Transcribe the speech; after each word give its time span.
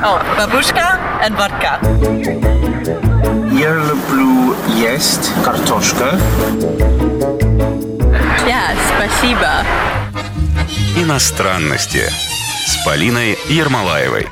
О, 0.00 0.22
бабушка 0.36 0.98
и 1.26 1.32
водка. 1.32 1.80
Я 3.50 3.72
люблю 3.72 4.54
есть 4.76 5.32
картошка. 5.42 6.20
Да, 8.46 8.74
спасибо. 8.94 9.64
Иностранности 10.98 12.10
с 12.66 12.84
Полиной 12.84 13.38
Ермолаевой. 13.48 14.28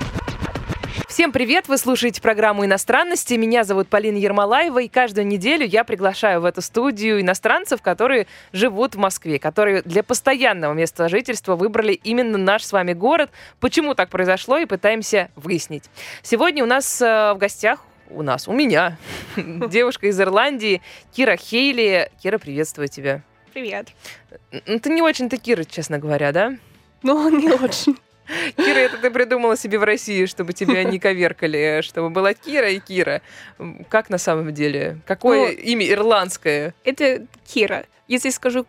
Всем 1.16 1.32
привет! 1.32 1.66
Вы 1.66 1.78
слушаете 1.78 2.20
программу 2.20 2.66
«Иностранности». 2.66 3.32
Меня 3.32 3.64
зовут 3.64 3.88
Полина 3.88 4.18
Ермолаева, 4.18 4.82
и 4.82 4.88
каждую 4.88 5.26
неделю 5.26 5.64
я 5.64 5.82
приглашаю 5.82 6.42
в 6.42 6.44
эту 6.44 6.60
студию 6.60 7.22
иностранцев, 7.22 7.80
которые 7.80 8.26
живут 8.52 8.96
в 8.96 8.98
Москве, 8.98 9.38
которые 9.38 9.80
для 9.80 10.02
постоянного 10.02 10.74
места 10.74 11.08
жительства 11.08 11.56
выбрали 11.56 11.94
именно 11.94 12.36
наш 12.36 12.64
с 12.64 12.72
вами 12.72 12.92
город. 12.92 13.30
Почему 13.60 13.94
так 13.94 14.10
произошло, 14.10 14.58
и 14.58 14.66
пытаемся 14.66 15.30
выяснить. 15.36 15.84
Сегодня 16.20 16.62
у 16.62 16.66
нас 16.66 17.00
э, 17.00 17.32
в 17.32 17.38
гостях 17.38 17.80
у 18.10 18.20
нас, 18.20 18.46
у 18.46 18.52
меня, 18.52 18.98
девушка 19.36 20.08
из 20.08 20.20
Ирландии 20.20 20.82
Кира 21.12 21.38
Хейли. 21.38 22.10
Кира, 22.22 22.36
приветствую 22.36 22.88
тебя. 22.88 23.22
Привет. 23.54 23.88
Ну, 24.66 24.78
ты 24.80 24.90
не 24.90 25.00
очень-то 25.00 25.38
Кира, 25.38 25.64
честно 25.64 25.98
говоря, 25.98 26.32
да? 26.32 26.58
Ну, 27.02 27.30
не 27.30 27.52
очень. 27.52 27.96
Кира, 28.56 28.78
это 28.78 28.98
ты 28.98 29.10
придумала 29.10 29.56
себе 29.56 29.78
в 29.78 29.84
России, 29.84 30.26
чтобы 30.26 30.52
тебя 30.52 30.82
не 30.84 30.98
коверкали, 30.98 31.80
чтобы 31.82 32.10
была 32.10 32.34
Кира 32.34 32.70
и 32.70 32.78
Кира. 32.80 33.22
Как 33.88 34.10
на 34.10 34.18
самом 34.18 34.52
деле? 34.52 34.98
Какое 35.06 35.48
Ну, 35.48 35.52
имя 35.52 35.88
ирландское? 35.90 36.74
Это 36.84 37.26
Кира. 37.46 37.84
Если 38.08 38.30
скажу 38.30 38.66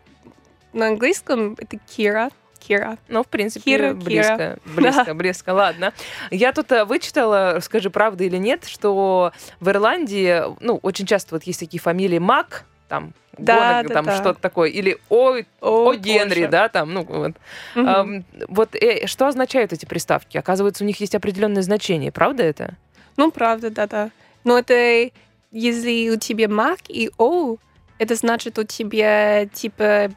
на 0.72 0.88
английском, 0.88 1.54
это 1.58 1.78
Кира. 1.78 2.30
Кира. 2.58 2.98
Ну, 3.08 3.22
в 3.22 3.28
принципе, 3.28 3.64
Кира, 3.64 3.94
близко. 3.94 4.36
Кира. 4.36 4.58
Близко, 4.64 5.04
Да. 5.06 5.14
близко. 5.14 5.50
Ладно. 5.50 5.92
Я 6.30 6.52
тут 6.52 6.70
э, 6.72 6.84
вычитала, 6.84 7.60
скажи, 7.62 7.88
правда 7.88 8.24
или 8.24 8.36
нет, 8.36 8.64
что 8.66 9.32
в 9.60 9.68
Ирландии, 9.70 10.42
ну, 10.60 10.78
очень 10.82 11.06
часто 11.06 11.34
вот 11.36 11.44
есть 11.44 11.60
такие 11.60 11.80
фамилии 11.80 12.18
Мак, 12.18 12.64
там, 12.88 13.12
Да, 13.38 13.54
Гонаг, 13.56 13.86
да, 13.88 13.94
там 13.94 14.04
да. 14.06 14.16
что-то 14.16 14.40
такое, 14.40 14.68
или 14.68 14.98
О, 15.08 15.36
О, 15.60 15.90
О 15.90 15.94
Генри, 15.94 16.40
боже. 16.40 16.48
да, 16.48 16.68
там, 16.68 16.92
ну, 16.92 17.04
вот. 17.04 17.32
Мгм. 17.74 17.88
Ам, 17.88 18.24
вот 18.48 18.74
э, 18.74 19.06
что 19.06 19.26
означают 19.28 19.72
эти 19.72 19.86
приставки? 19.86 20.36
Оказывается, 20.36 20.84
у 20.84 20.86
них 20.86 21.00
есть 21.00 21.14
определенное 21.14 21.62
значение, 21.62 22.10
правда 22.12 22.42
это? 22.42 22.74
Ну, 23.16 23.30
правда, 23.30 23.70
да-да. 23.70 24.10
Но 24.44 24.58
это 24.58 25.10
если 25.50 26.10
у 26.10 26.16
тебя 26.18 26.48
Мак 26.48 26.80
и 26.88 27.10
О, 27.18 27.56
это 27.98 28.14
значит 28.14 28.58
у 28.58 28.64
тебя 28.64 29.46
типа 29.46 30.10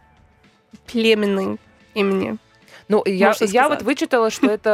племенный 0.88 1.58
имени. 1.94 2.38
Ну, 2.88 3.04
я, 3.06 3.28
Можно 3.28 3.46
я 3.46 3.70
вот 3.70 3.82
вычитала, 3.84 4.30
что 4.30 4.48
это 4.52 4.72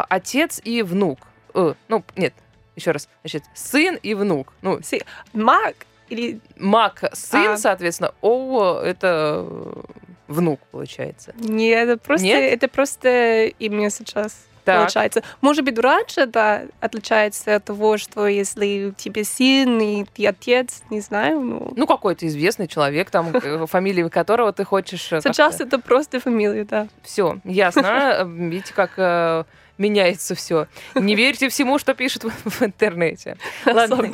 а, 0.00 0.06
отец 0.08 0.60
и 0.64 0.82
внук. 0.82 1.18
Э, 1.54 1.74
ну, 1.88 2.04
нет, 2.16 2.34
еще 2.76 2.90
раз. 2.90 3.08
Значит, 3.22 3.44
сын 3.54 3.96
и 4.02 4.14
внук. 4.14 4.52
Ну, 4.62 4.80
Си- 4.82 5.02
Мак 5.32 5.74
или 6.08 6.40
Мак 6.58 7.04
сын, 7.12 7.52
А. 7.52 7.56
соответственно, 7.56 8.12
О 8.22 8.80
это 8.80 9.44
э, 9.48 9.82
внук, 10.28 10.60
получается. 10.70 11.32
не, 11.38 11.68
это 11.68 11.96
просто 11.98 12.26
Нет? 12.26 12.52
это 12.52 12.68
просто 12.68 13.46
имя 13.58 13.90
сейчас. 13.90 14.46
Так. 14.64 14.78
Получается. 14.78 15.22
Может 15.42 15.62
быть, 15.66 15.78
раньше 15.78 16.24
да, 16.24 16.62
отличается 16.80 17.56
от 17.56 17.64
того, 17.64 17.98
что 17.98 18.26
если 18.26 18.86
у 18.86 18.92
тебя 18.92 19.22
сын 19.22 19.78
и 19.78 20.04
ты 20.04 20.26
отец, 20.26 20.82
не 20.88 21.00
знаю, 21.00 21.38
ну, 21.40 21.72
Ну, 21.76 21.86
какой-то 21.86 22.26
известный 22.26 22.66
человек, 22.66 23.10
там, 23.10 23.30
э, 23.34 23.66
фамилии 23.70 24.08
которого 24.08 24.54
ты 24.54 24.64
хочешь... 24.64 25.12
э, 25.12 25.20
Сейчас 25.20 25.60
это 25.60 25.78
просто 25.78 26.18
фамилия, 26.18 26.64
да. 26.64 26.88
Все, 27.02 27.40
ясно. 27.44 28.24
Видите, 28.26 28.72
как 28.72 29.46
меняется 29.78 30.34
все. 30.34 30.66
Не 30.94 31.14
верьте 31.14 31.48
всему, 31.48 31.78
что 31.78 31.94
пишут 31.94 32.24
в, 32.24 32.50
в 32.50 32.62
интернете. 32.62 33.36
Ладно. 33.66 34.12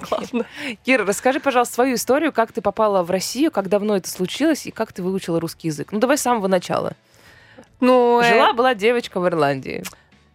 Кира, 0.84 1.05
расскажи, 1.05 1.41
пожалуйста, 1.41 1.75
свою 1.75 1.94
историю, 1.97 2.32
как 2.32 2.53
ты 2.53 2.60
попала 2.60 3.03
в 3.03 3.10
Россию, 3.10 3.50
как 3.50 3.69
давно 3.69 3.97
это 3.97 4.09
случилось 4.09 4.66
и 4.66 4.70
как 4.70 4.93
ты 4.93 5.03
выучила 5.03 5.41
русский 5.41 5.69
язык. 5.69 5.93
Ну, 5.93 5.99
давай 5.99 6.16
с 6.19 6.22
самого 6.22 6.47
начала. 6.49 6.93
Ну, 7.81 8.20
э, 8.20 8.28
Жила-была 8.28 8.75
девочка 8.75 9.20
в 9.20 9.26
Ирландии. 9.26 9.82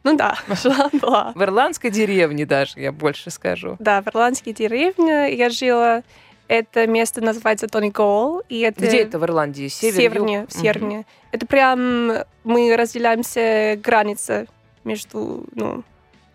ну 0.03 0.15
да, 0.15 0.37
жила 0.63 0.89
была. 0.93 1.31
В 1.35 1.43
ирландской 1.43 1.89
деревне 1.89 2.45
даже, 2.45 2.79
я 2.79 2.91
больше 2.91 3.29
скажу. 3.31 3.75
Да, 3.79 4.01
в 4.01 4.07
ирландской 4.07 4.53
деревне 4.53 5.33
я 5.35 5.49
жила. 5.49 6.03
Это 6.47 6.85
место 6.85 7.21
называется 7.21 7.67
Тонигол. 7.67 8.43
И 8.49 8.59
это 8.59 8.85
Где 8.85 9.01
это 9.01 9.17
в 9.17 9.23
Ирландии? 9.25 9.67
Север, 9.67 9.95
Севернее, 9.95 10.39
юг? 10.41 10.51
севернее. 10.51 11.05
Это 11.31 11.47
прям 11.47 12.11
мы 12.43 12.75
разделяемся 12.77 13.79
граница 13.83 14.45
между, 14.85 15.45
ну. 15.53 15.83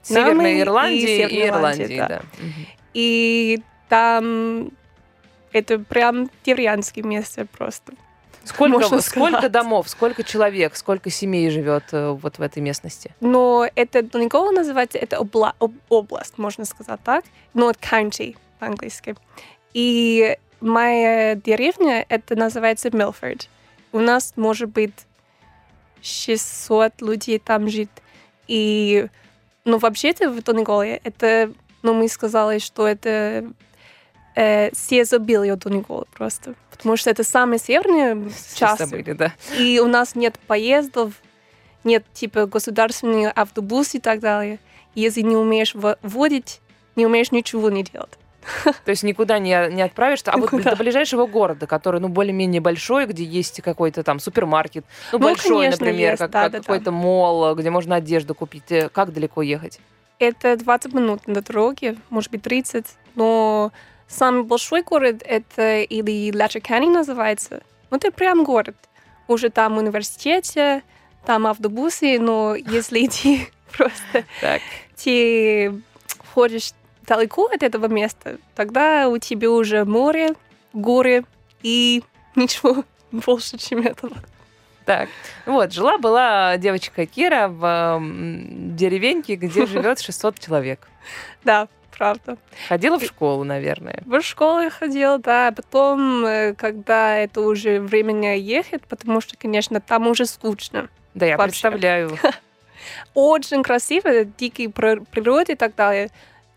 Северной 0.03 0.35
Нами 0.35 0.51
и 0.59 0.61
Ирландии 0.61 1.03
и, 1.03 1.07
Северной 1.07 1.49
Ирландии, 1.49 1.83
Ирландии, 1.85 1.97
да. 1.99 2.09
да. 2.09 2.23
И 2.95 3.63
там 3.89 4.71
это 5.53 5.79
прям 5.79 6.31
деревенское 6.45 7.05
место 7.05 7.47
просто. 7.47 7.93
Сколько, 8.45 8.79
Можно 8.79 9.01
сколько 9.03 9.33
сказать. 9.33 9.53
домов, 9.53 9.89
сколько 9.91 10.25
человек, 10.25 10.75
сколько 10.75 11.11
семей 11.11 11.51
живет 11.51 11.85
э, 11.93 12.11
вот 12.13 12.39
в 12.39 12.43
этой 12.43 12.61
местности? 12.61 13.15
Но 13.21 13.69
это 13.75 14.03
Тонигол 14.03 14.51
называется, 14.51 14.97
это 14.97 15.17
обла- 15.17 15.55
об- 15.59 15.77
область, 15.91 16.39
можно 16.39 16.65
сказать 16.65 17.01
так, 17.05 17.25
но 17.53 17.71
county 17.73 18.39
по-английски. 18.59 19.15
И 19.75 20.39
моя 20.63 21.35
деревня, 21.35 22.07
это 22.09 22.35
называется 22.35 22.89
Милфорд. 22.91 23.49
У 23.93 24.01
нас 24.01 24.33
может 24.37 24.71
быть 24.71 24.95
600 26.01 27.03
людей 27.03 27.39
там 27.39 27.69
жит. 27.69 27.91
И, 28.51 29.07
ну, 29.65 29.79
вообще-то 29.79 30.29
в 30.29 30.43
Тониголе 30.43 31.01
это, 31.05 31.53
ну, 31.85 31.95
мы 31.95 32.09
сказали, 32.09 32.59
что 32.59 32.89
это 32.89 33.45
э, 34.35 34.71
все 34.75 35.05
забили 35.05 35.55
Тонигола 35.57 36.07
просто. 36.13 36.55
Потому 36.73 36.97
что 36.97 37.11
это 37.11 37.23
Все 38.31 38.59
часть. 38.59 38.79
забыли, 38.81 39.13
да. 39.13 39.33
И 39.57 39.79
у 39.79 39.87
нас 39.87 40.17
нет 40.17 40.37
поездов, 40.49 41.13
нет 41.85 42.05
типа 42.13 42.47
государственных 42.47 43.33
автобусов 43.37 43.95
и 43.95 44.01
так 44.01 44.19
далее. 44.19 44.59
Если 44.97 45.21
не 45.21 45.37
умеешь 45.37 45.77
во- 45.77 45.99
водить, 46.03 46.61
не 46.97 47.07
умеешь 47.07 47.31
ничего 47.31 47.71
не 47.71 47.85
делать. 47.85 48.19
То 48.65 48.91
есть 48.91 49.03
никуда 49.03 49.39
не, 49.39 49.69
не 49.71 49.83
отправишься. 49.83 50.31
А 50.31 50.37
вот 50.37 50.53
Никуда. 50.53 50.71
до 50.71 50.77
ближайшего 50.77 51.27
города, 51.27 51.67
который, 51.67 52.01
ну, 52.01 52.09
более-менее 52.09 52.61
большой, 52.61 53.07
где 53.07 53.25
есть 53.25 53.61
какой-то 53.61 54.03
там 54.03 54.19
супермаркет, 54.21 54.85
ну, 55.13 55.19
Ну, 55.19 55.25
большой, 55.25 55.69
например, 55.69 56.17
как, 56.17 56.53
какой-то 56.53 56.91
мол, 56.91 57.55
где 57.55 57.71
можно 57.71 57.97
одежду 57.97 58.35
купить. 58.35 58.71
Э, 58.71 58.89
Как 58.89 59.13
далеко 59.13 59.43
ехать? 59.43 59.81
Это 60.19 60.57
20 60.57 60.93
минут 60.95 61.27
на 61.27 61.41
дороге, 61.41 61.97
может 62.11 62.31
быть 62.31 62.43
30, 62.43 62.87
но 63.15 63.73
самый 64.07 64.45
большой 64.45 64.83
город 64.83 65.23
это 65.25 65.81
или 65.81 66.37
Лачакани 66.37 66.89
называется. 66.89 67.63
Ну, 67.91 67.97
это 67.97 68.11
прям 68.11 68.45
город. 68.45 68.77
Уже 69.29 69.49
там 69.49 69.79
университете, 69.79 70.83
там 71.25 71.47
автобусы, 71.47 72.19
но 72.19 72.55
если 72.55 73.07
ты 73.23 73.49
просто 73.77 74.25
ты 75.03 75.73
ходишь 76.35 76.73
далеко 77.11 77.47
от 77.47 77.63
этого 77.65 77.87
места, 77.87 78.39
тогда 78.55 79.09
у 79.09 79.19
тебя 79.19 79.51
уже 79.51 79.85
море, 79.85 80.35
горы 80.73 81.25
и 81.63 82.03
ничего 82.37 82.85
больше, 83.11 83.59
чем 83.59 83.81
этого. 83.81 84.17
Так, 84.85 85.09
вот, 85.45 85.73
жила-была 85.73 86.57
девочка 86.57 87.07
Кира 87.07 87.49
в 87.49 88.01
деревеньке, 88.01 89.35
где 89.35 89.67
живет 89.73 90.01
600 90.01 90.39
человек. 90.39 90.89
Да, 91.45 91.67
правда. 91.97 92.39
Ходила 92.69 92.99
в 92.99 93.03
школу, 93.05 93.43
наверное. 93.45 94.03
В 94.07 94.23
школу 94.23 94.61
я 94.61 94.71
ходила, 94.71 95.19
да, 95.19 95.53
потом, 95.53 96.25
э, 96.25 96.55
когда 96.55 97.17
это 97.17 97.41
уже 97.41 97.81
времени 97.81 98.39
ехать, 98.39 98.83
потому 98.87 99.21
что, 99.21 99.37
конечно, 99.37 99.81
там 99.81 100.07
уже 100.07 100.27
скучно. 100.27 100.89
Да, 101.15 101.27
я 101.27 101.37
Вообще. 101.37 101.51
представляю. 101.69 102.17
Очень 103.15 103.63
красиво, 103.65 104.25
дикие 104.25 104.71
при- 104.71 105.01
природы 105.01 105.53
и 105.53 105.57
так 105.57 105.75
далее. 105.75 106.11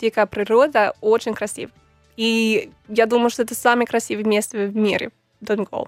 Дикая 0.04 0.26
природа 0.26 0.94
очень 1.00 1.34
красиво. 1.34 1.72
И 2.18 2.72
я 2.90 3.06
думаю, 3.06 3.30
что 3.30 3.44
это 3.44 3.56
самое 3.56 3.88
красивое 3.88 4.26
место 4.26 4.58
в 4.58 4.76
мире, 4.76 5.12
Донгол. 5.40 5.88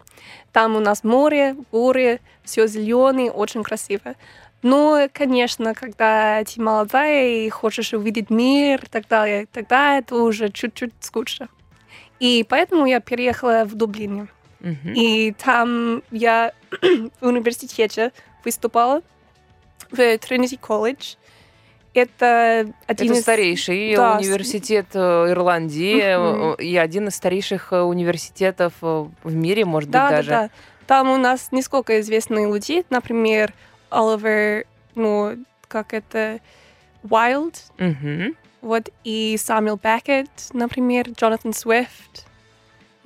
Там 0.54 0.78
у 0.78 0.80
нас 0.80 1.04
море, 1.04 1.58
горы, 1.70 2.22
все 2.46 2.66
зеленое, 2.66 3.30
очень 3.30 3.62
красиво. 3.62 4.16
Но, 4.62 5.10
конечно, 5.12 5.74
когда 5.74 6.42
ты 6.46 6.62
молодая 6.62 7.28
и 7.28 7.50
хочешь 7.50 7.92
увидеть 7.92 8.30
мир 8.30 8.82
далее, 9.10 9.48
тогда 9.52 9.98
это 9.98 10.16
уже 10.16 10.50
чуть-чуть 10.50 10.94
скучно. 11.02 11.50
И 12.22 12.46
поэтому 12.48 12.86
я 12.86 13.02
переехала 13.02 13.66
в 13.66 13.76
Дублине. 13.76 14.30
Мгм. 14.62 14.94
И 14.94 15.34
там 15.34 16.04
я 16.12 16.54
в 17.20 17.28
университете 17.28 18.14
выступала 18.46 19.02
в 19.92 20.00
Trinity 20.00 20.58
College. 20.58 21.18
Это 21.95 22.68
один 22.88 23.12
Это 23.12 23.19
из... 23.19 23.21
старейший 23.21 23.95
Да, 23.95 24.18
университет 24.18 24.88
э, 24.94 25.31
Ирландии 25.31 26.00
э, 26.01 26.56
и 26.62 26.75
один 26.75 27.07
из 27.07 27.15
старейших 27.15 27.71
э, 27.71 27.81
университетов 27.81 28.74
в 28.81 29.09
мире, 29.24 29.63
может 29.65 29.89
Да, 29.89 30.01
быть, 30.03 30.09
да, 30.12 30.15
даже. 30.18 30.30
да. 30.30 30.50
Там 30.88 31.09
у 31.09 31.18
нас 31.18 31.51
несколько 31.51 32.00
известных 32.01 32.53
людей, 32.53 32.86
например, 32.89 33.53
Оливер, 33.89 34.65
ну, 34.94 35.38
как 35.68 35.94
это, 35.94 36.39
Уайлд, 37.09 37.63
Мгм. 37.77 38.36
вот, 38.62 38.89
и 39.03 39.38
Самюэл 39.39 39.80
Беккет, 39.81 40.30
например, 40.53 41.09
Джонатан 41.09 41.53
Свифт. 41.53 42.27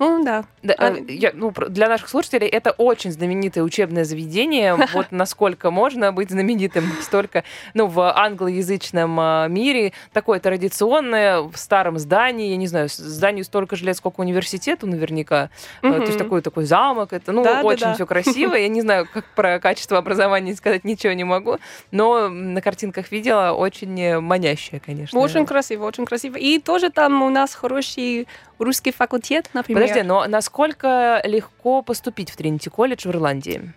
Ну, 0.00 0.24
да. 0.24 0.44
Да, 0.62 0.74
А, 0.78 0.90
э, 0.92 1.04
я- 1.08 1.32
ну, 1.34 1.52
для 1.68 1.88
наших 1.88 2.08
слушателей 2.08 2.48
это 2.48 2.70
очень 2.72 3.12
знаменитое 3.12 3.62
учебное 3.62 4.04
заведение. 4.04 4.74
Вот 4.94 5.12
насколько 5.12 5.70
можно 5.70 6.10
быть 6.10 6.30
знаменитым 6.30 6.84
столько, 7.02 7.44
ну, 7.74 7.86
в 7.86 8.10
англоязычном 8.10 9.20
а, 9.20 9.46
мире. 9.48 9.92
Такое 10.14 10.40
традиционное, 10.40 11.42
в 11.42 11.54
старом 11.56 11.98
здании, 11.98 12.48
я 12.50 12.56
не 12.56 12.66
знаю, 12.66 12.88
зданию 12.90 13.44
столько 13.44 13.76
же 13.76 13.84
лет, 13.84 13.96
сколько 13.96 14.20
университету 14.20 14.86
наверняка. 14.86 15.50
Э, 15.82 15.92
То 15.92 16.02
есть 16.04 16.18
такой 16.18 16.40
такой 16.40 16.64
замок. 16.64 17.12
Это, 17.12 17.32
ну, 17.32 17.44
Да, 17.44 17.56
да, 17.56 17.62
очень 17.62 17.80
да. 17.84 17.94
все 17.94 18.06
красиво. 18.06 18.54
Я 18.54 18.68
не 18.68 18.80
знаю, 18.80 19.06
как 19.12 19.26
про 19.36 19.58
качество 19.60 19.98
образования 19.98 20.54
сказать 20.54 20.84
ничего 20.84 21.12
не 21.12 21.24
могу. 21.24 21.58
Но 21.90 22.28
на 22.30 22.62
картинках 22.62 23.12
видела 23.12 23.52
очень 23.52 24.18
манящее, 24.18 24.80
конечно. 24.80 25.20
Очень 25.20 25.44
красиво, 25.44 25.84
очень 25.84 26.06
красиво. 26.06 26.36
И 26.36 26.58
тоже 26.58 26.88
там 26.88 27.22
у 27.22 27.28
нас 27.28 27.54
хороший 27.54 28.26
русский 28.60 28.92
факультет, 28.92 29.50
например. 29.52 29.82
Подожди, 29.82 30.02
но 30.06 30.26
насколько 30.26 31.20
легко 31.24 31.82
поступить 31.82 32.30
в 32.30 32.36
Тринити 32.36 32.68
колледж 32.68 33.06
в 33.06 33.10
Ирландии? 33.10 33.72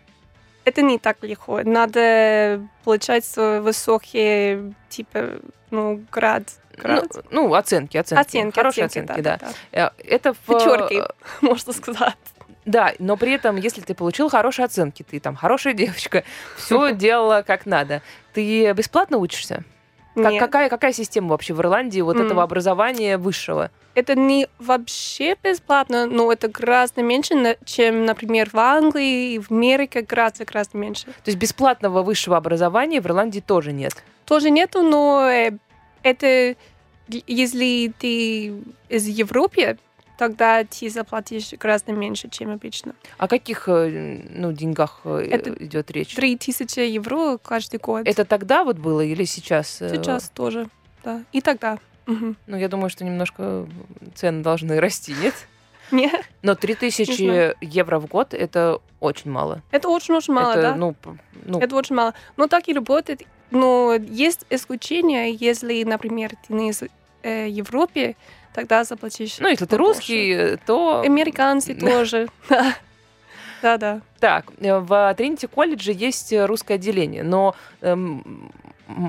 Это 0.65 0.81
не 0.81 0.97
так 0.97 1.17
легко. 1.23 1.61
Надо 1.63 2.61
получать 2.83 3.25
высокие, 3.35 4.73
типа, 4.89 5.39
ну, 5.71 6.03
град. 6.11 6.43
град? 6.77 7.07
Ну, 7.29 7.47
ну, 7.47 7.53
оценки, 7.53 7.97
оценки. 7.97 8.21
оценки, 8.21 8.55
Хорошие 8.55 8.85
оценки, 8.85 9.11
оценки, 9.11 9.23
да. 9.23 9.39
Э, 9.71 9.89
Это 10.05 10.33
в... 10.33 10.37
Пятерки, 10.37 11.01
можно 11.41 11.73
сказать. 11.73 12.15
Да, 12.65 12.93
но 12.99 13.17
при 13.17 13.33
этом, 13.33 13.57
если 13.57 13.81
ты 13.81 13.93
получил 13.93 14.29
хорошие 14.29 14.65
оценки, 14.65 15.03
ты 15.03 15.19
там 15.19 15.35
хорошая 15.35 15.73
девочка, 15.73 16.23
все 16.55 16.91
делала 16.93 17.43
как 17.45 17.65
надо, 17.65 18.01
ты 18.33 18.71
бесплатно 18.71 19.17
учишься? 19.17 19.65
Как- 20.15 20.37
какая, 20.39 20.69
какая 20.69 20.93
система 20.93 21.29
вообще 21.29 21.53
в 21.53 21.59
Ирландии 21.61 22.01
вот 22.01 22.17
М. 22.17 22.25
этого 22.25 22.43
образования 22.43 23.17
высшего? 23.17 23.71
Это 23.95 24.15
не 24.15 24.47
вообще 24.59 25.35
бесплатно, 25.41 26.05
но 26.05 26.31
это 26.31 26.47
гораздо 26.47 27.01
меньше, 27.01 27.57
чем, 27.65 28.05
например, 28.05 28.49
в 28.51 28.57
Англии 28.57 29.33
и 29.33 29.39
в 29.39 29.51
Америке 29.51 30.01
гораздо, 30.01 30.45
гораздо 30.45 30.77
меньше. 30.77 31.05
То 31.05 31.27
есть 31.27 31.37
бесплатного 31.37 32.01
высшего 32.03 32.37
образования 32.37 33.01
в 33.01 33.05
Ирландии 33.05 33.39
тоже 33.39 33.71
нет. 33.71 33.93
Тоже 34.25 34.49
нету, 34.49 34.81
но 34.81 35.27
э, 35.29 35.51
это 36.03 36.55
если 37.07 37.93
ты 37.99 38.53
из 38.89 39.07
Европы, 39.07 39.77
тогда 40.17 40.63
ты 40.63 40.89
заплатишь 40.89 41.53
гораздо 41.53 41.91
меньше, 41.91 42.29
чем 42.29 42.51
обычно. 42.51 42.93
О 43.17 43.27
каких 43.27 43.67
э, 43.67 44.21
ну, 44.29 44.51
деньгах 44.51 45.01
э, 45.05 45.27
Это 45.31 45.53
идет 45.63 45.91
речь? 45.91 46.15
Три 46.15 46.37
тысячи 46.37 46.79
евро 46.79 47.37
каждый 47.37 47.79
год. 47.79 48.07
Это 48.07 48.25
тогда 48.25 48.63
вот 48.63 48.77
было 48.77 49.01
или 49.01 49.23
сейчас? 49.25 49.81
э, 49.81 49.89
Сейчас 49.89 50.29
тоже, 50.29 50.67
да. 51.03 51.23
И 51.31 51.41
тогда. 51.41 51.79
Мгм. 52.05 52.35
Ну, 52.47 52.57
я 52.57 52.67
думаю, 52.67 52.89
что 52.89 53.05
немножко 53.05 53.67
цены 54.15 54.43
должны 54.43 54.79
расти, 54.79 55.13
нет? 55.21 55.33
Нет, 55.91 56.25
Но 56.41 56.53
Не 56.53 56.57
3000 56.57 57.11
знаю. 57.25 57.55
евро 57.61 57.99
в 57.99 58.07
год 58.07 58.33
это 58.33 58.79
очень 58.99 59.29
мало. 59.29 59.61
это 59.69 59.89
очень-очень 59.89 60.33
мало, 60.33 60.51
это, 60.53 60.61
да? 60.61 60.75
ну, 60.75 60.95
ну, 61.45 61.59
Это 61.59 61.75
очень 61.75 61.95
мало. 61.95 62.13
Но 62.35 62.47
так 62.47 62.67
и 62.67 62.73
работает. 62.73 63.21
Но 63.51 63.93
есть 63.93 64.45
исключения, 64.49 65.31
если, 65.31 65.83
например, 65.83 66.31
ты 66.47 66.53
не 66.53 66.69
из 66.71 66.81
э, 67.21 67.47
Европы, 67.47 68.15
тогда 68.53 68.83
заплатишь. 68.83 69.37
ну, 69.39 69.47
если 69.47 69.65
ты 69.65 69.77
русский, 69.77 70.31
э, 70.31 70.57
то... 70.65 71.01
Американцы 71.01 71.73
тоже. 71.79 72.27
Да. 73.61 73.77
Да. 73.77 74.01
Так, 74.19 74.45
э, 74.59 74.77
в 74.79 75.13
Тринити 75.15 75.47
колледже 75.47 75.93
есть 75.93 76.33
э, 76.33 76.45
русское 76.45 76.73
отделение, 76.75 77.23
но 77.23 77.55
эм, 77.81 78.51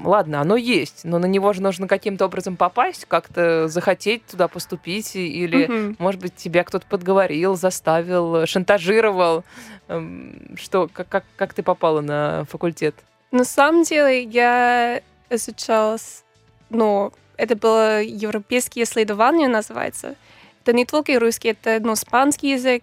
ладно, 0.04 0.40
оно 0.40 0.54
есть, 0.56 1.00
но 1.04 1.18
на 1.18 1.26
него 1.26 1.52
же 1.52 1.60
нужно 1.60 1.88
каким-то 1.88 2.26
образом 2.26 2.56
попасть, 2.56 3.04
как-то 3.06 3.66
захотеть 3.66 4.24
туда 4.26 4.46
поступить, 4.46 5.16
или, 5.16 5.66
Мгм. 5.66 5.96
может 5.98 6.20
быть, 6.20 6.36
тебя 6.36 6.62
кто-то 6.62 6.86
подговорил, 6.86 7.56
заставил, 7.56 8.46
шантажировал. 8.46 9.42
Эм, 9.88 10.56
Что, 10.56 10.88
как, 10.92 11.08
как, 11.08 11.24
как 11.36 11.52
ты 11.52 11.62
попала 11.64 12.00
на 12.00 12.44
факультет? 12.44 12.94
На 13.32 13.44
самом 13.44 13.82
деле 13.82 14.22
я 14.22 15.00
изучалась, 15.30 16.22
ну, 16.70 17.12
это 17.36 17.56
было 17.56 18.02
европейское 18.02 18.84
исследование 18.84 19.48
называется. 19.48 20.16
Это 20.62 20.72
не 20.72 20.86
только 20.86 21.18
русский, 21.18 21.48
это 21.48 21.78
ну, 21.80 21.94
испанский 21.94 22.52
язык, 22.52 22.82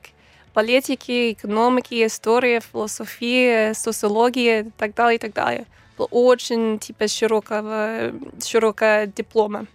политики, 0.53 1.33
экономики, 1.33 2.05
история, 2.05 2.59
философия, 2.61 3.73
социология 3.73 4.63
и 4.63 4.69
так 4.71 4.93
далее, 4.93 5.15
и 5.15 5.19
так 5.19 5.33
далее. 5.33 5.65
Было 5.97 6.07
очень 6.07 6.79
типа 6.79 7.07
широкого, 7.07 8.11
широкого 8.43 9.07
диплома. 9.07 9.65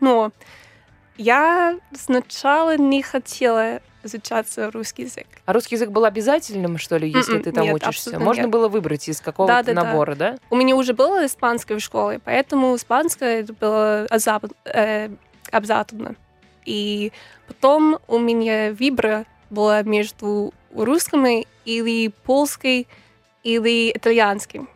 Но 0.00 0.32
я 1.16 1.78
сначала 1.92 2.76
не 2.76 3.02
хотела 3.02 3.80
изучаться 4.08 4.70
русский 4.70 5.02
язык. 5.02 5.26
А 5.46 5.52
русский 5.52 5.76
язык 5.76 5.90
был 5.90 6.04
обязательным, 6.04 6.78
что 6.78 6.96
ли, 6.96 7.08
если 7.08 7.34
М-м, 7.34 7.42
ты 7.44 7.52
там 7.52 7.64
нет, 7.64 7.74
учишься? 7.76 8.18
Можно 8.18 8.42
нет. 8.42 8.50
было 8.50 8.68
выбрать 8.68 9.08
из 9.08 9.20
какого-то 9.20 9.54
Да-да-да. 9.54 9.84
набора, 9.84 10.14
да? 10.14 10.38
У 10.50 10.56
меня 10.56 10.74
уже 10.74 10.92
было 10.92 11.24
испанское 11.24 11.78
в 11.78 11.80
школе, 11.80 12.20
поэтому 12.24 12.74
испанское 12.74 13.46
было 13.60 14.06
э, 14.64 15.08
обязательно. 15.52 16.16
И 16.64 17.12
потом 17.46 17.98
у 18.08 18.18
меня 18.18 18.72
выбор 18.72 19.24
была 19.50 19.82
между 19.82 20.52
русским 20.74 21.44
или 21.64 22.08
польским 22.08 22.86
или 23.42 23.90
итальянским. 23.94 24.68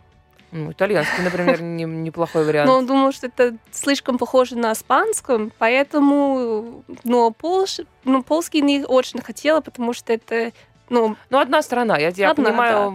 Ну, 0.52 0.72
итальянский, 0.72 1.22
например, 1.24 1.60
не- 1.62 1.84
неплохой 1.84 2.44
вариант. 2.44 2.68
Но 2.68 2.82
думаю, 2.82 3.12
что 3.12 3.26
это 3.26 3.56
слишком 3.70 4.18
похоже 4.18 4.56
на 4.56 4.72
испанском, 4.72 5.50
поэтому 5.58 6.84
но 7.04 7.30
польш, 7.30 7.80
ну, 8.04 8.22
польский 8.22 8.60
не 8.60 8.84
очень 8.84 9.20
хотела, 9.22 9.60
потому 9.60 9.92
что 9.92 10.12
это 10.12 10.52
ну, 10.90 11.16
Ну, 11.30 11.38
одна 11.38 11.62
страна, 11.62 11.96
я 11.96 12.12
тебя 12.12 12.32
Одна, 12.32 12.50
понимаю. 12.50 12.92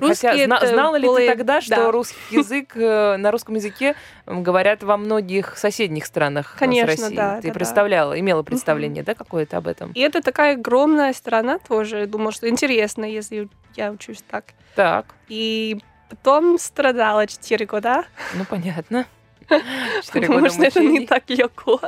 да. 0.00 0.06
Хотя 0.08 0.34
зна- 0.46 0.56
это 0.56 0.66
знала 0.68 0.96
ли 0.96 1.06
более- 1.06 1.28
ты 1.30 1.36
тогда, 1.36 1.60
что 1.60 1.76
да. 1.76 1.90
русский 1.90 2.16
язык 2.30 2.72
э, 2.74 3.16
на 3.18 3.30
русском 3.30 3.54
языке 3.56 3.94
говорят 4.24 4.82
во 4.82 4.96
многих 4.96 5.58
соседних 5.58 6.06
странах 6.06 6.54
э, 6.56 6.58
Конечно, 6.58 6.92
с 6.96 7.00
Россией? 7.00 7.16
да, 7.16 7.36
Ты 7.36 7.48
да, 7.48 7.48
да. 7.48 7.54
представляла, 7.54 8.18
имела 8.18 8.42
представление, 8.42 9.02
да, 9.02 9.14
какое-то 9.14 9.58
об 9.58 9.66
этом? 9.68 9.92
и 9.92 10.00
это 10.00 10.22
такая 10.22 10.54
огромная 10.54 11.12
страна 11.12 11.58
тоже. 11.58 12.06
Думаю, 12.06 12.32
что 12.32 12.48
интересно, 12.48 13.04
если 13.04 13.48
я 13.76 13.90
учусь 13.92 14.22
так. 14.30 14.44
Так, 14.74 15.04
И 15.28 15.80
потом 16.14 16.58
страдала 16.58 17.26
4 17.26 17.66
года, 17.66 18.04
ну 18.34 18.44
понятно. 18.44 19.06
Четыре 20.02 20.26
потому 20.26 20.40
года 20.40 20.50
что 20.52 20.64
это 20.64 20.80
не 20.80 20.86
мучений. 20.88 21.06
так 21.06 21.28
легко. 21.28 21.80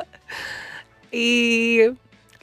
И, 1.11 1.95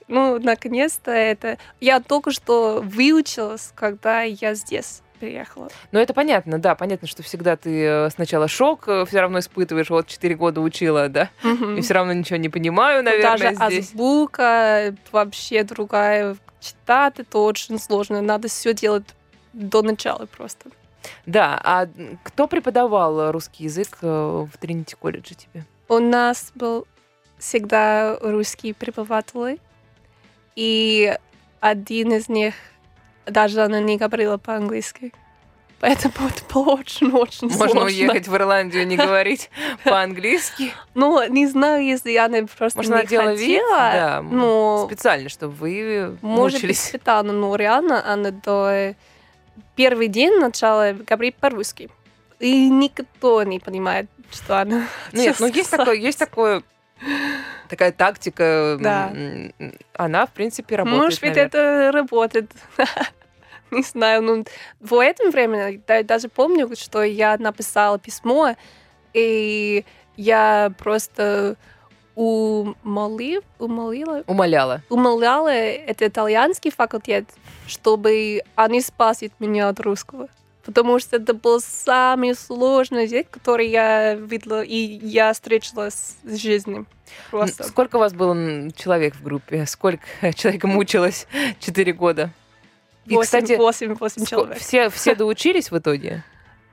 ну, 0.08 0.40
наконец-то 0.40 1.12
это... 1.12 1.58
Я 1.80 2.00
только 2.00 2.32
что 2.32 2.82
выучилась, 2.84 3.72
когда 3.76 4.22
я 4.24 4.56
здесь 4.56 5.02
приехала. 5.20 5.70
Ну, 5.92 6.00
это 6.00 6.14
понятно, 6.14 6.58
да, 6.60 6.76
понятно, 6.76 7.08
что 7.08 7.22
всегда 7.24 7.56
ты 7.56 7.84
э, 7.86 8.10
сначала 8.10 8.48
шок 8.48 8.84
все 9.08 9.20
равно 9.22 9.40
испытываешь, 9.40 9.90
вот 9.90 10.08
четыре 10.08 10.36
года 10.36 10.60
учила, 10.62 11.08
да, 11.08 11.30
и 11.44 11.82
все 11.82 11.94
равно 11.94 12.14
ничего 12.14 12.38
не 12.38 12.50
понимаю, 12.50 13.04
Ну, 13.04 13.10
наверное, 13.12 13.54
Даже 13.54 13.56
здесь. 13.74 13.90
азбука 13.90 14.96
вообще 15.12 15.64
другая. 15.64 16.36
Читать 16.60 17.20
это 17.20 17.38
очень 17.40 17.78
сложно. 17.80 18.22
Надо 18.22 18.48
все 18.48 18.74
делать 18.74 19.04
до 19.54 19.82
начала 19.82 20.26
просто. 20.26 20.70
Да, 21.26 21.60
а 21.64 21.88
кто 22.24 22.48
преподавал 22.48 23.32
русский 23.32 23.66
язык 23.66 23.98
э, 24.02 24.08
в 24.52 24.58
Тринити 24.58 24.96
колледже 24.96 25.36
тебе? 25.36 25.66
У 25.90 26.00
нас 26.00 26.52
был 26.56 26.88
всегда 27.38 28.18
русский 28.22 28.74
преподаватель, 28.74 29.60
и 30.56 31.18
один 31.60 32.14
из 32.14 32.30
них 32.30 32.54
даже 33.26 33.62
она 33.64 33.80
не 33.80 33.98
говорила 33.98 34.38
по-английски. 34.38 35.14
Поэтому 35.80 36.14
это 36.30 36.42
было 36.54 36.76
очень-очень 36.76 37.50
Можно 37.50 37.68
сложно. 37.68 37.82
уехать 37.88 38.30
в 38.30 38.36
Ирландию 38.36 38.84
и 38.84 38.86
не 38.86 38.96
говорить 38.96 39.50
по-английски. 39.84 40.72
Ну, 40.94 41.22
не 41.28 41.46
знаю, 41.48 41.84
если 41.84 42.16
она 42.16 42.38
просто 42.58 42.80
Может, 42.80 43.02
не 43.02 43.08
делала 43.08 43.34
вид, 43.34 43.62
хотела, 43.62 43.78
да, 43.92 44.22
но 44.22 44.86
специально, 44.88 45.28
чтобы 45.28 45.54
вы 45.56 46.18
может 46.22 46.62
быть 46.62 46.70
мучились. 46.70 46.82
специально, 46.86 47.34
но 47.34 47.54
реально 47.58 48.10
она 48.10 48.32
до 48.32 48.96
первый 49.76 50.08
день 50.08 50.40
начала 50.40 50.94
говорить 50.94 51.36
по-русски. 51.36 51.90
И 52.40 52.70
никто 52.70 53.44
не 53.44 53.60
понимает, 53.60 54.08
что 54.32 54.60
она 54.60 54.88
Нет, 55.14 55.38
ну 55.40 55.48
есть 55.48 55.72
такое, 55.72 55.96
есть 55.96 56.20
такое, 56.20 56.64
такая 57.70 57.92
тактика. 57.92 58.78
Да. 58.80 59.14
Она, 59.94 60.26
в 60.26 60.32
принципе, 60.32 60.76
работает. 60.76 61.04
Может 61.04 61.22
быть, 61.22 61.30
наверное. 61.30 61.48
это 61.48 61.92
работает. 61.94 62.52
Не 63.72 63.82
знаю, 63.82 64.22
ну, 64.22 64.46
в 64.80 65.02
это 65.02 65.32
время 65.32 65.82
я 65.88 66.04
даже 66.04 66.30
помню, 66.30 66.70
что 66.76 67.02
я 67.02 67.38
написала 67.38 67.98
письмо, 67.98 68.56
и 69.14 69.84
я 70.16 70.72
просто 70.78 71.56
умолив, 72.16 73.44
умолила, 73.60 74.24
Умоляла. 74.28 74.82
умоляла 74.90 75.50
этот 75.50 76.10
итальянский 76.10 76.72
факультет, 76.72 77.26
чтобы 77.68 78.42
они 78.56 78.82
спасут 78.82 79.32
меня 79.40 79.70
от 79.70 79.80
русского. 79.80 80.28
потому 80.66 81.00
что 81.00 81.18
это 81.18 81.34
был 81.34 81.60
самый 81.60 82.36
сложный 82.36 83.04
язык, 83.04 83.28
который 83.30 83.68
я 83.70 84.14
видела, 84.16 84.62
и 84.64 84.76
я 84.76 85.34
встретилась 85.34 86.16
с 86.24 86.36
жизнью. 86.38 86.86
Просто. 87.32 87.64
Сколько 87.66 87.98
у 87.98 88.00
вас 88.00 88.14
было 88.14 88.72
человек 88.72 89.16
в 89.16 89.24
группе? 89.24 89.66
Сколько 89.66 90.06
человек 90.36 90.64
мучилось 90.64 91.28
4 91.60 91.92
года? 91.94 92.30
И, 93.06 93.14
Восемь, 93.16 93.26
кстати, 93.42 93.58
восемь, 93.58 93.94
восемь 93.96 94.24
ско- 94.24 94.30
человек. 94.30 94.58
все, 94.60 94.90
все 94.90 95.14
доучились 95.22 95.70
в 95.72 95.78
итоге? 95.78 96.24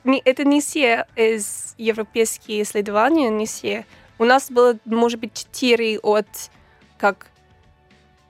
Не- 0.05 0.23
это 0.25 0.45
не 0.45 0.61
все 0.61 1.07
из 1.17 1.75
европейских 1.77 2.63
исследований, 2.65 3.29
не 3.29 3.47
все. 3.47 3.85
У 4.21 4.25
нас 4.25 4.51
было, 4.51 4.77
может 4.85 5.19
быть, 5.19 5.33
4 5.33 5.99
от 6.01 6.27
как 6.99 7.29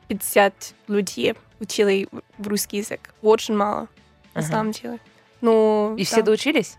50 0.07 0.75
людей 0.87 1.35
учили 1.59 2.07
в 2.39 2.47
русский 2.47 2.77
язык. 2.77 3.13
Очень 3.23 3.57
мало, 3.57 3.89
на 4.35 4.41
Ага. 4.41 4.43
самом 4.43 4.71
деле. 4.71 5.01
Ну, 5.41 5.97
И 5.97 6.05
да. 6.05 6.07
все 6.07 6.23
доучились? 6.23 6.77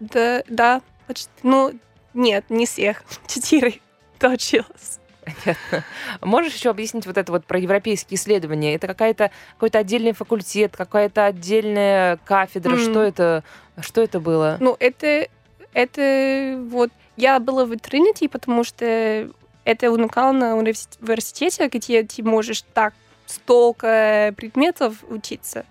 Да, 0.00 0.42
да, 0.48 0.82
почти. 1.06 1.30
Ну, 1.44 1.72
нет, 2.12 2.44
не 2.50 2.66
всех. 2.66 3.04
Четыре 3.28 3.78
доучилась. 4.18 4.98
Понятно. 5.24 5.84
Можешь 6.22 6.54
еще 6.54 6.70
объяснить 6.70 7.06
вот 7.06 7.16
это 7.16 7.30
вот 7.30 7.46
про 7.46 7.56
европейские 7.60 8.18
исследования? 8.18 8.74
Это 8.74 8.88
какая-то 8.88 9.30
какой-то 9.54 9.78
отдельный 9.78 10.10
факультет, 10.12 10.76
какая-то 10.76 11.26
отдельная 11.26 12.16
кафедра? 12.24 12.72
М. 12.72 12.78
Что 12.80 13.00
это? 13.00 13.44
Что 13.80 14.00
это 14.00 14.18
было? 14.18 14.56
Ну, 14.58 14.76
это, 14.80 15.28
это 15.72 16.58
вот... 16.68 16.90
Я 17.16 17.38
была 17.40 17.66
в 17.66 17.76
Тринити, 17.76 18.28
потому 18.28 18.64
что 18.64 19.30
это 19.64 19.90
уникально 19.90 20.56
университет, 20.56 20.98
университете, 21.00 21.68
где 21.68 22.02
ты 22.02 22.22
можешь 22.22 22.62
так 22.74 22.94
столько 23.26 24.34
предметов 24.36 25.04
учиться 25.08 25.64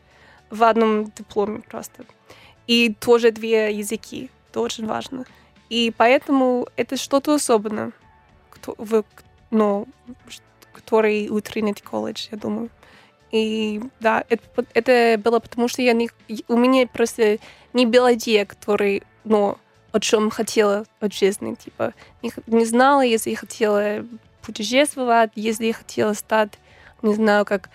в 0.50 0.64
одном 0.64 1.06
дипломе 1.06 1.62
просто. 1.62 2.06
И 2.68 2.94
тоже 3.00 3.32
две 3.32 3.74
языки. 3.74 4.30
Это 4.50 4.62
очень 4.62 4.86
важно. 4.86 5.26
И 5.70 5.94
поэтому 5.96 6.68
это 6.76 6.98
что-то 6.98 7.34
особенное, 7.34 7.92
кто, 8.50 8.76
в, 8.78 9.04
ну, 9.50 9.88
который 10.74 11.30
у 11.30 11.40
Тринити 11.42 11.82
колледж, 11.82 12.28
я 12.32 12.38
думаю. 12.38 12.70
И 13.32 13.82
да, 14.00 14.26
это, 14.30 14.66
это 14.74 15.22
было 15.22 15.40
потому, 15.40 15.68
что 15.70 15.82
я 15.82 15.94
не, 15.94 16.10
у 16.48 16.58
меня 16.58 16.88
просто 16.88 17.38
не 17.74 17.86
была 17.86 18.14
идея, 18.14 18.46
который, 18.46 19.04
ну, 19.24 19.58
о 19.92 20.00
чем 20.00 20.30
хотела 20.30 20.86
от 21.00 21.14
жизни. 21.14 21.56
Типа, 21.56 21.94
не, 22.22 22.32
не 22.48 22.66
знала, 22.66 23.02
если 23.02 23.32
я 23.32 23.38
хотела 23.38 24.06
путешествовать, 24.42 25.32
если 25.36 25.66
я 25.68 25.74
хотела 25.74 26.14
стать, 26.14 26.52
не 27.02 27.14
знаю, 27.14 27.46
как 27.46 27.70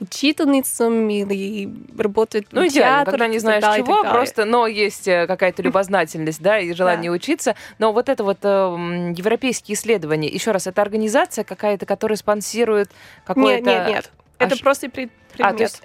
учительницей 0.00 0.86
или 1.22 1.70
работать 1.98 2.46
Ну, 2.52 2.62
в 2.62 2.68
идеально, 2.68 3.04
театре 3.04 3.10
когда 3.12 3.26
не 3.26 3.38
знаешь 3.38 3.62
и 3.62 3.84
чего, 3.84 4.02
просто, 4.02 4.44
но 4.46 4.66
есть 4.66 5.06
э, 5.06 5.26
какая-то 5.26 5.62
любознательность, 5.62 6.40
да, 6.40 6.58
и 6.58 6.72
желание 6.72 7.10
учиться. 7.10 7.54
Но 7.78 7.92
вот 7.92 8.08
это 8.08 8.24
вот 8.24 8.38
э, 8.42 9.12
европейские 9.16 9.74
исследования, 9.74 10.28
еще 10.28 10.52
раз, 10.52 10.66
это 10.66 10.80
организация 10.82 11.44
какая-то, 11.44 11.84
которая 11.86 12.16
спонсирует 12.16 12.88
Нет, 12.88 12.96
какое-то... 13.26 13.64
нет, 13.70 13.88
нет. 13.88 14.10
Это 14.38 14.54
А 14.54 14.56
ш- 14.56 14.62
просто 14.64 14.88
пред- 14.88 15.10
А, 15.38 15.50
то 15.52 15.58
предмет. 15.58 15.60
есть, 15.60 15.82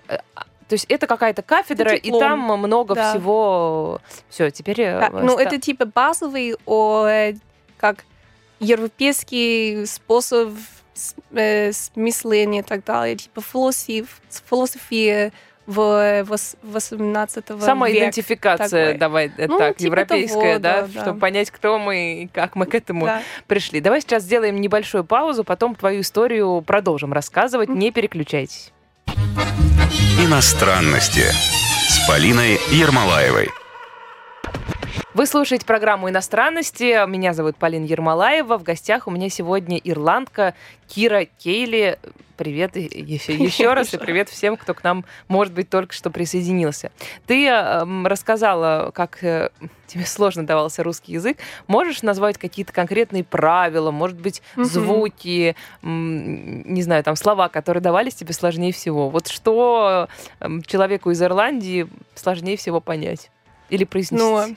то 0.67 0.73
есть 0.73 0.85
это 0.89 1.05
какая-то 1.07 1.41
кафедра, 1.43 1.93
и 1.93 2.01
диплом. 2.01 2.19
там 2.21 2.39
много 2.59 2.95
Да. 2.95 3.11
всего... 3.11 4.01
Все, 4.29 4.49
теперь... 4.49 4.81
э, 4.81 4.99
Да, 4.99 5.09
ну, 5.11 5.33
ста- 5.33 5.43
это 5.43 5.59
типа 5.59 5.85
базовый, 5.85 6.55
о, 6.65 7.05
э, 7.05 7.35
как 7.77 8.03
европейский 8.59 9.85
способ 9.85 10.53
э, 11.33 11.71
смысления 11.71 12.59
и 12.59 12.63
так 12.63 12.83
далее. 12.83 13.15
Типа 13.15 13.41
философ, 13.41 14.21
философия 14.49 15.31
в 15.67 16.23
18 16.63 17.49
века. 17.49 17.61
Самоидентификация, 17.61 18.85
такой. 18.87 18.99
давай 18.99 19.31
э, 19.37 19.47
Ну, 19.47 19.57
так, 19.57 19.77
типа 19.77 19.85
европейская, 19.87 20.59
того, 20.59 20.59
да, 20.59 20.81
да, 20.81 20.87
да. 20.93 21.01
чтобы 21.01 21.19
понять, 21.19 21.51
кто 21.51 21.79
мы 21.79 22.23
и 22.23 22.27
как 22.27 22.55
мы 22.55 22.65
к 22.65 22.75
этому 22.75 23.05
Да. 23.05 23.21
пришли. 23.47 23.81
Давай 23.81 24.01
сейчас 24.01 24.23
сделаем 24.23 24.61
небольшую 24.61 25.03
паузу, 25.03 25.43
потом 25.43 25.75
твою 25.75 26.01
историю 26.01 26.61
продолжим 26.61 27.13
рассказывать. 27.13 27.69
Не 27.69 27.91
переключайтесь. 27.91 28.71
Иностранности 30.17 31.25
с 31.89 32.07
Полиной 32.07 32.57
Ермолаевой. 32.71 33.49
Вы 35.13 35.25
слушаете 35.25 35.65
программу 35.65 36.09
«Иностранности». 36.09 37.05
Меня 37.05 37.33
зовут 37.33 37.57
Полина 37.57 37.83
Ермолаева. 37.83 38.57
В 38.57 38.63
гостях 38.63 39.07
у 39.07 39.11
меня 39.11 39.29
сегодня 39.29 39.77
ирландка 39.77 40.53
Кира 40.87 41.25
Кейли. 41.25 41.99
Привет 42.37 42.75
еще, 42.75 43.33
еще 43.33 43.73
раз, 43.73 43.93
и 43.93 43.97
привет 43.97 44.27
всем, 44.27 44.57
кто 44.57 44.73
к 44.73 44.83
нам, 44.83 45.05
может 45.29 45.53
быть, 45.53 45.69
только 45.69 45.93
что 45.93 46.09
присоединился. 46.09 46.91
Ты 47.25 47.47
эм, 47.47 48.05
рассказала, 48.05 48.91
как 48.93 49.23
э, 49.23 49.51
тебе 49.87 50.05
сложно 50.05 50.45
давался 50.45 50.83
русский 50.83 51.13
язык. 51.13 51.37
Можешь 51.67 52.01
назвать 52.01 52.37
какие-то 52.37 52.73
конкретные 52.73 53.23
правила, 53.23 53.91
может 53.91 54.19
быть, 54.19 54.41
Мгм. 54.57 54.65
звуки, 54.65 55.55
м, 55.81 56.61
не 56.63 56.81
знаю, 56.81 57.03
там 57.05 57.15
слова, 57.15 57.47
которые 57.47 57.81
давались 57.81 58.15
тебе 58.15 58.33
сложнее 58.33 58.73
всего? 58.73 59.09
Вот 59.09 59.27
что 59.27 60.09
эм, 60.41 60.61
человеку 60.61 61.11
из 61.11 61.21
Ирландии 61.21 61.87
сложнее 62.15 62.57
всего 62.57 62.81
понять 62.81 63.31
или 63.69 63.85
произнести? 63.85 64.23
Ну, 64.25 64.55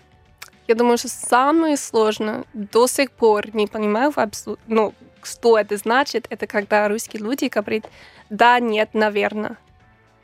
я 0.67 0.75
думаю, 0.75 0.99
что 0.99 1.09
самое 1.09 1.77
сложное 1.77 2.45
до 2.53 2.89
сих 2.89 3.13
пор 3.13 3.55
не 3.55 3.69
понимаю 3.69 4.13
абсолютно, 4.17 4.65
ну, 4.67 4.95
что 5.31 5.59
это 5.59 5.77
значит, 5.77 6.27
это 6.31 6.47
когда 6.47 6.89
русские 6.89 7.23
люди 7.23 7.47
говорят 7.47 7.85
«да», 8.31 8.59
«нет», 8.61 8.91
«наверное». 8.95 9.57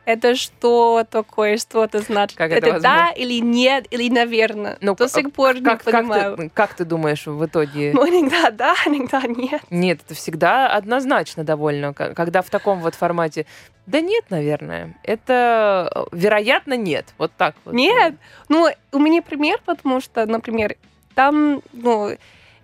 Это 0.07 0.35
что 0.35 1.07
такое, 1.11 1.57
что 1.57 1.83
это 1.85 2.01
значит? 2.01 2.37
Как 2.37 2.51
это 2.53 2.67
это 2.69 2.81
да 2.81 3.11
или 3.17 3.41
нет, 3.41 3.87
или 3.91 4.11
наверное. 4.11 4.77
Ну, 4.83 4.95
До 4.95 5.07
к- 5.07 5.11
сих 5.11 5.33
пор 5.33 5.55
как, 5.55 5.63
не 5.63 5.63
как 5.65 5.85
понимаю. 5.85 6.37
ты, 6.37 6.49
как 6.51 6.75
ты 6.75 6.85
думаешь 6.85 7.25
в 7.25 7.43
итоге? 7.47 7.93
Ну, 7.95 8.07
иногда 8.07 8.51
да, 8.51 8.75
иногда 8.87 9.23
нет. 9.23 9.63
Нет, 9.71 10.01
это 10.05 10.13
всегда 10.13 10.69
однозначно 10.69 11.43
довольно, 11.43 11.95
когда 11.95 12.43
в 12.43 12.51
таком 12.51 12.81
вот 12.81 12.95
формате. 12.95 13.47
Да 13.87 14.03
нет, 14.03 14.27
наверное. 14.29 14.95
Это, 15.05 15.91
э, 15.95 16.05
вероятно, 16.13 16.77
нет. 16.77 17.15
Вот 17.17 17.33
так 17.39 17.55
вот. 17.65 17.73
Нет. 17.73 18.15
Ну, 18.51 18.69
у 18.93 18.99
меня 18.99 19.23
пример, 19.23 19.59
потому 19.65 20.03
что, 20.03 20.27
например, 20.27 20.77
там, 21.15 21.63
ну, 21.73 22.15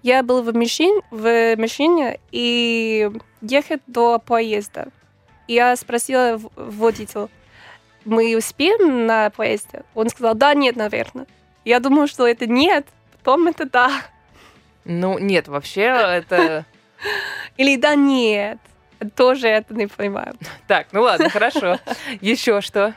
я 0.02 0.22
был 0.22 0.42
в 0.42 0.54
машине, 0.54 1.02
в 1.10 1.56
машине 1.56 2.18
и 2.30 3.10
ехать 3.40 3.82
до 3.86 4.18
поезда. 4.18 4.88
Я 5.46 5.74
спросила 5.76 6.40
водителя, 6.56 7.28
мы 8.04 8.36
успеем 8.36 9.06
на 9.06 9.30
поезде? 9.30 9.82
Он 9.94 10.08
сказал, 10.08 10.34
да, 10.34 10.54
нет, 10.54 10.76
наверное. 10.76 11.26
Я 11.64 11.80
думаю, 11.80 12.08
что 12.08 12.26
это 12.26 12.46
нет, 12.46 12.86
потом 13.18 13.48
это 13.48 13.68
да. 13.68 13.90
Ну, 14.84 15.18
нет, 15.18 15.48
вообще 15.48 15.82
это... 15.82 16.64
Или 17.56 17.76
да, 17.76 17.94
нет. 17.94 18.58
Тоже 19.16 19.48
это 19.48 19.74
не 19.74 19.86
понимаю. 19.86 20.34
Так, 20.66 20.88
ну 20.92 21.02
ладно, 21.02 21.28
хорошо. 21.28 21.78
Еще 22.20 22.60
что? 22.60 22.94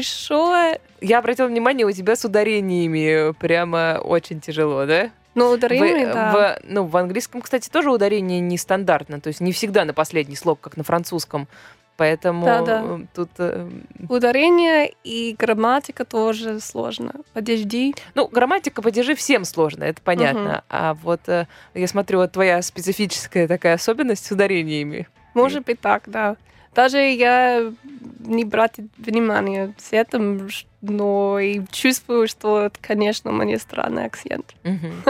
Что? 0.00 0.78
Я 1.00 1.18
обратила 1.18 1.46
внимание, 1.46 1.86
у 1.86 1.92
тебя 1.92 2.16
с 2.16 2.24
ударениями 2.24 3.32
прямо 3.34 4.00
очень 4.02 4.40
тяжело, 4.40 4.86
да? 4.86 5.10
Ну, 5.34 5.50
ударение, 5.50 6.06
Вы- 6.06 6.12
да. 6.12 6.32
в, 6.32 6.60
ну, 6.64 6.84
в 6.84 6.96
английском, 6.96 7.42
кстати, 7.42 7.68
тоже 7.68 7.90
ударение 7.90 8.40
нестандартно, 8.40 9.20
то 9.20 9.28
есть 9.28 9.40
не 9.40 9.52
всегда 9.52 9.84
на 9.84 9.92
последний 9.92 10.36
слог, 10.36 10.60
как 10.60 10.76
на 10.76 10.84
французском. 10.84 11.48
Поэтому 11.96 12.44
Да-да. 12.44 12.82
э, 12.84 12.98
тут... 13.14 13.30
э, 13.38 13.70
Ударение 14.08 14.92
и 15.04 15.36
грамматика 15.38 16.04
тоже 16.04 16.58
сложно. 16.58 17.12
Подожди. 17.34 17.94
Ну, 18.16 18.26
грамматика 18.26 18.82
падежи 18.82 19.14
всем 19.14 19.44
сложно, 19.44 19.84
это 19.84 20.02
понятно. 20.02 20.64
А 20.68 20.94
вот 20.94 21.20
э, 21.28 21.46
я 21.74 21.86
смотрю, 21.86 22.18
вот 22.18 22.32
твоя 22.32 22.62
специфическая 22.62 23.46
такая 23.46 23.74
особенность 23.74 24.26
с 24.26 24.30
ударениями. 24.32 25.06
Может 25.34 25.64
быть 25.66 25.80
так, 25.80 26.02
да. 26.06 26.36
Даже 26.74 26.98
я 26.98 27.72
не 28.20 28.44
брать 28.44 28.74
внимание 28.98 29.74
с 29.78 29.92
этим, 29.92 30.48
но 30.80 31.38
и 31.38 31.62
чувствую, 31.70 32.26
что, 32.28 32.62
это, 32.62 32.78
конечно, 32.80 33.30
меня 33.30 33.58
странный 33.58 34.06
акцент. 34.06 34.54
Мгм. 34.64 35.04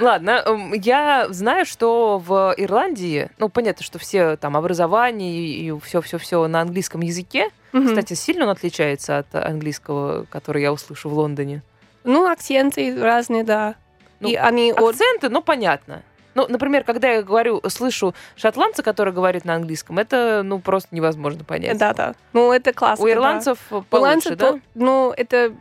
Ладно, 0.00 0.42
эм, 0.44 0.72
я 0.72 1.26
знаю, 1.30 1.66
что 1.66 2.18
в 2.18 2.54
Ирландии, 2.56 3.30
ну, 3.38 3.48
понятно, 3.48 3.84
что 3.84 3.98
все 3.98 4.36
там 4.36 4.56
образование 4.56 5.46
и 5.46 5.80
все-все-все 5.80 6.46
на 6.48 6.60
английском 6.60 7.00
языке. 7.00 7.48
Мгм. 7.72 7.88
Кстати, 7.88 8.14
сильно 8.14 8.44
он 8.44 8.50
отличается 8.50 9.18
от 9.18 9.34
английского, 9.34 10.26
который 10.30 10.62
я 10.62 10.72
услышу 10.72 11.08
в 11.08 11.14
Лондоне. 11.14 11.62
Ну, 12.02 12.30
акценты 12.30 13.00
разные, 13.00 13.44
да. 13.44 13.76
Ну, 14.20 14.28
и 14.28 14.34
они 14.34 14.72
от... 14.72 14.90
Акценты, 14.90 15.28
ну, 15.28 15.42
понятно. 15.42 16.02
Ну, 16.34 16.46
например, 16.48 16.84
когда 16.84 17.10
я 17.12 17.22
говорю, 17.22 17.62
слышу 17.68 18.14
шотландца, 18.36 18.82
который 18.82 19.12
говорит 19.12 19.44
на 19.44 19.54
английском, 19.54 19.98
это, 19.98 20.42
ну, 20.44 20.58
просто 20.58 20.94
невозможно 20.94 21.44
понять. 21.44 21.78
Да, 21.78 21.92
да. 21.94 22.14
Ну, 22.32 22.52
это 22.52 22.72
классно. 22.72 23.04
У 23.04 23.08
ирландцев 23.08 23.58
У 23.70 23.82
получше, 23.82 23.88
ирландцев, 24.30 24.36
да? 24.36 24.52
то- 24.52 24.60
ну, 24.74 25.12
это 25.16 25.54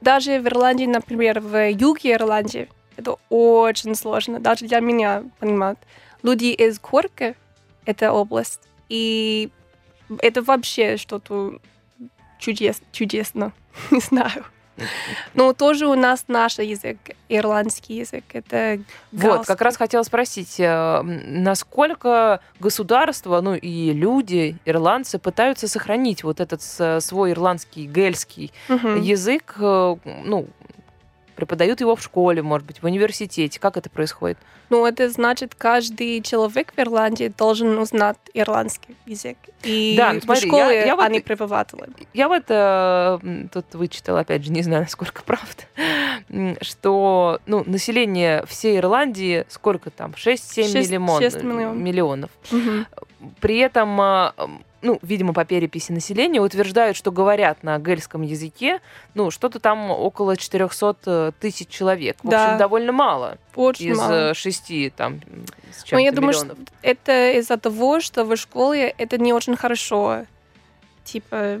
даже 0.00 0.40
в 0.40 0.46
Ирландии, 0.46 0.84
например, 0.86 1.40
в 1.40 1.70
юге 1.70 2.12
Ирландии, 2.12 2.68
это 2.96 3.16
очень 3.28 3.94
сложно, 3.94 4.38
даже 4.38 4.66
для 4.66 4.80
меня, 4.80 5.24
понимать. 5.40 5.78
Люди 6.22 6.46
из 6.46 6.78
Корка, 6.78 7.34
это 7.84 8.12
область, 8.12 8.60
и 8.88 9.50
это 10.20 10.42
вообще 10.42 10.96
что-то 10.96 11.58
чудес, 12.38 12.80
чудесно, 12.92 13.52
не 13.90 14.00
знаю. 14.00 14.44
Но 15.34 15.52
тоже 15.52 15.86
у 15.86 15.94
нас 15.94 16.24
наш 16.28 16.58
язык, 16.58 16.98
ирландский 17.28 17.96
язык. 17.96 18.24
Это 18.32 18.80
Вот, 19.12 19.46
как 19.46 19.60
раз 19.60 19.76
хотела 19.76 20.02
спросить, 20.02 20.56
э, 20.58 21.02
насколько 21.02 22.40
государство, 22.60 23.40
ну 23.40 23.54
и 23.54 23.92
люди, 23.92 24.56
ирландцы, 24.64 25.18
пытаются 25.18 25.68
сохранить 25.68 26.24
вот 26.24 26.40
этот 26.40 26.62
свой 27.02 27.32
ирландский, 27.32 27.86
гельский 27.86 28.52
язык, 28.68 29.56
э, 29.58 29.96
ну, 30.24 30.46
преподают 31.38 31.80
его 31.80 31.94
в 31.94 32.02
школе, 32.02 32.42
может 32.42 32.66
быть, 32.66 32.82
в 32.82 32.84
университете. 32.84 33.60
Как 33.60 33.76
это 33.76 33.88
происходит? 33.88 34.36
Ну, 34.70 34.84
это 34.84 35.08
значит, 35.08 35.54
каждый 35.54 36.20
человек 36.20 36.72
в 36.76 36.80
Ирландии 36.80 37.32
должен 37.38 37.78
узнать 37.78 38.16
ирландский 38.34 38.96
язык. 39.06 39.38
И 39.62 39.94
Да, 39.96 40.12
ну 40.14 40.20
в 40.20 40.24
смотри, 40.24 40.48
я- 40.48 40.48
школе 40.48 40.86
я 40.86 40.96
вот- 40.96 41.04
они 41.04 41.20
преподаватели. 41.20 41.84
Я 42.12 42.28
вот 42.28 42.42
э, 42.48 43.18
тут 43.52 43.66
вычитала, 43.74 44.20
опять 44.20 44.44
же, 44.44 44.50
не 44.50 44.62
знаю, 44.62 44.82
насколько 44.88 45.22
правда, 45.22 45.62
что 46.60 47.40
ну, 47.46 47.62
население 47.66 48.44
всей 48.46 48.78
Ирландии 48.78 49.44
сколько 49.48 49.90
там? 49.90 50.12
6-7 50.16 50.72
Шесть- 50.72 50.90
миллион- 50.90 51.44
миллионов. 51.44 51.76
миллионов. 51.76 52.30
Мгм. 52.50 52.86
При 53.40 53.58
этом, 53.58 54.00
а, 54.00 54.34
ну, 54.82 54.98
видимо, 55.02 55.32
по 55.32 55.44
переписи 55.44 55.90
населения 55.92 56.40
утверждают, 56.40 56.96
что 56.96 57.10
говорят 57.10 57.62
на 57.62 57.78
гельском 57.78 58.22
языке, 58.22 58.80
ну, 59.14 59.30
что-то 59.30 59.58
там 59.60 59.90
около 59.90 60.36
400 60.36 61.32
тысяч 61.40 61.68
человек. 61.68 62.16
В 62.22 62.28
Да. 62.28 62.44
общем, 62.46 62.58
довольно 62.58 62.92
мало 62.92 63.38
Очень 63.56 63.88
из 63.92 63.98
мало. 63.98 64.12
э, 64.30 64.34
шести 64.34 64.90
там 64.90 65.20
с 65.72 65.80
Но 65.82 65.86
чем-то 65.86 66.04
я 66.04 66.12
думаю, 66.12 66.34
миллионов. 66.34 66.58
что 66.58 66.72
это 66.82 67.32
из-за 67.38 67.56
того, 67.56 68.00
что 68.00 68.24
в 68.24 68.36
школе 68.36 68.94
это 68.98 69.18
не 69.18 69.32
очень 69.32 69.56
хорошо, 69.56 70.26
типа, 71.04 71.60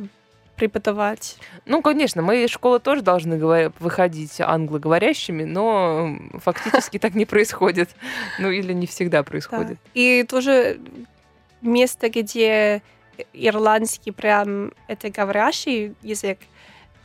преподавать. 0.56 1.36
Ну, 1.66 1.82
конечно, 1.82 2.20
мы 2.20 2.42
из 2.44 2.50
школы 2.50 2.80
тоже 2.80 3.02
должны 3.02 3.34
говоря- 3.34 3.72
выходить 3.78 4.40
англоговорящими, 4.40 5.44
но 5.44 6.16
фактически 6.42 6.98
так 6.98 7.14
не 7.14 7.26
происходит. 7.26 7.90
Ну, 8.40 8.50
или 8.50 8.72
не 8.72 8.86
всегда 8.88 9.18
Да. 9.18 9.22
происходит. 9.24 9.78
И 9.94 10.24
тоже 10.28 10.80
место, 11.62 12.08
где 12.10 12.82
ирландский 13.32 14.10
прям 14.12 14.72
это 14.86 15.10
говорящий 15.10 15.94
язык, 16.02 16.38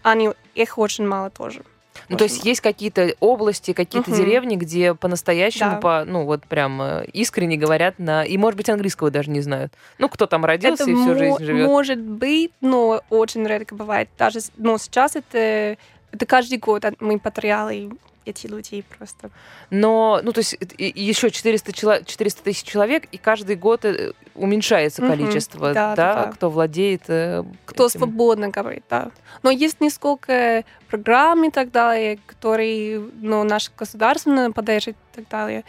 они, 0.01 0.31
их 0.55 0.77
очень 0.77 1.07
мало 1.07 1.29
тоже. 1.29 1.61
Ну, 2.09 2.17
то 2.17 2.23
есть 2.25 2.43
есть 2.43 2.59
какие-то 2.59 3.15
области, 3.19 3.71
какие-то 3.71 4.09
Мгм. 4.09 4.19
деревни, 4.19 4.55
где 4.55 4.93
по-настоящему, 4.93 5.71
Да. 5.71 5.77
по, 5.77 6.03
ну, 6.05 6.25
вот 6.25 6.43
прям 6.45 6.81
э, 6.81 7.05
искренне 7.13 7.55
говорят 7.55 7.99
на... 7.99 8.23
И, 8.25 8.37
может 8.37 8.57
быть, 8.57 8.69
английского 8.69 9.11
даже 9.11 9.29
не 9.29 9.41
знают. 9.41 9.73
Ну, 9.99 10.09
кто 10.09 10.25
там 10.25 10.43
родился 10.43 10.83
это 10.83 10.91
и 10.91 10.95
всю 10.95 11.15
жизнь 11.15 11.43
живет. 11.43 11.67
может 11.67 11.99
быть, 11.99 12.51
но 12.61 13.01
очень 13.09 13.45
редко 13.47 13.75
бывает. 13.75 14.09
Даже 14.17 14.39
но 14.57 14.77
сейчас 14.79 15.15
это, 15.15 15.77
это 16.11 16.25
каждый 16.25 16.57
год 16.57 16.83
мы 16.99 17.19
потеряли 17.19 17.91
эти 18.25 18.47
людей 18.47 18.83
просто. 18.97 19.29
Но, 19.69 20.19
ну, 20.23 20.31
то 20.31 20.39
есть 20.39 20.57
еще 20.77 21.29
400, 21.29 21.71
чело- 21.73 22.03
400 22.03 22.43
тысяч 22.43 22.63
человек, 22.63 23.05
и 23.11 23.17
каждый 23.17 23.55
год 23.55 23.85
э, 23.85 24.13
уменьшается 24.35 25.01
Мгм. 25.01 25.11
количество, 25.11 25.73
Да, 25.73 25.95
да, 25.95 26.13
да, 26.25 26.31
кто 26.31 26.49
владеет 26.49 27.03
э, 27.07 27.43
Кто 27.65 27.87
этим. 27.87 27.99
свободно 27.99 28.49
говорит, 28.49 28.83
да. 28.89 29.11
Но 29.43 29.49
есть 29.51 29.81
несколько 29.81 30.63
программ 30.89 31.43
и 31.45 31.51
так 31.51 31.71
далее, 31.71 32.19
которые 32.25 32.99
ну, 33.21 33.43
наше 33.43 33.71
государство 33.77 34.51
поддерживает 34.51 34.97
и 35.13 35.15
так 35.17 35.29
далее. 35.29 35.63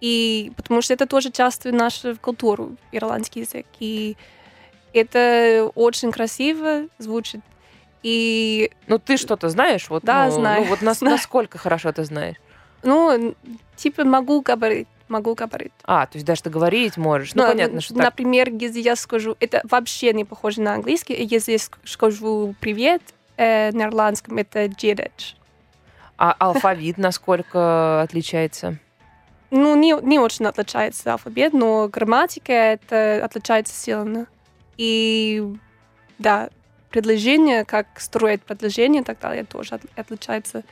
И 0.00 0.52
потому 0.56 0.82
что 0.82 0.92
это 0.94 1.06
тоже 1.06 1.30
часть 1.30 1.64
нашей 1.64 2.16
культуры, 2.16 2.76
ирландский 2.92 3.40
язык. 3.40 3.66
И 3.80 4.16
это 4.92 5.70
очень 5.74 6.12
красиво 6.12 6.86
звучит. 6.98 7.40
И, 8.08 8.70
Ну, 8.86 9.00
ты 9.00 9.16
что-то 9.16 9.48
знаешь? 9.48 9.90
Вот, 9.90 10.04
Да, 10.04 10.26
ну, 10.26 10.30
знаю, 10.30 10.62
Ну, 10.62 10.68
вот 10.68 10.80
нас- 10.82 10.98
знаю. 10.98 11.16
насколько 11.16 11.58
хорошо 11.58 11.90
ты 11.90 12.04
знаешь? 12.04 12.36
ну, 12.84 13.34
типа 13.74 14.04
могу 14.04 14.42
говорить, 14.42 14.86
могу 15.08 15.34
говорить. 15.34 15.72
А, 15.82 16.06
то 16.06 16.16
есть 16.16 16.24
даже 16.24 16.44
ты 16.44 16.50
говорить 16.50 16.96
можешь. 16.96 17.34
Ну, 17.34 17.42
Но, 17.42 17.48
понятно, 17.48 17.80
что 17.80 17.94
так. 17.94 18.04
Например, 18.04 18.48
если 18.52 18.78
я 18.80 18.94
скажу, 18.94 19.34
это 19.40 19.60
вообще 19.64 20.12
не 20.12 20.24
похоже 20.24 20.60
на 20.60 20.74
английский, 20.74 21.14
если 21.20 21.52
я 21.52 21.58
ск- 21.58 21.78
скажу 21.84 22.54
привет 22.60 23.02
э, 23.36 23.72
на 23.72 23.86
ирландском, 23.86 24.38
это 24.38 24.66
джедач. 24.66 25.34
А 26.16 26.32
алфавит 26.38 26.96
насколько 26.96 28.02
отличается? 28.02 28.76
Ну, 29.50 29.74
не, 29.74 29.96
не 30.02 30.20
очень 30.20 30.46
отличается 30.46 31.12
алфавит, 31.12 31.54
но 31.54 31.88
грамматика 31.88 32.52
это 32.52 33.20
отличается 33.24 33.74
сильно. 33.74 34.26
И 34.76 35.42
да, 36.20 36.50
предложение, 37.00 37.64
как 37.66 37.86
строить 38.00 38.40
предложение 38.42 39.02
и 39.02 39.04
так 39.04 39.18
далее, 39.20 39.44
тоже 39.44 39.74
от- 39.74 39.82
отличается. 39.98 40.62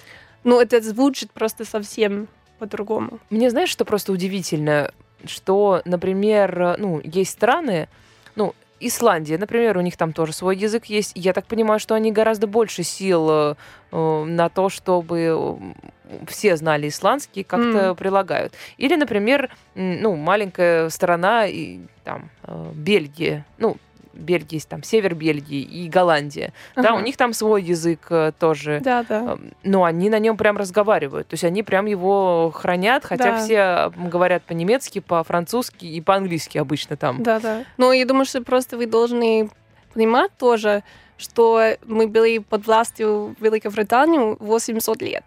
Но 0.42 0.60
это 0.62 0.80
звучит 0.80 1.30
просто 1.32 1.64
совсем 1.66 2.28
по-другому. 2.58 3.18
Мне 3.30 3.50
знаешь, 3.50 3.68
что 3.68 3.84
просто 3.84 4.10
удивительно, 4.12 4.90
что, 5.26 5.82
например, 5.84 6.76
ну, 6.78 7.00
есть 7.04 7.32
страны, 7.32 7.88
ну, 8.36 8.54
Исландия, 8.80 9.38
например, 9.38 9.76
у 9.78 9.80
них 9.82 9.96
там 9.96 10.12
тоже 10.12 10.32
свой 10.32 10.56
язык 10.56 10.86
есть. 10.86 11.12
Я 11.14 11.32
так 11.32 11.44
понимаю, 11.46 11.78
что 11.78 11.94
они 11.94 12.10
гораздо 12.10 12.46
больше 12.46 12.82
сил 12.84 13.28
э, 13.30 13.54
э, 13.92 14.24
на 14.24 14.48
то, 14.48 14.68
чтобы 14.70 15.18
э, 15.20 16.24
все 16.26 16.56
знали 16.56 16.88
исландский, 16.88 17.44
как-то 17.44 17.78
М. 17.90 17.96
прилагают. 17.96 18.52
Или, 18.78 18.96
например, 18.96 19.50
ну, 19.74 20.16
маленькая 20.16 20.88
страна, 20.90 21.46
и, 21.46 21.80
там, 22.02 22.30
э, 22.42 22.70
Бельгия, 22.74 23.44
ну, 23.58 23.76
Бельгия 24.14 24.56
есть 24.56 24.68
там 24.68 24.82
север 24.82 25.14
Бельгии 25.14 25.60
и 25.62 25.88
Голландия. 25.88 26.52
Да, 26.76 26.90
Ага. 26.90 26.94
у 26.94 27.00
них 27.00 27.16
там 27.16 27.32
свой 27.32 27.62
язык 27.62 28.06
э, 28.10 28.32
тоже. 28.38 28.80
Да, 28.82 29.02
да. 29.02 29.32
Эм, 29.32 29.52
Но 29.62 29.84
они 29.84 30.08
на 30.10 30.18
нем 30.18 30.36
прям 30.36 30.56
разговаривают. 30.56 31.28
То 31.28 31.34
есть 31.34 31.44
они 31.44 31.62
прям 31.62 31.86
его 31.86 32.50
хранят, 32.54 33.04
хотя 33.04 33.32
Да. 33.32 33.38
все 33.44 33.92
говорят 34.08 34.42
по-немецки, 34.44 35.00
по-французски 35.00 35.84
и 35.86 36.00
по-английски 36.00 36.58
обычно 36.58 36.96
там. 36.96 37.22
Да, 37.22 37.40
да. 37.40 37.64
Но 37.76 37.92
я 37.92 38.06
думаю, 38.06 38.24
что 38.24 38.40
просто 38.42 38.76
вы 38.76 38.86
должны 38.86 39.50
понимать 39.92 40.30
тоже, 40.38 40.82
что 41.16 41.62
мы 41.86 42.06
были 42.08 42.38
под 42.38 42.66
властью 42.66 43.36
Великобритании 43.40 44.36
800 44.40 45.02
лет. 45.02 45.24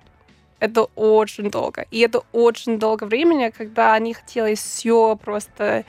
Это 0.60 0.84
очень 0.95 1.52
долго. 1.52 1.86
И 1.91 2.00
это 2.00 2.23
очень 2.32 2.80
долго 2.80 3.04
времени, 3.06 3.52
когда 3.56 3.93
они 3.93 4.13
хотели 4.15 4.56
все 4.56 5.15
просто, 5.15 5.86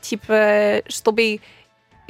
типа, 0.00 0.82
чтобы 0.88 1.40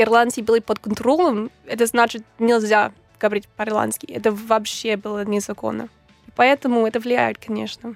ирландцы 0.03 0.43
были 0.43 0.61
под 0.61 0.79
контролем, 0.79 1.51
это 1.67 1.87
значит 1.87 2.23
нельзя 2.39 2.93
говорить 3.21 3.49
по-ирландски. 3.49 4.07
Это 4.07 4.33
вообще 4.33 4.97
было 4.97 5.25
незаконно. 5.25 5.89
Поэтому 6.35 6.87
это 6.87 6.99
влияет, 7.01 7.39
конечно. 7.39 7.95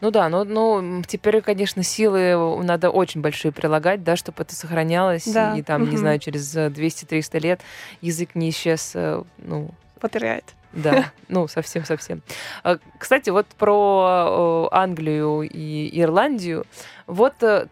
Ну 0.00 0.10
да, 0.10 0.28
но 0.28 0.78
м, 0.78 1.04
теперь, 1.04 1.42
конечно, 1.42 1.82
силы 1.82 2.62
надо 2.64 2.90
очень 2.90 3.20
большие 3.20 3.52
прилагать, 3.52 4.02
да, 4.02 4.16
чтобы 4.16 4.42
это 4.42 4.54
сохранялось. 4.54 5.26
Да. 5.26 5.56
И 5.56 5.62
там, 5.62 5.82
не 5.82 5.88
Мгм. 5.90 5.98
знаю, 5.98 6.18
через 6.18 6.56
э, 6.56 6.68
200-300 6.68 7.38
лет 7.38 7.60
язык 8.00 8.30
не 8.34 8.48
исчез, 8.50 8.92
э, 8.94 9.22
ну, 9.38 9.70
Потеряет. 10.00 10.44
Да, 10.72 11.12
ну, 11.28 11.46
совсем-совсем. 11.48 12.22
А, 12.62 12.78
Кстати, 12.98 13.28
вот 13.30 13.46
про 13.58 14.68
э, 14.72 14.74
Англию 14.74 15.42
и 15.42 15.90
Ирландию. 16.00 16.64
Вот 17.06 17.42
э, 17.42 17.66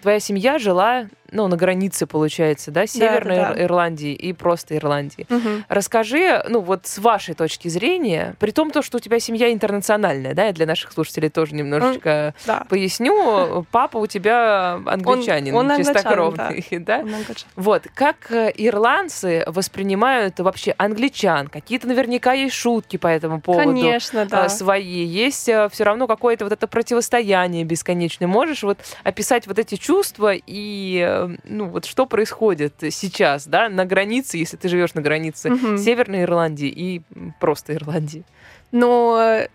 твоя 0.00 0.20
семья 0.20 0.58
жила, 0.60 1.06
ну, 1.30 1.46
на 1.48 1.56
границе, 1.56 2.06
получается, 2.06 2.70
да, 2.70 2.86
Северной 2.86 3.36
да, 3.36 3.48
да. 3.50 3.54
Ир- 3.60 3.66
Ирландии 3.66 4.12
и 4.12 4.32
просто 4.32 4.76
Ирландии. 4.76 5.26
Мгм. 5.28 5.64
Расскажи, 5.68 6.42
ну, 6.48 6.60
вот 6.60 6.86
с 6.86 6.98
вашей 6.98 7.34
точки 7.34 7.68
зрения, 7.68 8.34
при 8.38 8.50
том, 8.50 8.70
то, 8.70 8.82
что 8.82 8.96
у 8.96 9.00
тебя 9.00 9.20
семья 9.20 9.52
интернациональная, 9.52 10.34
да, 10.34 10.46
я 10.46 10.52
для 10.52 10.66
наших 10.66 10.92
слушателей 10.92 11.28
тоже 11.28 11.54
немножечко 11.54 12.34
Да. 12.46 12.64
поясню, 12.68 13.66
папа 13.70 13.98
у 13.98 14.06
тебя 14.06 14.80
англичанин, 14.86 15.54
он 15.54 15.70
англичанин, 15.70 15.94
чистокровный, 15.94 16.66
да? 16.70 16.98
Он 16.98 17.14
англичанин. 17.14 17.52
Вот, 17.56 17.86
как 17.94 18.30
э, 18.30 18.52
ирландцы 18.56 19.44
воспринимают 19.46 20.38
вообще 20.40 20.74
англичан? 20.78 21.48
Какие-то 21.48 21.86
наверняка 21.88 22.32
есть 22.32 22.54
шутки 22.54 22.96
по 22.96 23.06
этому 23.06 23.40
поводу. 23.40 23.68
Конечно, 23.68 24.20
э, 24.20 24.26
да. 24.26 24.48
свои. 24.48 25.04
Есть 25.04 25.42
все 25.42 25.84
равно 25.84 26.06
какое-то 26.06 26.44
вот 26.44 26.52
это 26.52 26.66
противостояние 26.66 27.64
бесконечное. 27.64 28.28
Можешь 28.28 28.62
вот 28.62 28.78
описать 29.04 29.46
вот 29.46 29.58
эти 29.58 29.76
чувства 29.76 30.32
и 30.34 31.04
э, 31.06 31.17
ну 31.44 31.68
вот 31.68 31.84
что 31.84 32.06
происходит 32.06 32.74
сейчас, 32.90 33.46
да, 33.46 33.68
на 33.68 33.84
границе, 33.84 34.36
если 34.38 34.56
ты 34.56 34.68
живешь 34.68 34.94
на 34.94 35.02
границе 35.02 35.50
Мгм. 35.50 35.78
Северной 35.78 36.22
Ирландии 36.22 36.68
и 36.68 37.02
просто 37.40 37.74
Ирландии? 37.74 38.24
Но, 38.72 39.18
э, 39.20 39.48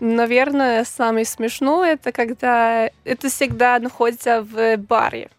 наверное, 0.00 0.84
самое 0.84 1.24
смешное 1.24 1.94
это 1.94 2.12
когда 2.12 2.90
это 3.04 3.28
всегда 3.28 3.78
находится 3.78 4.42
в 4.42 4.76
баре. 4.76 5.30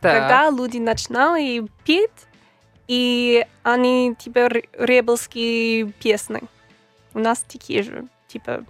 Так. 0.00 0.14
Когда 0.14 0.50
люди 0.50 0.78
начинали 0.78 1.66
петь, 1.84 2.10
и 2.86 3.44
они 3.64 4.14
типа 4.18 4.48
ребельские 4.78 5.92
песни. 5.92 6.40
У 7.14 7.18
нас 7.18 7.40
такие 7.40 7.82
же, 7.82 8.06
типа, 8.28 8.64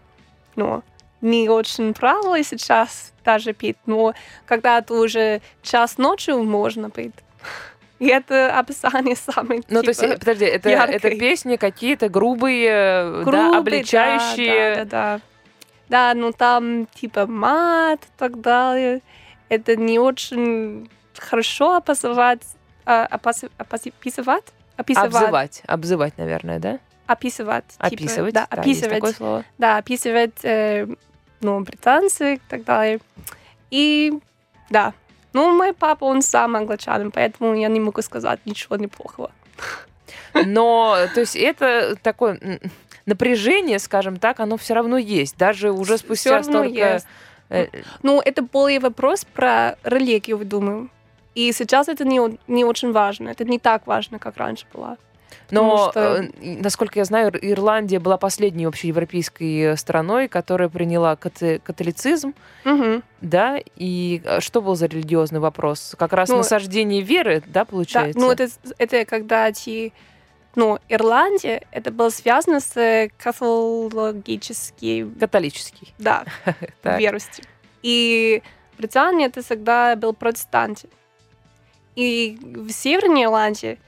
ну, 0.57 0.83
не 1.21 1.49
очень 1.49 1.95
правило 1.95 2.43
сейчас 2.43 3.13
даже 3.25 3.53
петь, 3.53 3.77
но 3.87 4.15
когда 4.47 4.79
это 4.79 4.95
уже 4.95 5.41
час 5.63 5.99
ночи 5.99 6.31
можно 6.31 6.91
петь. 6.91 7.15
И 7.99 8.07
это 8.07 8.57
описание 8.57 9.17
самое, 9.17 9.61
Ну, 9.69 9.83
то 9.83 9.89
есть, 9.89 10.01
типа, 10.01 10.13
э, 10.13 10.19
подожди, 10.19 10.45
это, 10.45 10.69
яркой. 10.71 10.95
это 10.97 11.11
песни 11.11 11.57
какие-то 11.57 12.09
грубые, 12.09 12.71
да, 12.71 13.23
грубый, 13.25 13.59
обличающие. 13.59 14.77
Да, 14.77 14.85
да, 14.85 14.85
да. 15.17 15.21
Да, 15.89 16.15
ну 16.15 16.33
там 16.33 16.87
типа 16.87 17.27
мат 17.27 18.01
и 18.05 18.09
так 18.19 18.41
далее. 18.41 19.01
Это 19.49 19.75
не 19.75 19.99
очень 19.99 20.89
хорошо 21.17 21.77
описывать, 21.77 22.43
а, 22.85 23.07
опаси- 23.11 23.51
описывать, 23.57 24.45
описывать, 24.77 25.15
Обзывать, 25.15 25.63
обзывать, 25.67 26.19
наверное, 26.19 26.59
да? 26.59 26.79
описывать, 27.07 27.65
типа, 27.69 27.87
Описывать, 27.87 28.35
да, 28.35 28.47
да, 28.51 28.63
есть 28.63 28.83
описывать, 28.83 28.95
такое 29.01 29.13
слово. 29.15 29.45
да, 29.57 29.79
описывать, 29.79 30.45
э, 30.45 30.87
ну, 31.41 31.61
британцы 31.61 32.35
и 32.35 32.41
так 32.49 32.65
далее. 32.65 33.01
И 33.71 34.13
да, 34.71 34.93
ну, 35.33 35.57
мой 35.57 35.73
папа, 35.73 36.05
он 36.05 36.23
сам 36.23 36.57
англичанин, 36.57 37.11
поэтому 37.11 37.55
я 37.55 37.69
не 37.69 37.81
могу 37.81 38.03
сказать 38.03 38.41
ничего 38.45 38.77
неплохого. 38.77 39.31
Но, 40.35 40.97
то 41.15 41.21
есть, 41.21 41.37
это 41.37 41.97
такое 42.03 42.61
напряжение, 43.07 43.79
скажем 43.79 44.19
так, 44.19 44.41
оно 44.41 44.57
все 44.57 44.75
равно 44.75 44.99
есть, 44.99 45.37
даже 45.37 45.71
уже 45.71 45.99
спустя 45.99 46.43
столько... 46.43 46.95
есть. 46.95 47.07
э, 47.49 47.67
Ну, 48.03 48.21
это 48.21 48.43
более 48.43 48.81
вопрос 48.81 49.25
про 49.25 49.77
религию, 49.85 50.39
думаю. 50.45 50.91
И 51.35 51.53
сейчас 51.53 51.89
это 51.89 52.05
не, 52.05 52.39
не 52.47 52.65
очень 52.65 52.93
важно. 52.93 53.29
Это 53.31 53.45
не 53.45 53.59
так 53.59 53.87
важно, 53.87 54.19
как 54.19 54.37
раньше 54.37 54.67
было. 54.73 54.97
Но, 55.51 55.91
что- 55.91 56.17
э, 56.23 56.29
насколько 56.41 56.99
я 56.99 57.05
знаю, 57.05 57.29
Ир- 57.29 57.39
Ирландия 57.53 57.99
была 57.99 58.17
последней 58.19 58.67
общеевропейской 58.67 59.59
э, 59.61 59.77
страной, 59.77 60.29
которая 60.29 60.69
приняла 60.69 61.17
кати- 61.17 61.59
католицизм, 61.59 62.35
Мгм. 62.65 63.03
да, 63.21 63.59
и 63.77 64.21
э, 64.25 64.41
что 64.41 64.61
был 64.61 64.75
за 64.77 64.87
религиозный 64.87 65.41
вопрос? 65.41 65.95
Как 65.99 66.13
раз 66.13 66.29
Ну, 66.29 66.39
насаждение 66.39 67.01
веры, 67.03 67.43
да, 67.47 67.61
Да, 67.61 67.65
получается? 67.65 68.19
ну, 68.19 68.31
это, 68.31 68.49
это 68.79 69.05
когда 69.05 69.51
ти... 69.53 69.93
Ну, 70.55 70.79
Ирландия, 70.89 71.63
это 71.71 71.91
было 71.93 72.11
связано 72.11 72.61
с 72.61 72.77
э, 72.77 73.11
катологической, 73.17 75.09
Католический. 75.21 75.95
да, 75.99 76.25
Так. 76.83 76.99
верностью. 76.99 77.45
И 77.83 78.43
Британия 78.77 79.27
это 79.29 79.43
всегда 79.43 79.95
был 79.97 80.13
протестанты. 80.15 80.89
И 81.97 82.39
в 82.43 82.71
Северной 82.71 83.25
Ирландии, 83.25 83.79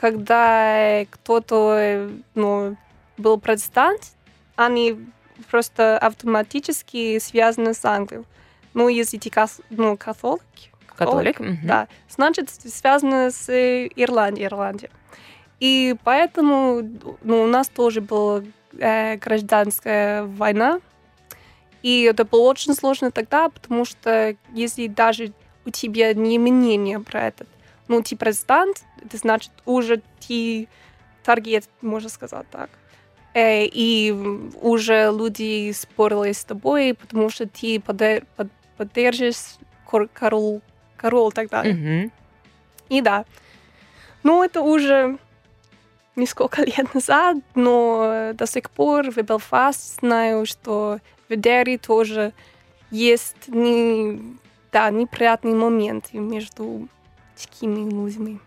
когда 0.00 1.04
кто-то 1.10 1.76
э, 1.78 2.10
ну, 2.34 2.76
был 3.18 3.38
протестант, 3.38 4.00
они 4.56 4.98
просто 5.50 5.98
автоматически 5.98 7.18
связаны 7.18 7.74
с 7.74 7.84
Англией. 7.84 8.24
Ну, 8.72 8.88
если 8.88 9.18
ты 9.18 9.28
кас- 9.28 9.60
ну, 9.68 9.98
католик, 9.98 10.42
Католик? 10.96 11.36
да, 11.64 11.86
значит, 12.08 12.48
связано 12.48 13.30
с 13.30 13.50
э, 13.50 13.88
Ирландией, 13.94 14.46
Ирландией. 14.46 14.90
И 15.58 15.94
поэтому 16.02 16.80
ну, 17.22 17.42
у 17.42 17.46
нас 17.46 17.68
тоже 17.68 18.00
была 18.00 18.42
э, 18.78 19.16
гражданская 19.16 20.22
война. 20.22 20.80
И 21.82 22.04
это 22.04 22.24
было 22.24 22.48
очень 22.48 22.74
сложно 22.74 23.10
тогда, 23.10 23.50
потому 23.50 23.84
что 23.84 24.34
если 24.54 24.86
даже 24.86 25.34
у 25.66 25.70
тебя 25.70 26.14
не 26.14 26.38
мнение 26.38 27.00
про 27.00 27.26
это, 27.26 27.44
ну, 27.90 28.02
ты 28.02 28.16
протестант, 28.16 28.84
это 29.04 29.16
значит 29.16 29.50
уже 29.66 30.00
ты 30.26 30.68
таргет, 31.24 31.68
можно 31.82 32.08
сказать 32.08 32.46
так. 32.50 32.70
Э, 33.34 33.64
и 33.66 34.12
уже 34.62 35.10
люди 35.12 35.72
спорили 35.72 36.32
с 36.32 36.44
тобой, 36.44 36.94
потому 36.94 37.30
что 37.30 37.46
ты 37.46 37.80
поде- 37.80 38.22
под- 38.36 38.52
поддержишь 38.76 39.56
кор- 39.86 40.08
король, 40.12 40.60
король 40.96 41.32
тогда. 41.32 41.64
Мгм. 41.64 42.12
И 42.90 43.00
да. 43.00 43.24
Ну, 44.22 44.44
это 44.44 44.62
уже 44.62 45.18
несколько 46.14 46.62
лет 46.64 46.94
назад, 46.94 47.38
но 47.56 48.30
до 48.34 48.46
сих 48.46 48.70
пор 48.70 49.10
в 49.10 49.16
Белфаст 49.16 49.98
знаю, 50.00 50.46
что 50.46 50.98
в 51.28 51.34
Дерри 51.36 51.76
тоже 51.76 52.32
есть 52.92 53.48
не, 53.48 54.36
да, 54.70 54.90
неприятные 54.90 55.54
моменты 55.56 56.18
между 56.18 56.88
такими 57.48 57.90
людьми. 57.90 58.40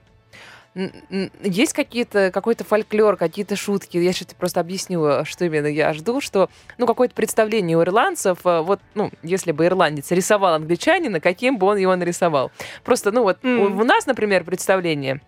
Есть 1.43 1.73
какие-то, 1.73 2.31
какой-то 2.31 2.63
фольклор, 2.63 3.15
какие-то 3.15 3.55
шутки? 3.55 3.97
Я 3.97 4.11
сейчас 4.11 4.33
просто 4.33 4.59
объясню, 4.59 5.05
э, 5.05 5.23
что 5.23 5.45
именно 5.45 5.67
я 5.67 5.93
жду, 5.93 6.19
что, 6.19 6.49
ну, 6.79 6.87
какое-то 6.87 7.13
представление 7.13 7.77
у 7.77 7.83
ирландцев, 7.83 8.39
э, 8.43 8.61
вот, 8.61 8.79
ну, 8.95 9.11
если 9.21 9.51
бы 9.51 9.67
ирландец 9.67 10.09
рисовал 10.09 10.55
англичанина, 10.55 11.19
каким 11.19 11.59
бы 11.59 11.67
он 11.67 11.77
его 11.77 11.95
нарисовал? 11.95 12.51
Просто, 12.83 13.11
ну, 13.11 13.21
вот 13.21 13.37
М. 13.43 13.59
у, 13.59 13.81
у 13.81 13.83
нас, 13.83 14.07
например, 14.07 14.43
представление, 14.43 15.21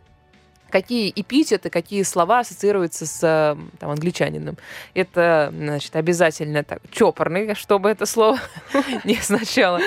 какие 0.71 1.13
эпитеты, 1.15 1.69
какие 1.69 2.01
слова 2.01 2.39
ассоциируются 2.39 3.05
с 3.05 3.19
там, 3.79 3.91
англичанином. 3.91 4.57
Это, 4.95 5.53
значит, 5.55 5.95
обязательно 5.95 6.63
так, 6.63 6.81
чопорный, 6.89 7.53
чтобы 7.53 7.89
это 7.89 8.07
слово 8.07 8.39
не 9.03 9.17
означало. 9.17 9.79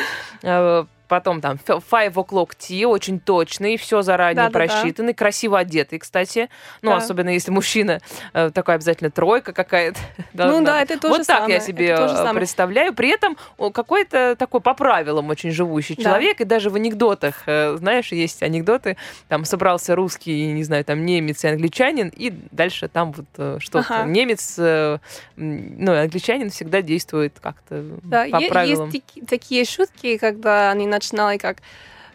Потом 1.08 1.40
там 1.40 1.58
five 1.66 2.12
o'clock 2.14 2.50
tea, 2.58 2.84
очень 2.84 3.18
точный, 3.18 3.76
все 3.78 4.02
заранее 4.02 4.44
Да-да-да. 4.48 4.52
просчитанный, 4.66 5.14
красиво 5.14 5.58
одетый, 5.58 5.98
кстати. 5.98 6.48
Ну, 6.82 6.90
Да. 6.90 6.96
особенно 6.98 7.30
если 7.30 7.50
мужчина, 7.50 8.00
э, 8.34 8.50
такой 8.52 8.74
обязательно 8.74 9.10
тройка 9.10 9.52
какая-то. 9.52 9.98
Ну 10.34 10.62
да, 10.62 10.82
это 10.82 10.98
то 11.00 11.08
Вот 11.08 11.26
так 11.26 11.38
самое, 11.38 11.54
я 11.54 11.60
себе 11.60 11.96
э, 11.98 12.34
представляю. 12.34 12.92
При 12.94 13.08
этом 13.08 13.36
какой-то 13.72 14.36
такой 14.38 14.60
по 14.60 14.74
правилам 14.74 15.30
очень 15.30 15.50
живущий 15.50 15.94
Да. 15.96 16.02
человек. 16.02 16.40
И 16.42 16.44
даже 16.44 16.68
в 16.70 16.74
анекдотах, 16.74 17.42
э, 17.46 17.76
знаешь, 17.78 18.12
есть 18.12 18.42
анекдоты, 18.42 18.96
там 19.28 19.44
собрался 19.46 19.94
русский, 19.96 20.52
не 20.52 20.62
знаю, 20.64 20.84
там 20.84 21.06
немец 21.06 21.42
и 21.44 21.48
англичанин, 21.48 22.12
и 22.14 22.30
дальше 22.50 22.88
там 22.88 23.12
вот 23.12 23.26
э, 23.38 23.56
что-то. 23.60 23.86
Ага. 24.00 24.04
Немец, 24.04 24.56
э, 24.58 24.98
ну, 25.36 25.92
англичанин 25.98 26.50
всегда 26.50 26.82
действует 26.82 27.32
как-то 27.40 27.82
Да, 28.02 28.26
по 28.30 28.40
правилам. 28.48 28.90
есть 28.90 29.04
таки- 29.06 29.22
такие 29.24 29.64
шутки, 29.64 30.18
когда 30.18 30.70
они 30.70 30.86
начинали 30.86 30.97
как 31.38 31.58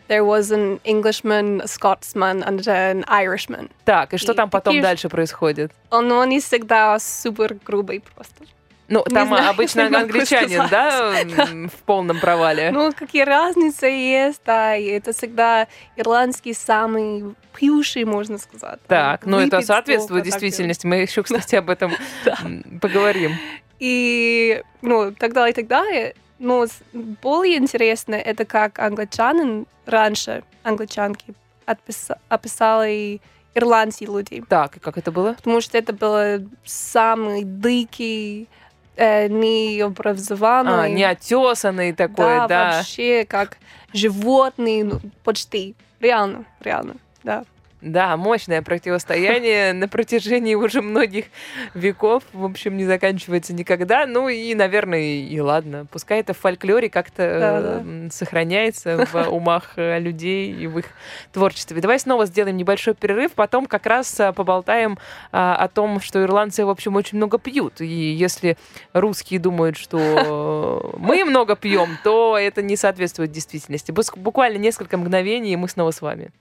There 0.09 0.25
was 0.25 0.51
an 0.51 0.81
Englishman, 0.83 1.61
a 1.61 1.67
Scotsman 1.67 2.43
and 2.43 2.67
an 2.67 3.05
Irishman. 3.07 3.69
Так, 3.85 4.13
и 4.13 4.17
что 4.17 4.33
и 4.33 4.35
там 4.35 4.49
потом 4.49 4.73
такие 4.73 4.81
дальше 4.81 5.09
происходит? 5.09 5.71
Но 5.91 6.19
они 6.19 6.39
всегда 6.39 6.99
супер 6.99 7.55
грубые 7.65 8.01
просто. 8.01 8.43
Ну, 8.89 9.03
Не 9.07 9.15
там 9.15 9.27
знаю, 9.29 9.49
обычно 9.49 9.89
не 9.89 9.95
англичанин, 9.95 10.67
да, 10.69 11.13
в 11.69 11.83
полном 11.85 12.19
провале. 12.19 12.71
Ну, 12.71 12.91
какие 12.91 13.23
разницы 13.23 13.85
есть, 13.85 14.41
да, 14.45 14.75
и 14.75 14.85
это 14.87 15.13
всегда 15.13 15.67
ирландский 15.95 16.53
самый 16.53 17.35
пьющий, 17.55 18.03
можно 18.03 18.37
сказать. 18.37 18.79
Так, 18.87 19.25
ну 19.25 19.39
это 19.39 19.61
соответствует 19.61 20.25
действительности. 20.25 20.85
Мы 20.85 20.97
еще, 20.97 21.23
кстати, 21.23 21.55
об 21.55 21.69
этом 21.69 21.93
поговорим. 22.81 23.31
И, 23.79 24.61
ну, 24.81 25.11
так 25.11 25.33
далее, 25.33 25.51
и 25.51 25.55
так 25.55 25.67
далее. 25.67 26.15
С- 26.39 26.81
более 27.21 27.57
интересно, 27.57 28.15
это 28.15 28.45
как 28.45 28.79
англичанин 28.79 29.65
раньше, 29.85 30.43
англичанки, 30.63 31.33
отпис- 31.65 32.17
описали 32.29 33.21
ирландские 33.55 34.09
люди. 34.09 34.43
Так, 34.49 34.77
и 34.77 34.79
как 34.79 34.97
это 34.97 35.11
было? 35.11 35.33
Потому 35.33 35.61
что 35.61 35.77
это 35.77 35.93
было 35.93 36.39
самый 36.65 37.43
дикий, 37.43 38.47
э, 38.95 39.27
необразованный. 39.27 40.85
А, 40.85 40.89
неотесанный 40.89 41.93
такой, 41.93 42.25
да, 42.25 42.47
да. 42.47 42.71
вообще 42.77 43.25
как 43.25 43.57
животный, 43.93 44.83
ну, 44.83 44.99
почти. 45.23 45.75
Реально, 45.99 46.45
реально, 46.59 46.95
да. 47.23 47.45
Да, 47.83 48.15
мощное 48.15 48.61
противостояние 48.61 49.73
на 49.73 49.89
протяжении 49.89 50.55
уже 50.55 50.81
многих 50.81 51.25
веков. 51.73 52.23
В 52.31 52.45
общем, 52.45 52.77
не 52.77 52.85
заканчивается 52.85 53.53
никогда. 53.53 54.05
Ну 54.05 54.29
и, 54.29 54.55
наверное, 54.55 55.01
и 55.01 55.39
ладно. 55.41 55.85
Пускай 55.91 56.21
это 56.21 56.33
в 56.33 56.37
фольклоре 56.37 56.89
как-то 56.89 57.83
э, 57.83 58.09
сохраняется 58.09 59.05
в 59.05 59.27
умах 59.29 59.73
э, 59.75 59.99
людей 59.99 60.53
и 60.53 60.65
в 60.67 60.79
их 60.79 60.85
творчестве. 61.33 61.81
Давай 61.81 61.99
снова 61.99 62.25
сделаем 62.25 62.55
небольшой 62.55 62.93
перерыв, 62.93 63.33
потом 63.33 63.65
как 63.65 63.85
раз 63.85 64.17
а, 64.19 64.31
поболтаем 64.31 64.97
а, 65.33 65.55
о 65.55 65.67
том, 65.67 65.99
что 65.99 66.23
ирландцы, 66.23 66.65
в 66.65 66.69
общем, 66.69 66.95
очень 66.95 67.17
много 67.17 67.37
пьют. 67.37 67.81
И 67.81 67.85
если 67.85 68.57
русские 68.93 69.41
думают, 69.41 69.75
что 69.75 70.93
мы 70.97 71.25
много 71.25 71.57
пьем, 71.57 71.97
то 72.05 72.37
это 72.37 72.61
не 72.61 72.77
соответствует 72.77 73.31
действительности. 73.31 73.91
Буквально 73.91 74.57
несколько 74.57 74.97
мгновений, 74.97 75.51
и 75.51 75.57
мы 75.57 75.67
снова 75.67 75.91
с 75.91 76.01
вами. 76.01 76.31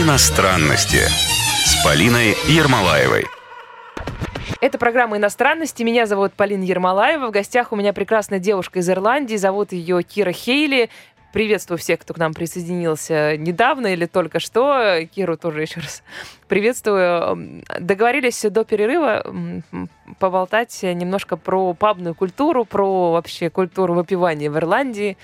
Иностранности 0.00 1.00
с 1.64 1.82
Полиной 1.84 2.36
Ермолаевой. 2.46 3.24
Это 4.60 4.78
программа 4.78 5.16
«Иностранности». 5.16 5.82
Меня 5.82 6.06
зовут 6.06 6.34
Полина 6.34 6.62
Ермолаева. 6.62 7.26
В 7.26 7.30
гостях 7.32 7.72
у 7.72 7.76
меня 7.76 7.92
прекрасная 7.92 8.38
девушка 8.38 8.78
из 8.78 8.88
Ирландии. 8.88 9.34
Зовут 9.34 9.72
ее 9.72 10.04
Кира 10.04 10.30
Хейли. 10.30 10.88
Приветствую 11.32 11.78
всех, 11.78 11.98
кто 11.98 12.14
к 12.14 12.18
нам 12.18 12.32
присоединился 12.32 13.36
недавно 13.36 13.88
или 13.88 14.06
только 14.06 14.38
что. 14.38 15.00
Киру 15.12 15.36
тоже 15.36 15.62
еще 15.62 15.80
раз 15.80 16.04
приветствую. 16.46 17.64
Договорились 17.80 18.40
до 18.42 18.62
перерыва 18.62 19.26
поболтать 20.20 20.80
немножко 20.84 21.36
про 21.36 21.74
пабную 21.74 22.14
культуру, 22.14 22.64
про 22.64 23.12
вообще 23.12 23.50
культуру 23.50 23.94
выпивания 23.94 24.48
в 24.48 24.56
Ирландии. 24.56 25.18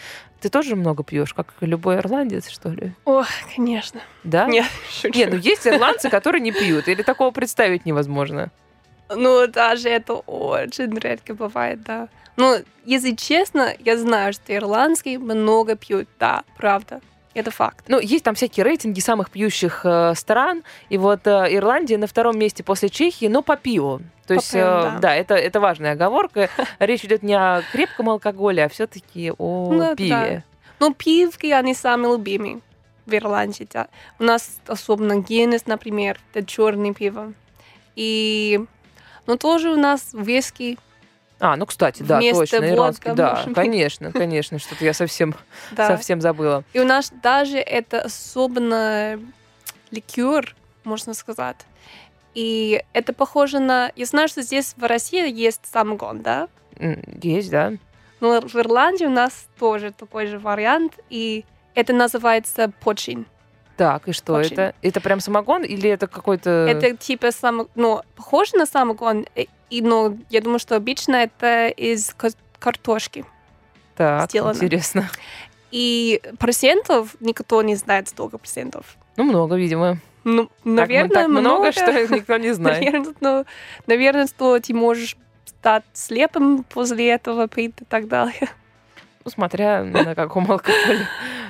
Ты 0.45 0.51
тоже 0.51 0.77
много 0.77 1.03
пьешь, 1.03 1.33
как 1.33 1.55
любой 1.63 1.97
ирландец, 1.97 2.51
что 2.51 2.69
ли? 2.69 2.93
О, 3.07 3.25
конечно. 3.57 4.03
Да? 4.25 4.45
Нет, 4.45 4.67
шучу. 4.91 5.15
Не, 5.19 5.25
ну 5.25 5.37
есть 5.37 5.67
ирландцы, 5.67 6.11
которые 6.11 6.43
не 6.43 6.53
пьют, 6.53 6.87
или 6.87 7.01
такого 7.01 7.31
представить 7.31 7.87
невозможно. 7.87 8.51
Ну, 9.09 9.47
даже 9.47 9.89
это 9.89 10.13
очень 10.13 10.99
редко 10.99 11.33
бывает, 11.33 11.83
да. 11.83 12.11
Ну, 12.37 12.59
если 12.85 13.15
честно, 13.15 13.73
я 13.79 13.97
знаю, 13.97 14.35
что 14.35 14.55
ирландские 14.55 15.19
много 15.19 15.77
пьют, 15.77 16.11
да, 16.21 16.45
правда. 16.59 17.01
Это 17.33 17.51
факт. 17.51 17.87
Ну, 17.89 17.99
есть 17.99 18.23
там 18.23 18.35
всякие 18.35 18.65
рейтинги 18.65 19.01
самых 19.01 19.31
пьющих 19.31 19.81
э, 19.85 20.13
стран, 20.15 20.63
и 20.91 20.99
вот 20.99 21.27
э, 21.27 21.55
Ирландия 21.55 21.97
на 21.97 22.07
втором 22.07 22.39
месте 22.39 22.63
после 22.63 22.91
Чехии, 22.91 23.29
но 23.29 23.41
по 23.41 23.57
пиву. 23.57 24.03
То 24.27 24.35
По 24.35 24.39
есть, 24.39 24.55
э, 24.55 24.61
да. 24.61 24.99
да, 25.01 25.15
это, 25.15 25.35
это 25.35 25.61
важная 25.61 25.93
оговорка. 25.93 26.49
Речь 26.79 27.05
идет 27.05 27.23
не 27.23 27.35
о 27.35 27.63
крепком 27.73 28.09
алкоголе, 28.11 28.65
а 28.65 28.69
все-таки 28.69 29.33
о 29.37 29.71
Ну, 29.73 29.97
пиве. 29.97 30.45
Ну, 30.81 30.95
пивки, 30.95 31.47
они 31.47 31.75
самые 31.75 32.13
любимые 32.15 32.61
в 33.07 33.15
Ирландии, 33.15 33.69
да. 33.71 33.89
У 34.19 34.25
нас 34.25 34.59
особенно 34.67 35.17
Гиннес, 35.21 35.67
например, 35.67 36.19
это 36.33 36.47
черное 36.47 36.95
пиво. 36.95 37.33
И, 37.97 38.65
ну, 39.27 39.37
тоже 39.37 39.71
у 39.71 39.77
нас 39.77 40.11
виски, 40.15 40.79
А, 41.39 41.57
ну, 41.57 41.67
кстати, 41.67 42.03
да, 42.03 42.19
Вместо 42.19 42.41
точно, 42.41 42.71
ирландский, 42.71 43.11
да, 43.13 43.45
конечно, 43.55 44.11
конечно, 44.13 44.59
что-то 44.59 44.85
я 44.85 44.95
совсем, 44.95 45.35
да. 45.73 45.89
совсем 45.89 46.21
забыла. 46.23 46.65
И 46.73 46.81
у 46.81 46.85
нас 46.87 47.13
даже 47.23 47.59
это 47.59 48.01
особенно 48.01 49.21
ликер, 49.91 50.57
можно 50.85 51.13
сказать. 51.13 51.57
И 52.35 52.83
это 52.93 53.13
похоже 53.13 53.61
на... 53.61 53.93
Я 53.97 54.07
знаю, 54.07 54.29
что 54.29 54.43
здесь 54.43 54.75
в 54.77 54.85
России 54.85 55.33
есть 55.33 55.61
самогон, 55.67 56.23
да? 56.23 56.49
Есть, 57.23 57.51
да. 57.51 57.73
Но 58.21 58.41
в 58.41 58.57
Ирландии 58.57 59.05
у 59.05 59.11
нас 59.11 59.47
тоже 59.59 59.93
такой 59.93 60.27
же 60.27 60.39
вариант, 60.39 60.99
и 61.11 61.45
это 61.75 61.93
называется 61.93 62.73
почин. 62.81 63.27
Так, 63.77 64.09
и 64.09 64.13
что 64.13 64.35
Очень. 64.35 64.53
это? 64.53 64.75
Это 64.83 65.01
прям 65.01 65.21
самогон 65.21 65.63
или 65.63 65.91
это 65.91 66.07
какой-то... 66.07 66.51
Это 66.51 66.97
типа 66.97 67.33
само... 67.33 67.69
ну, 67.75 68.03
похоже 68.17 68.57
на 68.57 68.67
самогон, 68.67 69.27
э, 69.35 69.47
и, 69.71 69.83
но 69.83 70.17
я 70.31 70.41
думаю, 70.41 70.59
что 70.59 70.77
обычно 70.77 71.17
это 71.17 71.69
из 71.69 72.15
ка- 72.15 72.31
картошки. 72.59 73.25
Так, 73.97 74.31
сделано. 74.31 74.55
интересно. 74.55 75.09
И 75.71 76.21
процентов 76.39 77.17
никто 77.21 77.63
не 77.63 77.75
знает 77.75 78.09
столько 78.09 78.39
процентов. 78.39 78.97
Ну, 79.17 79.25
много, 79.25 79.57
видимо. 79.57 79.99
Ну, 80.25 80.45
Так, 80.47 80.55
наверное, 80.65 81.09
так 81.11 81.29
много, 81.29 81.71
много. 81.71 81.73
что 81.73 82.09
никто 82.09 82.37
не 82.39 82.53
знает. 82.53 82.83
Наверное, 82.83 83.15
ну, 83.21 83.45
наверное, 83.87 84.27
что 84.27 84.59
ты 84.59 84.75
можешь 84.75 85.17
стать 85.47 85.85
слепым 85.93 86.65
после 86.65 87.11
этого 87.11 87.49
и 87.57 87.69
так 87.69 88.09
далее. 88.09 88.49
Ну, 89.25 89.31
смотря 89.31 89.83
на 89.85 90.15
каком 90.15 90.51
алкоголе 90.51 91.07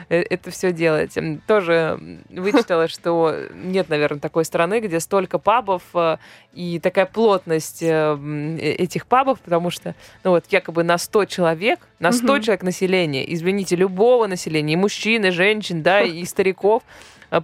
э, 0.08 0.22
это 0.30 0.50
все 0.52 0.72
делать. 0.72 1.16
М, 1.16 1.40
Тоже 1.46 1.98
вычитала, 2.30 2.87
что 2.87 3.34
нет, 3.52 3.88
наверное, 3.88 4.20
такой 4.20 4.44
страны, 4.44 4.78
где 4.80 5.00
столько 5.00 5.38
пабов 5.38 5.82
э, 5.94 6.18
и 6.52 6.78
такая 6.78 7.06
плотность 7.06 7.82
э, 7.82 8.16
этих 8.78 9.06
пабов, 9.06 9.40
потому 9.40 9.70
что, 9.70 9.96
ну 10.22 10.30
вот, 10.30 10.44
якобы 10.50 10.84
на 10.84 10.98
100 10.98 11.24
человек, 11.24 11.80
на 11.98 12.12
100 12.12 12.32
Мгм. 12.34 12.42
человек 12.42 12.62
населения, 12.62 13.32
извините, 13.34 13.74
любого 13.74 14.28
населения, 14.28 14.74
и 14.74 14.76
мужчин, 14.76 15.24
и 15.24 15.30
женщин, 15.30 15.82
да, 15.82 16.00
и 16.02 16.24
стариков, 16.26 16.84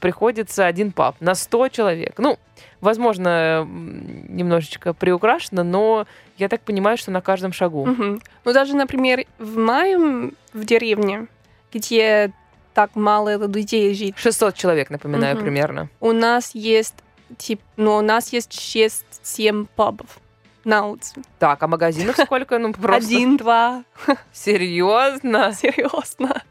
приходится 0.00 0.66
один 0.66 0.92
паб 0.92 1.16
на 1.20 1.34
100 1.34 1.68
человек. 1.70 2.14
Ну, 2.18 2.38
возможно, 2.80 3.66
немножечко 3.68 4.92
приукрашено, 4.94 5.62
но 5.64 6.06
я 6.38 6.48
так 6.48 6.60
понимаю, 6.62 6.96
что 6.96 7.10
на 7.10 7.20
каждом 7.20 7.52
шагу. 7.52 7.86
Мгм. 7.86 8.20
Ну, 8.44 8.52
даже, 8.52 8.74
например, 8.76 9.24
в 9.38 9.58
моем 9.58 10.32
в 10.52 10.64
деревне, 10.64 11.26
где 11.72 12.32
так 12.74 12.94
мало 12.96 13.36
людей 13.46 13.94
живет, 13.94 14.18
600 14.18 14.54
человек, 14.54 14.90
напоминаю, 14.90 15.34
Мгм. 15.36 15.44
примерно. 15.44 15.88
у 16.00 16.12
нас 16.12 16.54
есть 16.54 16.94
тип, 17.38 17.60
ну, 17.76 17.96
у 17.96 18.00
нас 18.00 18.32
есть 18.32 18.52
6-7 18.52 19.66
пабов 19.76 20.18
на 20.64 20.86
улице. 20.86 21.22
Так, 21.38 21.62
а 21.62 21.66
магазинов 21.68 22.16
сколько? 22.16 22.58
Ну, 22.58 22.72
просто 22.72 23.06
Один, 23.06 23.36
два, 23.36 23.84
серьезно. 24.32 25.52
серьезно. 25.52 26.42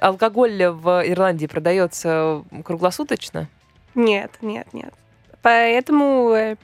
Алкоголь 0.00 0.64
в 0.66 1.02
Ирландии 1.06 1.46
продается 1.46 2.44
круглосуточно? 2.64 3.48
Нет, 3.94 4.32
нет, 4.40 4.72
нет. 4.72 4.94
Поэтому 5.42 6.30
э, 6.32 6.56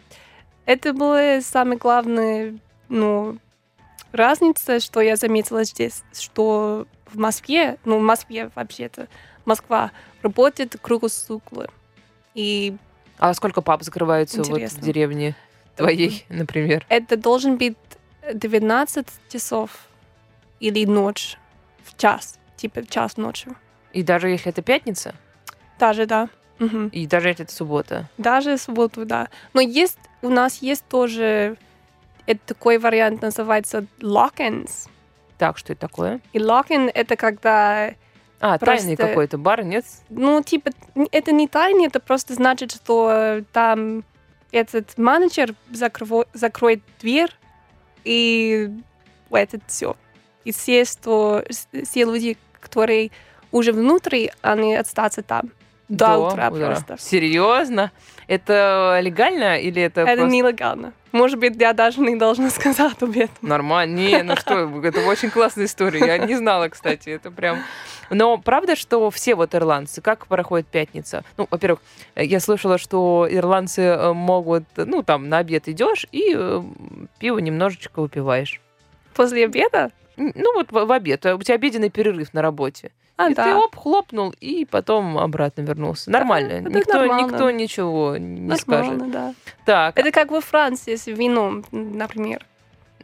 это 0.67 0.93
была 0.93 1.41
самая 1.41 1.79
главная, 1.79 2.59
ну, 2.89 3.39
разница, 4.13 4.81
что 4.81 5.01
я 5.01 5.17
заметила 5.17 5.65
здесь, 5.65 6.03
что 6.13 6.87
в 7.07 7.19
Москве, 7.19 7.79
ну, 7.85 7.99
в 7.99 8.03
Москве 8.03 8.51
вообще-то, 8.55 9.09
Москва 9.45 9.91
работает 10.23 10.77
круглосуточно. 10.81 11.67
И 12.35 12.77
А 13.19 13.33
сколько 13.35 13.63
паб 13.63 13.83
закрывается 13.83 14.43
вот 14.43 14.61
в 14.61 14.81
деревне 14.81 15.37
твоей, 15.77 16.25
например? 16.29 16.85
это 16.89 17.17
должен 17.17 17.57
быть 17.57 17.77
12 18.33 19.07
часов 19.31 19.71
или 20.61 20.85
ночь 20.87 21.37
в 21.85 21.97
час, 21.97 22.39
типа 22.57 22.87
час 22.87 23.17
ночью. 23.17 23.55
И 23.93 24.03
даже 24.03 24.29
если 24.29 24.51
это 24.51 24.63
пятница, 24.63 25.15
Даже, 25.79 26.07
да. 26.07 26.29
Мгм. 26.59 26.89
и 26.89 27.07
даже 27.07 27.29
если 27.29 27.45
это 27.45 27.53
суббота. 27.55 28.09
Даже 28.19 28.57
субботу, 28.59 29.05
да. 29.05 29.29
Но 29.55 29.61
есть, 29.61 29.99
у 30.23 30.29
нас 30.29 30.63
есть 30.63 30.85
тоже 30.89 31.57
это 32.27 32.41
такой 32.47 32.79
вариант, 32.79 33.23
называется 33.23 33.87
lock-ins. 34.01 34.89
Так, 35.37 35.59
что 35.59 35.73
это 35.73 35.81
такое? 35.89 36.21
И 36.33 36.39
lock-in— 36.39 36.91
это 36.95 37.17
когда, 37.17 37.95
А, 38.41 38.59
тайный 38.59 38.97
Просто- 38.97 39.09
какой-то 39.09 39.39
бар, 39.39 39.65
нет? 39.65 39.85
ну, 40.11 40.43
типа, 40.43 40.71
это 41.13 41.33
не 41.33 41.49
тайна, 41.49 41.87
это 41.87 41.99
просто 42.01 42.35
значит, 42.35 42.73
что 42.73 43.43
там 43.53 44.05
этот 44.53 44.97
менеджер 44.97 45.55
закрово- 45.73 46.29
закроет 46.35 46.81
дверь, 47.01 47.31
и 48.05 48.71
это 49.31 49.59
все. 49.67 49.97
И 50.45 50.53
все, 50.53 50.85
что, 50.85 51.43
все 51.85 52.05
люди, 52.05 52.37
которые 52.61 53.11
уже 53.51 53.73
внутри, 53.73 54.31
они 54.43 54.75
остаются 54.77 55.23
там. 55.23 55.51
До 55.89 56.19
утра 56.19 56.51
просто. 56.51 56.97
Серьезно? 56.99 57.93
Это 58.27 58.99
легально 59.03 59.59
или 59.59 59.83
это, 59.83 60.03
Это 60.03 60.17
просто 60.17 60.35
нелегально. 60.35 60.93
Может 61.13 61.39
быть, 61.39 61.57
я 61.61 61.73
даже 61.75 62.01
не 62.01 62.17
должна 62.17 62.51
сказать 62.51 63.01
об 63.01 63.17
этом. 63.17 63.29
нормально? 63.43 63.95
Не, 63.95 64.23
ну 64.23 64.35
что, 64.37 64.69
это 64.83 65.01
очень 65.03 65.31
классная 65.31 65.67
история. 65.67 66.01
Я 66.07 66.19
не 66.19 66.35
знала, 66.35 66.69
кстати, 66.69 67.11
это 67.11 67.31
прям... 67.31 67.59
Но 68.11 68.37
правда, 68.37 68.77
что 68.77 69.11
все 69.11 69.35
вот 69.35 69.55
ирландцы, 69.55 70.01
как 70.03 70.27
проходит 70.27 70.67
пятница? 70.67 71.25
Ну, 71.37 71.47
во-первых, 71.51 71.81
э, 72.15 72.25
я 72.25 72.41
слышала, 72.41 72.79
что 72.79 73.27
ирландцы 73.31 73.83
э, 73.83 74.13
могут, 74.13 74.65
ну, 74.77 75.03
там, 75.03 75.29
на 75.29 75.39
обед 75.39 75.69
идешь 75.69 76.07
и 76.13 76.35
э, 76.37 76.63
пиво 77.19 77.39
немножечко 77.39 78.01
выпиваешь. 78.03 78.61
После 79.15 79.47
обеда? 79.47 79.91
Ну, 80.17 80.53
вот 80.55 80.71
в, 80.71 80.85
в 80.85 80.93
обед. 80.93 81.25
У 81.25 81.43
тебя 81.43 81.55
обеденный 81.55 81.91
перерыв 81.91 82.35
на 82.35 82.43
работе. 82.43 82.91
А, 83.17 83.31
и 83.31 83.35
да. 83.35 83.45
ты 83.45 83.55
оп, 83.55 83.77
хлопнул, 83.77 84.35
и 84.41 84.65
потом 84.65 85.19
обратно 85.19 85.63
вернулся. 85.63 86.11
Нормально. 86.11 86.53
это 86.53 86.71
никто, 86.71 86.99
нормально. 86.99 87.27
никто 87.27 87.51
ничего 87.51 88.17
не 88.17 88.57
скажет. 88.57 88.93
Нормально, 88.93 89.13
да. 89.13 89.35
Так, 89.65 89.99
Это 89.99 90.11
как 90.11 90.31
во 90.33 90.41
Франции 90.41 90.97
с 90.97 91.07
вином, 91.07 91.65
например. 91.71 92.45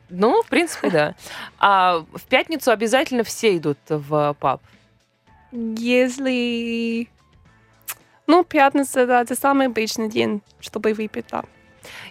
ну, 0.09 0.43
в 0.43 0.47
принципе, 0.49 0.91
да. 0.91 1.15
А 1.59 2.05
в 2.13 2.23
пятницу 2.29 2.73
обязательно 2.73 3.23
все 3.23 3.57
идут 3.57 3.79
в 3.89 4.35
паб. 4.41 4.61
Если... 5.53 7.09
Ну, 8.27 8.45
пятница, 8.45 9.07
да, 9.07 9.23
это 9.23 9.37
самый 9.37 9.67
обычный 9.67 10.09
день, 10.09 10.43
чтобы 10.61 10.93
выпить, 10.93 11.27
да. 11.31 11.45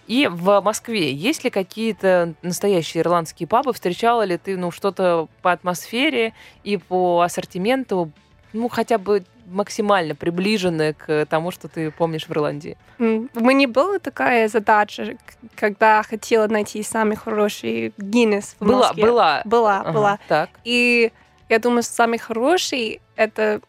И 0.07 0.27
в 0.31 0.61
Москве 0.61 1.11
есть 1.13 1.43
ли 1.43 1.49
какие-то 1.49 2.33
настоящие 2.41 3.01
ирландские 3.01 3.47
пабы? 3.47 3.73
Встречала 3.73 4.23
ли 4.23 4.37
ты 4.37 4.57
ну, 4.57 4.71
что-то 4.71 5.27
по 5.41 5.51
атмосфере 5.51 6.33
и 6.63 6.77
по 6.77 7.21
ассортименту, 7.21 8.11
ну, 8.53 8.67
хотя 8.69 8.97
бы 8.97 9.23
максимально 9.45 10.13
приближенное 10.15 10.93
к 10.93 11.25
тому, 11.27 11.49
что 11.51 11.67
ты 11.67 11.89
помнишь 11.91 12.25
в 12.27 12.31
Ирландии? 12.31 12.77
М, 12.99 13.29
У 13.35 13.39
меня 13.39 13.67
была 13.67 13.97
такая 13.99 14.47
задача, 14.47 15.17
когда 15.55 16.03
хотела 16.03 16.47
найти 16.47 16.83
самый 16.83 17.15
хороший 17.17 17.93
Гиннес 17.97 18.55
в 18.59 18.65
Была, 18.65 18.87
Москве. 18.87 19.03
была. 19.05 19.41
Была, 19.45 19.79
Ага, 19.81 19.91
была. 19.91 20.19
Так. 20.27 20.49
И 20.63 21.11
я 21.49 21.59
думаю, 21.59 21.81
самый 21.83 22.19
хороший 22.19 23.01
это 23.15 23.59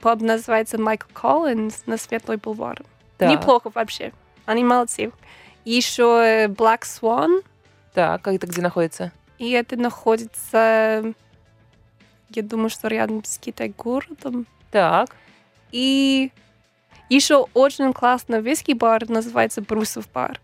паб 0.00 0.20
называется 0.20 0.78
Майкл 0.78 1.08
Коллинз 1.12 1.82
на 1.86 1.96
Светлой 1.98 2.36
Бульвар. 2.36 2.82
так. 3.18 3.30
Неплохо 3.30 3.70
вообще. 3.74 4.12
Они 4.46 4.62
молодцы. 4.64 5.10
Еще 5.64 6.46
Black 6.48 6.82
Swan, 6.82 7.42
Так, 7.94 8.26
а 8.26 8.32
это 8.32 8.46
где 8.46 8.60
находится? 8.62 9.12
и 9.38 9.50
это 9.50 9.76
находится, 9.76 11.12
я 12.30 12.42
думаю, 12.42 12.70
что 12.70 12.88
рядом 12.88 13.24
с 13.24 13.38
Китай-городом. 13.38 14.46
Так. 14.70 15.14
И 15.72 16.30
еще 17.10 17.46
очень 17.54 17.92
классный 17.92 18.40
виски-бар 18.40 19.08
называется 19.08 19.60
Брусов 19.60 20.08
бар. 20.12 20.40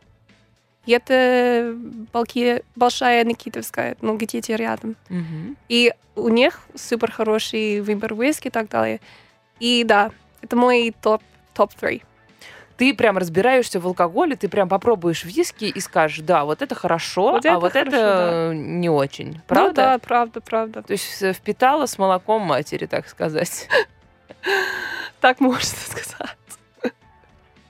И 0.87 0.93
это 0.93 1.75
Балки- 2.13 2.65
Большая 2.75 3.25
Никитовская, 3.25 3.97
ну, 4.01 4.17
где-то 4.17 4.55
рядом. 4.57 4.97
Мгм. 5.09 5.57
И 5.69 5.93
у 6.17 6.29
них 6.29 6.61
супер 6.75 7.13
хороший 7.13 7.81
выбор 7.81 8.15
виски 8.15 8.49
и 8.49 8.51
так 8.51 8.69
далее. 8.69 9.01
И 9.61 9.85
да, 9.85 10.11
это 10.43 10.57
мой 10.57 10.95
топ 11.01 11.23
топ 11.55 11.73
3. 11.75 12.03
Ты 12.81 12.95
прям 12.95 13.19
разбираешься 13.19 13.79
в 13.79 13.87
алкоголе, 13.87 14.37
ты 14.37 14.49
прям 14.49 14.67
попробуешь 14.67 15.25
виски 15.25 15.67
и 15.67 15.81
скажешь, 15.81 16.21
да, 16.21 16.47
вот 16.47 16.63
это 16.63 16.75
хорошо, 16.75 17.33
Вот 17.33 17.45
а 17.45 17.49
это 17.51 17.59
вот 17.59 17.73
хорошо, 17.73 17.95
это 17.95 18.53
не 18.55 18.89
очень. 18.89 19.35
Ну 19.35 19.41
Правда? 19.47 19.75
да, 19.75 19.99
правда, 19.99 20.41
правда. 20.41 20.83
То 20.83 20.93
есть 20.93 21.23
впитала 21.37 21.85
с 21.85 21.99
молоком 21.99 22.41
матери, 22.41 22.87
так 22.87 23.07
сказать. 23.07 23.69
Так 25.21 25.41
можно 25.41 25.61
сказать. 25.61 26.39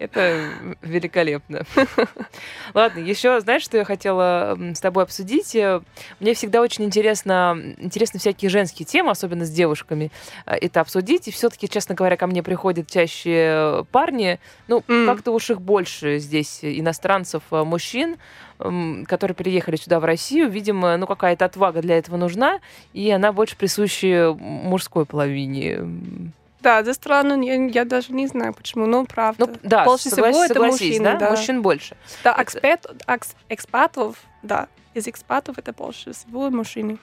Это 0.00 0.48
великолепно. 0.80 1.64
Ладно, 2.74 3.00
еще 3.00 3.38
знаешь, 3.40 3.62
что 3.62 3.76
я 3.76 3.84
хотела 3.84 4.58
с 4.74 4.80
тобой 4.80 5.02
обсудить? 5.04 5.54
Э, 5.54 5.82
Мне 6.20 6.32
всегда 6.32 6.62
очень 6.62 6.84
интересно, 6.84 7.54
интересны 7.76 8.18
всякие 8.18 8.48
женские 8.48 8.86
темы, 8.86 9.10
особенно 9.10 9.44
с 9.44 9.50
девушками, 9.50 10.10
э, 10.46 10.54
это 10.54 10.80
обсудить. 10.80 11.28
И 11.28 11.30
все-таки, 11.30 11.68
честно 11.68 11.94
говоря, 11.94 12.16
ко 12.16 12.26
мне 12.26 12.42
приходят 12.42 12.90
чаще 12.90 13.84
парни. 13.92 14.40
Ну, 14.68 14.82
М. 14.88 15.04
как-то 15.06 15.32
уж 15.32 15.50
их 15.50 15.60
больше 15.60 16.18
здесь 16.18 16.60
иностранцев, 16.62 17.42
э, 17.50 17.62
мужчин, 17.62 18.16
которые 18.58 19.34
переехали 19.34 19.76
сюда, 19.76 20.00
в 20.00 20.04
Россию. 20.04 20.50
Видимо, 20.50 20.96
ну, 20.96 21.06
какая-то 21.06 21.44
отвага 21.44 21.82
для 21.82 21.98
этого 21.98 22.16
нужна, 22.16 22.60
и 22.94 23.10
она 23.10 23.32
больше 23.32 23.54
присуща 23.56 24.34
мужской 24.38 25.04
половине. 25.04 26.32
Да, 26.60 26.80
это 26.80 26.92
странно, 26.94 27.42
я, 27.42 27.54
я 27.54 27.84
даже 27.84 28.12
не 28.12 28.26
знаю 28.26 28.52
почему, 28.54 28.86
но 28.86 29.04
правда. 29.04 29.46
Ну, 29.46 29.56
да, 29.62 29.84
Больше 29.84 30.08
соглас- 30.08 30.30
всего 30.32 30.44
это 30.44 30.62
мужчины, 30.62 31.04
да? 31.04 31.16
да. 31.16 31.30
Мужчин 31.30 31.62
больше. 31.62 31.96
Да, 32.22 32.36
экспат, 32.38 32.86
экс- 33.06 33.34
экспатов, 33.48 34.16
да, 34.42 34.68
из 34.94 35.06
экспатов 35.08 35.58
это 35.58 35.72
больше 35.72 36.12
всего 36.12 36.50
мужчины. 36.50 36.98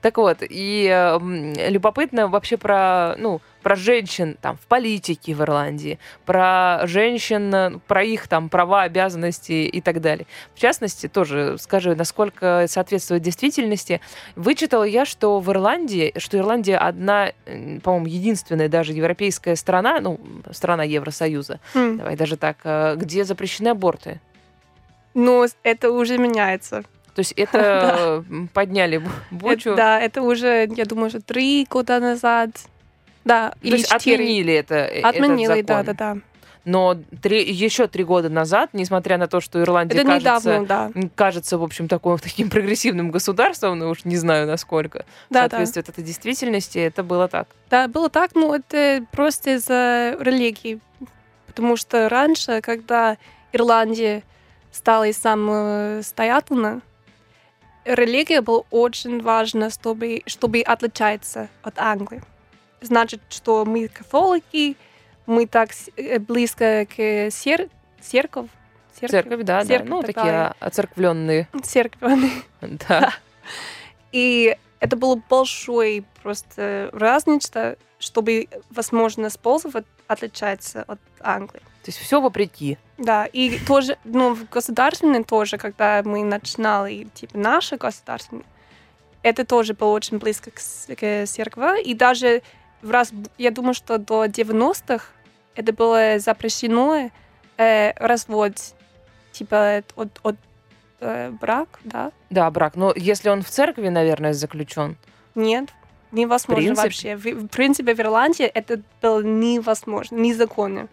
Так 0.00 0.18
вот, 0.18 0.38
и 0.40 0.88
э, 0.90 1.68
любопытно 1.68 2.28
вообще 2.28 2.56
про, 2.56 3.14
ну, 3.18 3.40
про 3.62 3.76
женщин 3.76 4.36
там 4.40 4.56
в 4.56 4.66
политике 4.66 5.34
в 5.34 5.42
Ирландии, 5.42 5.98
про 6.24 6.80
женщин, 6.84 7.54
э, 7.54 7.78
про 7.86 8.02
их 8.02 8.28
там 8.28 8.48
права, 8.48 8.82
обязанности 8.82 9.52
и 9.52 9.80
так 9.80 10.00
далее. 10.00 10.26
В 10.54 10.58
частности, 10.60 11.08
тоже 11.08 11.56
скажи, 11.58 11.94
насколько 11.94 12.66
соответствует 12.68 13.22
действительности. 13.22 14.00
Вычитала 14.36 14.84
я, 14.84 15.04
что 15.04 15.40
в 15.40 15.50
Ирландии, 15.50 16.12
что 16.16 16.38
Ирландия 16.38 16.76
одна, 16.76 17.32
по-моему, 17.82 18.06
единственная 18.06 18.68
даже 18.68 18.92
европейская 18.92 19.56
страна, 19.56 20.00
ну, 20.00 20.20
страна 20.52 20.84
Евросоюза, 20.84 21.60
Хм. 21.74 21.98
давай 21.98 22.16
даже 22.16 22.36
так, 22.36 22.58
э, 22.64 22.96
где 22.96 23.24
запрещены 23.24 23.68
аборты. 23.68 24.20
Но 25.14 25.44
это 25.62 25.90
уже 25.90 26.18
меняется. 26.18 26.84
То 27.14 27.20
есть 27.20 27.32
это 27.32 28.24
подняли. 28.54 29.02
Это- 29.42 29.74
да, 29.74 30.00
это 30.00 30.22
уже, 30.22 30.68
я 30.76 30.84
думаю, 30.84 31.06
уже 31.08 31.20
три 31.20 31.66
года 31.68 32.00
назад. 32.00 32.50
Да, 33.24 33.50
То 33.50 33.56
или 33.62 33.76
есть 33.78 33.92
отменили 33.92 34.54
это. 34.54 34.74
э, 34.76 35.02
Отменили, 35.02 35.62
да, 35.62 35.82
да, 35.82 35.92
да. 35.92 36.16
Но 36.66 36.94
три, 37.22 37.50
еще 37.50 37.86
три 37.88 38.04
года 38.04 38.28
назад, 38.28 38.70
несмотря 38.74 39.16
на 39.18 39.28
то, 39.28 39.40
что 39.40 39.60
Ирландия 39.60 39.96
Это 39.96 40.06
кажется, 40.06 40.60
недавно, 40.60 40.66
да. 40.66 40.90
кажется, 41.14 41.56
в 41.58 41.62
общем, 41.62 41.88
таким, 41.88 42.18
таким 42.18 42.50
прогрессивным 42.50 43.10
государством, 43.10 43.78
но 43.78 43.88
уж 43.90 44.04
не 44.04 44.16
знаю, 44.16 44.46
насколько 44.46 45.04
Да, 45.30 45.42
да. 45.42 45.48
соответствует 45.48 45.88
это 45.88 46.02
действительности, 46.02 46.78
это 46.78 47.02
было 47.02 47.28
так. 47.28 47.48
Да, 47.70 47.88
было 47.88 48.10
так, 48.10 48.34
но 48.34 48.54
это 48.54 49.04
просто 49.10 49.54
из-за 49.56 50.16
религии. 50.20 50.80
Потому 51.46 51.76
что 51.76 52.08
раньше, 52.10 52.60
когда 52.60 53.16
Ирландия 53.52 54.22
стала 54.70 55.10
самостоятельной, 55.12 56.80
религия 57.94 58.40
была 58.40 58.62
очень 58.70 59.20
важна, 59.22 59.70
чтобы, 59.70 60.22
чтобы 60.26 60.60
отличаться 60.60 61.48
от 61.62 61.78
Англии. 61.78 62.22
Значит, 62.80 63.20
что 63.28 63.64
мы 63.64 63.88
католики, 63.88 64.76
мы 65.26 65.46
так 65.46 65.70
э, 65.96 66.18
близко 66.18 66.86
к 66.86 67.30
сер... 67.30 67.68
церковь, 68.00 68.48
Церковь, 68.92 69.44
да, 69.44 69.60
да. 69.60 69.64
Церковь 69.64 69.88
Ну, 69.88 70.02
такая. 70.02 70.14
такие 70.14 70.54
оцерквленные. 70.60 71.48
церковь. 71.62 72.20
Да. 72.60 73.12
И 74.12 74.56
это 74.80 74.96
было 74.96 75.20
большой 75.28 76.04
просто 76.22 76.90
разница, 76.92 77.76
чтобы, 77.98 78.48
возможно, 78.70 79.28
использовать 79.28 79.86
отличаться 80.06 80.84
от 80.86 80.98
Англии. 81.20 81.62
Есть 81.90 81.98
все 81.98 82.20
вопреки. 82.20 82.78
Да, 82.98 83.26
и 83.26 83.58
тоже, 83.66 83.98
ну, 84.04 84.32
в 84.32 84.48
государственном 84.48 85.24
тоже, 85.24 85.58
когда 85.58 86.02
мы 86.04 86.22
начинали, 86.22 87.08
типа, 87.14 87.36
наше 87.36 87.78
государственное, 87.78 88.44
это 89.24 89.44
тоже 89.44 89.74
было 89.74 89.90
очень 89.90 90.18
близко 90.18 90.52
к, 90.52 90.54
к 90.54 91.26
церкви. 91.26 91.82
И 91.82 91.94
даже 91.94 92.42
в 92.80 92.92
раз, 92.92 93.12
я 93.38 93.50
думаю, 93.50 93.74
что 93.74 93.98
до 93.98 94.26
90-х 94.26 95.04
это 95.56 95.72
было 95.72 96.20
запрещено 96.20 97.10
э, 97.56 97.92
развод, 97.96 98.52
типа, 99.32 99.82
от, 99.96 100.20
от 100.22 100.36
э, 101.00 101.30
брак, 101.30 101.80
да? 101.82 102.12
Да, 102.30 102.48
брак. 102.52 102.76
Но 102.76 102.92
если 102.94 103.30
он 103.30 103.42
в 103.42 103.50
церкви, 103.50 103.88
наверное, 103.88 104.32
заключен. 104.32 104.96
Нет, 105.34 105.70
невозможно 106.12 106.62
принципе? 106.62 106.82
вообще. 106.82 107.16
В, 107.16 107.46
в 107.46 107.48
принципе, 107.48 107.96
в 107.96 108.00
Ирландии 108.00 108.46
это 108.46 108.80
было 109.02 109.24
невозможно, 109.24 110.14
незаконно. 110.14 110.86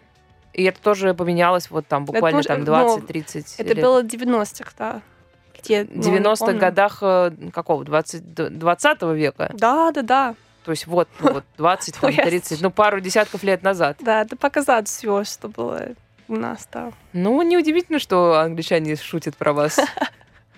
И 0.58 0.64
это 0.64 0.80
тоже 0.82 1.14
поменялось 1.14 1.70
вот 1.70 1.86
там 1.86 2.04
буквально 2.04 2.42
тоже, 2.42 2.48
там 2.48 2.64
ну, 2.64 2.98
20-30 2.98 3.54
Это 3.58 3.74
лет. 3.74 3.80
было 3.80 4.02
в 4.02 4.06
90-х, 4.06 4.72
да. 4.76 5.02
Где, 5.56 5.84
в 5.84 5.90
ну, 5.94 6.10
не 6.10 6.18
90-х 6.18 6.46
помню. 6.46 6.58
годах 6.58 6.98
э, 7.00 7.30
какого? 7.54 7.84
20, 7.84 8.58
20 8.58 9.02
века? 9.14 9.52
Да, 9.54 9.92
да, 9.92 10.02
да. 10.02 10.34
То 10.64 10.72
есть 10.72 10.88
вот, 10.88 11.08
ну, 11.20 11.34
вот 11.34 11.44
20, 11.58 11.94
там, 11.94 12.00
То 12.00 12.08
есть- 12.08 12.28
30, 12.28 12.60
ну, 12.60 12.72
пару 12.72 12.98
десятков 12.98 13.44
лет 13.44 13.62
назад. 13.62 13.98
Да, 14.00 14.22
это 14.22 14.34
показать 14.34 14.88
все, 14.88 15.22
что 15.22 15.46
было 15.48 15.90
у 16.26 16.34
нас, 16.34 16.68
да. 16.72 16.90
Ну, 17.12 17.40
неудивительно, 17.42 18.00
что 18.00 18.40
англичане 18.40 18.96
шутят 18.96 19.36
про 19.36 19.52
вас. 19.52 19.78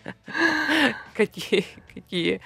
Какие, 1.14 1.66
какие 1.92 2.40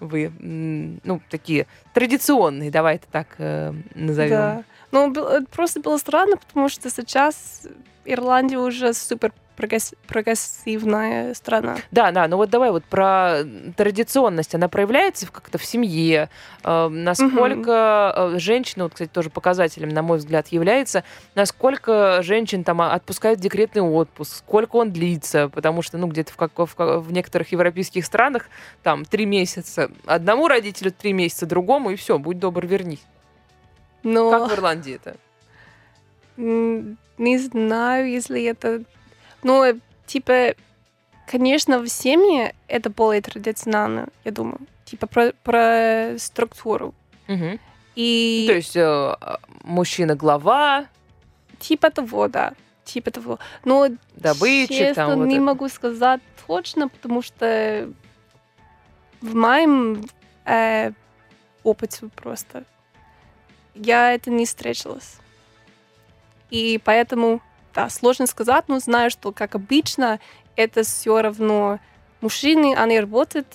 вы, 0.00 0.32
ну, 0.40 1.20
такие 1.30 1.68
традиционные, 1.94 2.72
давай 2.72 2.96
это 2.96 3.06
так 3.08 3.28
э, 3.38 3.72
назовем. 3.94 4.64
Ну, 4.90 5.10
это 5.12 5.46
просто 5.50 5.80
было 5.80 5.98
странно, 5.98 6.36
потому 6.36 6.68
что 6.68 6.88
сейчас 6.90 7.66
Ирландия 8.04 8.58
уже 8.58 8.94
супер 8.94 9.32
прогресс- 9.56 9.94
прогрессивная 10.06 11.34
страна. 11.34 11.76
Да, 11.90 12.10
да, 12.10 12.28
ну 12.28 12.36
вот 12.36 12.48
давай 12.48 12.70
вот 12.70 12.84
про 12.84 13.40
традиционность. 13.76 14.54
Она 14.54 14.68
проявляется 14.68 15.26
как-то 15.30 15.58
в 15.58 15.64
семье. 15.64 16.30
Э, 16.64 16.88
насколько 16.88 18.14
э, 18.34 18.38
женщина, 18.38 18.84
вот, 18.84 18.94
кстати, 18.94 19.10
тоже 19.10 19.30
показателем, 19.30 19.88
на 19.90 20.02
мой 20.02 20.18
взгляд, 20.18 20.48
является, 20.48 21.04
насколько 21.34 22.22
женщин 22.22 22.64
там 22.64 22.80
а, 22.80 22.92
отпускают 22.92 23.40
декретный 23.40 23.82
отпуск, 23.82 24.36
сколько 24.36 24.76
он 24.76 24.90
длится, 24.92 25.48
потому 25.48 25.82
что, 25.82 25.98
ну, 25.98 26.06
где-то 26.06 26.32
в, 26.32 26.36
как- 26.36 26.56
в 26.56 26.68
в 26.78 27.12
некоторых 27.12 27.52
европейских 27.52 28.04
странах 28.04 28.46
там 28.82 29.04
три 29.04 29.26
месяца 29.26 29.90
одному 30.06 30.48
родителю, 30.48 30.92
три 30.92 31.12
месяца 31.12 31.46
другому, 31.46 31.90
и 31.90 31.96
все, 31.96 32.18
будь 32.18 32.38
добр, 32.38 32.64
вернись. 32.66 33.02
Но 34.02 34.30
Как 34.30 34.50
в 34.50 34.54
Ирландии 34.54 34.94
это? 34.94 35.16
не 36.36 37.38
знаю, 37.38 38.08
если 38.10 38.44
это... 38.44 38.82
Ну, 39.42 39.80
типа, 40.06 40.54
конечно, 41.26 41.80
в 41.80 41.88
семье 41.88 42.54
это 42.68 42.90
более 42.90 43.22
традиционно, 43.22 44.08
я 44.24 44.32
думаю. 44.32 44.60
Типа 44.84 45.06
про, 45.06 45.32
про 45.42 46.14
структуру. 46.18 46.94
Мгм. 47.26 47.58
И 47.94 48.44
То 48.46 48.54
есть 48.54 48.76
э, 48.76 49.14
мужчина 49.64 50.14
глава, 50.14 50.86
типа 51.58 51.90
того, 51.90 52.28
да. 52.28 52.54
Типа 52.84 53.10
того. 53.10 53.38
Но 53.64 53.88
добытчик, 54.16 54.76
честно, 54.76 55.08
там 55.08 55.18
вот 55.18 55.26
не 55.26 55.34
это. 55.34 55.44
могу 55.44 55.68
сказать 55.68 56.20
точно, 56.46 56.88
потому 56.88 57.20
что 57.22 57.92
в 59.20 59.34
моем 59.34 60.04
э, 60.46 60.92
опыте 61.64 62.08
просто 62.14 62.64
я 63.78 64.12
это 64.12 64.30
не 64.30 64.46
встретилась. 64.46 65.16
И 66.50 66.80
поэтому, 66.84 67.40
да, 67.74 67.88
сложно 67.88 68.26
сказать, 68.26 68.64
но 68.68 68.78
знаю, 68.78 69.10
что, 69.10 69.32
как 69.32 69.54
обычно, 69.54 70.18
это 70.56 70.82
все 70.82 71.20
равно 71.20 71.78
мужчины, 72.20 72.74
они 72.74 73.00
работают, 73.00 73.46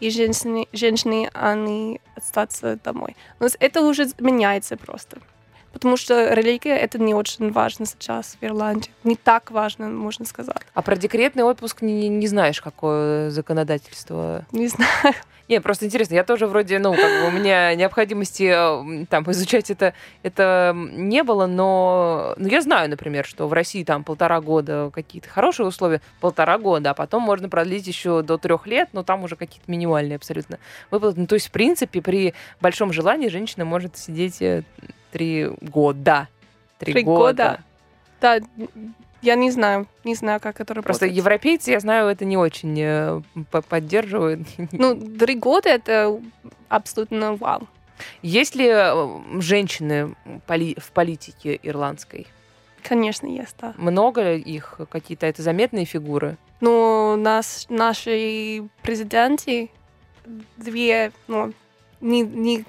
и 0.00 0.10
женщины, 0.10 0.66
женщины 0.72 1.30
они 1.34 2.00
остаться 2.16 2.76
домой. 2.82 3.16
Но 3.38 3.48
это 3.58 3.82
уже 3.82 4.08
меняется 4.18 4.76
просто. 4.76 5.18
Потому 5.72 5.96
что 5.96 6.32
религия 6.34 6.76
это 6.76 6.98
не 6.98 7.14
очень 7.14 7.50
важно 7.52 7.86
сейчас 7.86 8.36
в 8.40 8.44
Ирландии. 8.44 8.90
Не 9.04 9.16
так 9.16 9.50
важно, 9.50 9.88
можно 9.88 10.24
сказать. 10.24 10.56
А 10.74 10.82
про 10.82 10.96
декретный 10.96 11.44
отпуск 11.44 11.82
не, 11.82 12.08
не 12.08 12.26
знаешь, 12.26 12.60
какое 12.60 13.30
законодательство? 13.30 14.44
Не 14.52 14.68
знаю. 14.68 15.14
Не, 15.50 15.60
просто 15.60 15.86
интересно, 15.86 16.14
я 16.14 16.22
тоже 16.22 16.46
вроде, 16.46 16.78
ну, 16.78 16.94
как 16.94 17.22
бы 17.22 17.26
у 17.26 17.30
меня 17.32 17.74
необходимости 17.74 18.44
э, 18.44 19.04
там 19.06 19.28
изучать 19.32 19.68
это, 19.68 19.94
это 20.22 20.72
не 20.76 21.24
было, 21.24 21.46
но 21.46 22.34
ну, 22.36 22.46
я 22.46 22.60
знаю, 22.60 22.88
например, 22.88 23.26
что 23.26 23.48
в 23.48 23.52
России 23.52 23.82
там 23.82 24.04
полтора 24.04 24.40
года 24.40 24.92
какие-то 24.94 25.28
хорошие 25.28 25.66
условия, 25.66 26.02
полтора 26.20 26.56
года, 26.56 26.90
а 26.90 26.94
потом 26.94 27.24
можно 27.24 27.48
продлить 27.48 27.88
еще 27.88 28.22
до 28.22 28.38
трех 28.38 28.68
лет, 28.68 28.90
но 28.92 29.02
там 29.02 29.24
уже 29.24 29.34
какие-то 29.34 29.68
минимальные 29.68 30.14
абсолютно 30.14 30.60
выплаты. 30.92 31.18
Ну, 31.18 31.26
то 31.26 31.34
есть, 31.34 31.48
в 31.48 31.50
принципе, 31.50 32.00
при 32.00 32.32
большом 32.60 32.92
желании 32.92 33.26
женщина 33.26 33.64
может 33.64 33.96
сидеть 33.96 34.40
э, 34.40 34.62
три 35.10 35.50
года. 35.60 36.28
Три, 36.78 36.92
Три 36.94 37.02
года. 37.02 37.22
года. 37.22 37.60
Да, 38.20 38.38
я 39.22 39.34
не 39.34 39.50
знаю, 39.50 39.86
не 40.04 40.14
знаю, 40.14 40.40
как 40.40 40.60
это 40.60 40.72
работает. 40.74 40.84
Просто 40.84 41.06
европейцы, 41.06 41.70
я 41.72 41.80
знаю, 41.80 42.08
это 42.08 42.24
не 42.24 42.36
очень 42.38 42.74
э, 42.80 43.20
по- 43.50 43.60
поддерживают. 43.62 44.40
Ну, 44.72 44.94
три 45.18 45.34
года 45.34 45.68
это 45.68 46.18
абсолютно 46.68 47.34
вау. 47.36 47.68
Есть 48.22 48.54
ли 48.54 48.66
э, 48.66 49.40
женщины 49.40 50.14
в 50.46 50.92
политике 50.94 51.58
ирландской? 51.62 52.26
Конечно, 52.82 53.26
есть, 53.26 53.56
да. 53.60 53.74
Много 53.76 54.34
их? 54.36 54.80
Какие-то 54.88 55.26
это 55.26 55.42
заметные 55.42 55.84
фигуры? 55.84 56.38
Но 56.62 57.16
нас, 57.16 57.66
наши 57.68 58.62
президенты, 58.82 59.70
две, 60.56 61.12
ну, 61.28 61.52
не, 62.00 62.22
не 62.22 62.64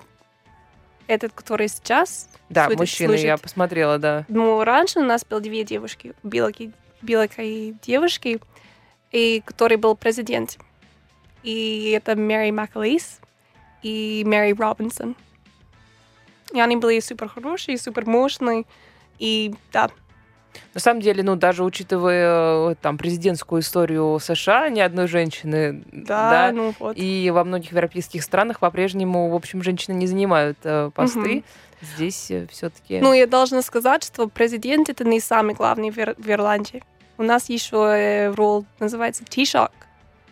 этот, 1.12 1.34
который 1.34 1.68
сейчас, 1.68 2.30
Да, 2.50 2.66
Служит- 2.66 2.80
мужчины, 2.80 3.12
я 3.14 3.18
служит. 3.38 3.42
посмотрела, 3.42 3.98
да. 3.98 4.26
но 4.28 4.64
раньше 4.64 5.00
у 5.00 5.04
нас 5.04 5.24
было 5.26 5.40
две 5.42 5.64
девушки, 5.64 6.14
белки, 6.24 6.72
белокой 7.02 7.76
девушки, 7.82 8.40
и 9.12 9.42
который 9.46 9.78
был 9.78 9.96
президент. 9.96 10.58
И 11.44 11.92
это 11.92 12.16
Мэри 12.16 12.52
Макалис 12.52 13.20
и 13.84 14.24
Мэри 14.26 14.54
Робинсон. 14.54 15.16
И 16.54 16.60
они 16.60 16.76
были 16.78 17.00
супер 17.00 17.28
хорошие, 17.30 17.78
супер 17.78 18.06
мощные. 18.06 18.66
И 19.20 19.54
да, 19.74 19.90
На 20.74 20.80
самом 20.80 21.02
деле, 21.02 21.24
ну, 21.24 21.36
даже 21.36 21.64
учитывая 21.64 22.72
э, 22.72 22.76
там 22.82 22.98
президентскую 22.98 23.62
историю 23.62 24.20
США, 24.20 24.70
ни 24.70 24.80
одной 24.80 25.08
женщины, 25.08 25.84
да, 25.92 26.52
ну 26.54 26.74
вот. 26.80 26.98
и 26.98 27.30
во 27.32 27.44
многих 27.44 27.72
европейских 27.72 28.24
странах 28.24 28.60
по-прежнему, 28.60 29.30
в 29.30 29.36
общем, 29.36 29.64
женщины 29.64 29.96
не 29.96 30.08
занимают 30.08 30.58
э, 30.64 30.92
посты. 30.94 31.20
Мгм. 31.20 31.44
Здесь 31.96 32.32
все-таки... 32.52 33.00
Ну, 33.00 33.12
я 33.12 33.26
должна 33.26 33.62
сказать, 33.64 34.04
что 34.04 34.28
президент 34.28 34.90
это 34.90 35.04
не 35.04 35.20
самый 35.20 35.56
главный 35.56 35.90
в, 35.90 35.98
Ир- 35.98 36.16
в 36.18 36.30
Ирландии. 36.30 36.84
У 37.18 37.24
нас 37.24 37.50
еще 37.50 37.78
э, 37.78 38.32
роль 38.32 38.64
называется 38.80 39.24
Taoiseach. 39.24 39.72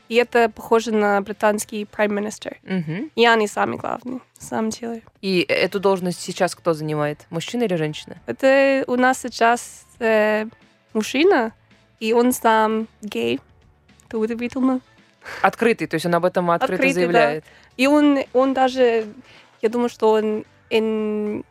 И 0.10 0.16
это 0.16 0.50
похоже 0.50 0.92
на 0.92 1.22
британский 1.22 1.84
prime 1.84 2.10
minister. 2.10 2.58
И 3.16 3.26
они 3.26 3.48
самый 3.48 3.78
главный, 3.78 4.16
на 4.16 4.42
самом 4.42 4.72
деле. 4.72 5.04
И 5.22 5.42
эту 5.48 5.80
должность 5.80 6.20
сейчас 6.20 6.56
кто 6.56 6.74
занимает? 6.74 7.26
Мужчина 7.30 7.64
или 7.64 7.76
женщина? 7.76 8.18
Это 8.26 8.84
у 8.88 8.96
нас 8.96 9.22
сейчас 9.22 9.86
э, 10.00 10.48
мужчина, 10.94 11.54
и 12.00 12.12
он 12.14 12.34
сам 12.34 12.88
гей. 13.02 13.40
Это 14.08 14.18
удивительно. 14.18 14.82
Открытый, 15.44 15.86
то 15.88 15.96
есть 15.96 16.06
он 16.06 16.16
об 16.16 16.26
этом 16.26 16.50
открыто 16.50 16.74
Открытый, 16.74 16.94
да. 16.94 16.96
заявляет. 16.96 17.46
И 17.78 17.88
он, 17.88 18.20
он 18.34 18.54
даже, 18.54 19.06
я 19.62 19.70
думаю, 19.70 19.90
что 19.90 20.12
он 20.12 20.44
ин, 20.72 21.44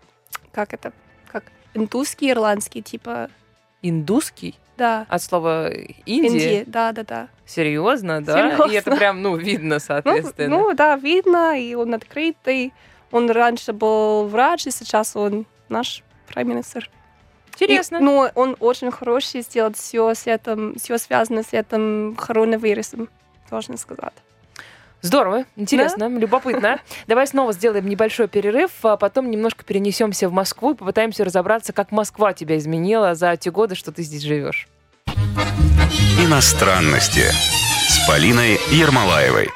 как 0.52 0.74
это, 0.74 0.92
как 1.30 1.44
индусский, 1.74 2.30
ирландский, 2.30 2.82
типа, 2.82 3.30
Индусский? 3.82 4.56
Да. 4.78 5.06
От 5.08 5.22
слова 5.22 5.70
Индия? 6.06 6.28
Индия, 6.28 6.64
да, 6.66 6.92
да, 6.92 7.02
да. 7.04 7.28
Серьезно, 7.44 8.22
да? 8.22 8.48
И 8.48 8.52
это 8.52 8.66
Серьезно. 8.68 8.96
прям, 8.96 9.22
ну, 9.22 9.36
видно, 9.36 9.74
Ну, 9.74 9.80
соответственно. 9.80 10.48
ну, 10.58 10.74
да, 10.74 10.96
видно, 10.96 11.60
и 11.60 11.74
он 11.74 11.92
открытый. 11.94 12.72
Он 13.10 13.30
раньше 13.30 13.72
был 13.72 14.26
врач, 14.28 14.66
и 14.66 14.70
сейчас 14.70 15.16
он 15.16 15.46
наш 15.68 16.02
прайм-министр. 16.28 16.90
Интересно. 17.54 17.96
И- 17.96 18.00
Но 18.00 18.30
он 18.34 18.56
очень 18.60 18.90
хороший 18.90 19.40
сделать 19.42 19.76
все 19.76 20.14
с 20.14 20.26
этим, 20.26 20.74
все 20.78 20.96
связано 20.98 21.42
с 21.42 21.52
этим 21.52 22.14
коронавирусом, 22.16 23.08
должна 23.50 23.76
сказать. 23.76 24.12
Здорово, 25.00 25.44
интересно, 25.56 26.08
любопытно. 26.08 26.80
Давай 27.06 27.26
снова 27.26 27.52
сделаем 27.52 27.88
небольшой 27.88 28.26
перерыв, 28.26 28.70
а 28.82 28.96
потом 28.96 29.30
немножко 29.30 29.64
перенесемся 29.64 30.28
в 30.28 30.32
Москву 30.32 30.72
и 30.72 30.74
попытаемся 30.74 31.24
разобраться, 31.24 31.72
как 31.72 31.92
Москва 31.92 32.32
тебя 32.32 32.58
изменила 32.58 33.14
за 33.14 33.36
те 33.36 33.50
годы, 33.50 33.74
что 33.76 33.92
ты 33.92 34.02
здесь 34.02 34.22
живешь. 34.22 34.66
Иностранности 36.20 37.30
с 37.88 38.06
Полиной 38.08 38.58
Ермолаевой. 38.72 39.48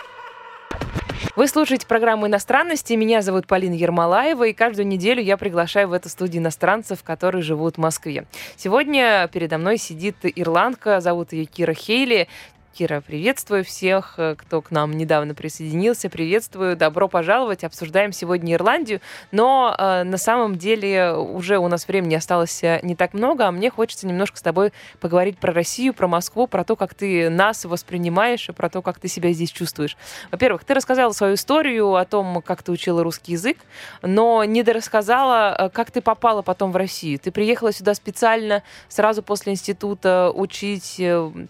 Вы 1.34 1.48
слушаете 1.48 1.86
программу 1.86 2.26
«Иностранности». 2.26 2.92
Меня 2.92 3.22
зовут 3.22 3.46
Полина 3.46 3.72
Ермолаева, 3.72 4.48
и 4.48 4.52
каждую 4.52 4.86
неделю 4.86 5.22
я 5.22 5.38
приглашаю 5.38 5.88
в 5.88 5.94
эту 5.94 6.10
студию 6.10 6.42
иностранцев, 6.42 7.02
которые 7.02 7.42
живут 7.42 7.76
в 7.76 7.78
Москве. 7.78 8.26
Сегодня 8.56 9.28
передо 9.32 9.56
мной 9.56 9.78
сидит 9.78 10.16
ирландка, 10.22 11.00
зовут 11.00 11.32
ее 11.32 11.46
Кира 11.46 11.72
Хейли. 11.72 12.28
Кира, 12.72 13.02
приветствую 13.02 13.64
всех, 13.64 14.14
э, 14.16 14.34
кто 14.34 14.62
к 14.62 14.70
нам 14.70 14.92
недавно 14.92 15.34
присоединился. 15.34 16.08
Приветствую, 16.08 16.74
добро 16.74 17.06
пожаловать. 17.06 17.64
Обсуждаем 17.64 18.12
сегодня 18.12 18.54
Ирландию, 18.54 19.02
но 19.30 19.76
э, 19.78 20.04
на 20.04 20.16
самом 20.16 20.56
деле 20.56 21.12
уже 21.12 21.58
у 21.58 21.68
нас 21.68 21.86
времени 21.86 22.14
осталось 22.14 22.64
э, 22.64 22.80
не 22.82 22.96
так 22.96 23.12
много, 23.12 23.46
а 23.46 23.52
мне 23.52 23.70
хочется 23.70 24.06
немножко 24.06 24.38
с 24.38 24.42
тобой 24.42 24.72
поговорить 25.00 25.36
про 25.36 25.52
Россию, 25.52 25.92
про 25.92 26.08
Москву, 26.08 26.46
про 26.46 26.64
то, 26.64 26.74
как 26.74 26.94
ты 26.94 27.28
нас 27.28 27.66
воспринимаешь 27.66 28.48
и 28.48 28.52
про 28.52 28.70
то, 28.70 28.80
как 28.80 28.98
ты 28.98 29.06
себя 29.06 29.32
здесь 29.32 29.52
чувствуешь. 29.52 29.98
Во-первых, 30.30 30.64
ты 30.64 30.72
рассказала 30.72 31.12
свою 31.12 31.34
историю 31.34 31.96
о 31.96 32.06
том, 32.06 32.40
как 32.40 32.62
ты 32.62 32.72
учила 32.72 33.04
русский 33.04 33.32
язык, 33.32 33.58
но 34.00 34.44
не 34.44 34.62
дорассказала, 34.62 35.54
э, 35.58 35.68
как 35.68 35.90
ты 35.90 36.00
попала 36.00 36.40
потом 36.40 36.72
в 36.72 36.76
Россию. 36.76 37.18
Ты 37.18 37.32
приехала 37.32 37.70
сюда 37.70 37.92
специально 37.92 38.62
сразу 38.88 39.22
после 39.22 39.52
института 39.52 40.32
учить 40.34 40.98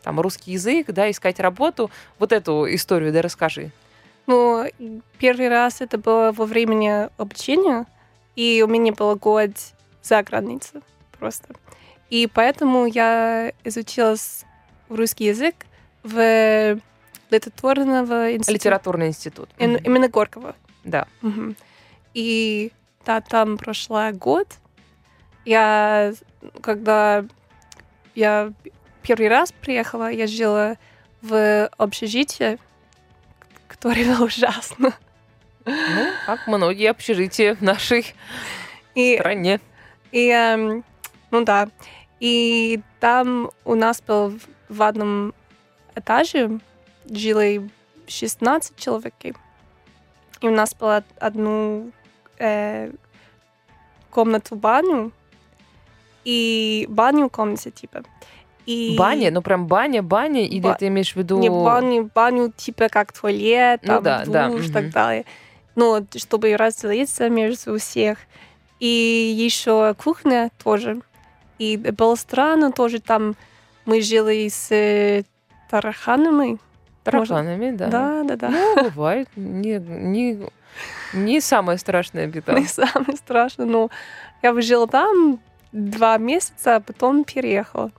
там, 0.02 0.20
русский 0.20 0.52
язык, 0.52 0.88
да, 0.88 1.11
искать 1.12 1.38
работу. 1.40 1.90
Вот 2.18 2.32
эту 2.32 2.66
историю, 2.74 3.12
да, 3.12 3.22
расскажи. 3.22 3.70
Ну, 4.26 4.66
первый 5.18 5.48
раз 5.48 5.80
это 5.80 5.98
было 5.98 6.32
во 6.32 6.44
времени 6.44 7.08
обучения, 7.16 7.86
и 8.36 8.62
у 8.66 8.68
меня 8.68 8.92
был 8.92 9.14
год 9.16 9.50
за 10.02 10.22
границей 10.22 10.80
просто. 11.18 11.48
И 12.10 12.28
поэтому 12.32 12.86
я 12.86 13.52
изучила 13.64 14.16
русский 14.88 15.24
язык 15.26 15.54
в 16.02 16.78
литературного 17.30 18.32
института. 18.34 18.52
Литературный 18.52 19.06
институт. 19.08 19.48
Ин- 19.58 19.72
Мгм. 19.74 19.84
Именно 19.84 20.08
Горького. 20.08 20.54
Да. 20.84 21.06
Мгм. 21.22 21.56
И 22.14 22.72
да, 23.06 23.20
там 23.20 23.56
прошла 23.56 24.12
год. 24.12 24.48
Я, 25.44 26.12
когда 26.60 27.24
я 28.14 28.52
первый 29.02 29.28
раз 29.28 29.50
приехала, 29.52 30.10
я 30.10 30.26
жила 30.26 30.76
в 31.22 31.66
общежитии, 31.78 32.58
которое 33.68 34.04
было 34.16 34.26
ужасно. 34.26 34.92
Ну, 35.64 36.06
как 36.26 36.46
многие 36.48 36.90
общежития 36.90 37.54
в 37.54 37.60
нашей 37.62 38.14
И, 38.96 39.16
стране. 39.16 39.60
и 40.10 40.28
эм, 40.28 40.84
ну 41.30 41.44
да, 41.44 41.68
и 42.18 42.80
там 43.00 43.50
у 43.64 43.74
нас 43.76 44.02
был 44.02 44.38
в- 44.68 44.82
одном 44.82 45.34
этаже 45.94 46.58
жило 47.08 47.42
16 48.08 48.76
человек. 48.76 49.14
И 50.40 50.48
у 50.48 50.50
нас 50.50 50.74
была 50.74 51.04
одну 51.20 51.92
э, 52.38 52.90
комнату 54.10 54.56
баню 54.56 55.12
и 56.24 56.86
баню 56.88 57.28
комнате 57.30 57.70
типа. 57.70 58.02
И 58.66 58.94
Баня, 58.96 59.30
ну 59.30 59.42
прям 59.42 59.66
баня, 59.66 60.02
баня, 60.02 60.46
или 60.46 60.60
Ба- 60.60 60.76
ты 60.78 60.86
имеешь 60.88 61.12
в 61.12 61.16
виду... 61.16 61.38
Не 61.38 61.50
баню, 61.50 62.10
баню 62.14 62.52
типа 62.56 62.88
как 62.88 63.12
туалет, 63.12 63.80
Ну 63.82 63.94
там, 63.94 64.02
да, 64.04 64.24
да, 64.26 64.48
душ 64.48 64.64
мгм. 64.66 64.72
так 64.72 64.90
далее. 64.90 65.24
Ну, 65.74 66.06
чтобы 66.16 66.56
разделиться 66.56 67.28
между 67.28 67.78
всех. 67.78 68.18
И 68.78 69.34
еще 69.36 69.94
кухня 69.94 70.50
тоже. 70.62 71.00
И 71.58 71.76
было 71.76 72.14
странно 72.14 72.72
тоже 72.72 73.00
там 73.00 73.36
мы 73.84 74.00
жили 74.00 74.48
с 74.48 74.70
э, 74.70 75.24
тараханами. 75.70 76.58
Тараканами, 77.04 77.70
да. 77.70 77.88
Да, 77.88 78.22
да, 78.24 78.36
да. 78.36 78.48
Ну, 78.50 78.90
бывает. 78.90 79.28
Не, 79.36 79.78
не, 79.78 80.38
не 81.14 81.40
самая 81.40 81.78
страшная 81.78 82.26
беда. 82.26 82.58
Не 82.58 82.66
самое 82.66 83.16
страшное. 83.16 83.66
Но 83.66 83.90
я 84.42 84.60
жила 84.60 84.86
там 84.86 85.40
два 85.72 86.18
месяца, 86.18 86.76
а 86.76 86.80
потом 86.80 87.24
переехала. 87.24 87.90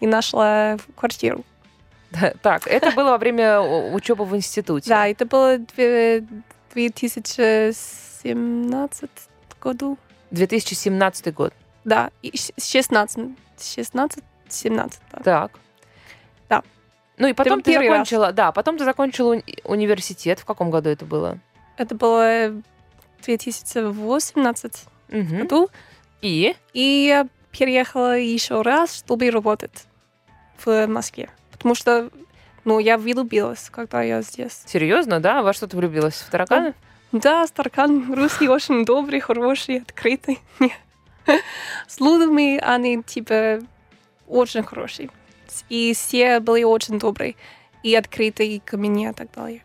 И 0.00 0.06
нашла 0.06 0.76
квартиру. 0.94 1.44
Так, 2.42 2.66
это 2.66 2.92
было 2.92 3.10
во 3.10 3.18
время 3.18 3.60
учебы 3.60 4.24
в 4.24 4.34
институте. 4.36 4.88
Да, 4.88 5.06
это 5.08 5.26
было 5.26 5.58
в 5.76 6.22
2017 6.74 9.10
году. 9.60 9.98
2017 10.30 11.34
год. 11.34 11.52
Да, 11.84 12.10
и 12.22 12.36
щ- 12.36 12.52
16, 12.58 13.36
16, 13.58 14.24
17, 14.48 15.00
да. 15.12 15.18
Так. 15.22 15.50
Да. 16.48 16.62
Ну 17.18 17.28
и 17.28 17.32
потом 17.32 17.62
ты, 17.62 17.74
раз. 17.76 17.84
закончила, 17.86 18.32
да, 18.32 18.52
потом 18.52 18.76
ты 18.78 18.84
закончила 18.84 19.34
уни- 19.36 19.60
университет. 19.64 20.40
В 20.40 20.44
каком 20.44 20.70
году 20.70 20.90
это 20.90 21.04
было? 21.04 21.38
Это 21.76 21.94
было 21.94 22.50
в 23.20 23.24
2018 23.24 24.86
Мгм. 25.08 25.38
году. 25.42 25.68
И? 26.22 26.56
И 26.72 27.24
переехала 27.58 28.18
еще 28.18 28.62
раз, 28.62 28.96
чтобы 28.96 29.30
работать 29.30 29.84
в 30.64 30.86
Москве. 30.86 31.30
Потому 31.52 31.74
что, 31.74 32.10
ну, 32.64 32.78
я 32.78 32.98
влюбилась, 32.98 33.68
когда 33.70 34.02
я 34.02 34.22
здесь. 34.22 34.62
Серьезно, 34.66 35.20
да? 35.20 35.42
Во 35.42 35.52
что 35.52 35.66
ты 35.66 35.76
влюбилась? 35.76 36.14
В 36.16 36.30
таракана? 36.30 36.74
Да, 37.12 37.46
Старкан 37.46 38.12
русский 38.12 38.48
очень 38.48 38.84
добрый, 38.84 39.20
хороший, 39.20 39.78
открытый. 39.78 40.38
С 41.86 42.00
людьми 42.00 42.58
они, 42.62 43.02
типа, 43.02 43.60
очень 44.26 44.62
хорошие. 44.62 45.10
И 45.68 45.94
все 45.94 46.40
были 46.40 46.64
очень 46.64 46.98
добрые 46.98 47.36
и 47.82 47.94
открытые 47.94 48.60
ко 48.60 48.76
мне 48.76 49.10
и 49.10 49.12
так 49.12 49.28
далее. 49.32 49.62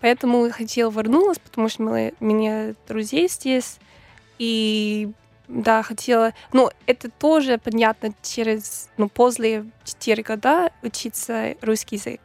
Поэтому 0.00 0.46
я 0.46 0.52
хотела 0.52 0.90
вернулась, 0.90 1.38
потому 1.38 1.68
что 1.68 1.82
мы- 1.82 2.14
у 2.20 2.24
меня 2.24 2.74
друзей 2.88 3.28
здесь. 3.28 3.78
И 4.38 5.10
да, 5.48 5.82
хотела... 5.82 6.32
Ну, 6.52 6.70
это 6.86 7.10
тоже 7.10 7.58
понятно 7.58 8.10
через... 8.22 8.88
Ну, 8.96 9.08
после 9.08 9.64
4 9.84 10.22
года 10.22 10.70
учиться 10.82 11.54
русский 11.62 11.96
язык. 11.96 12.20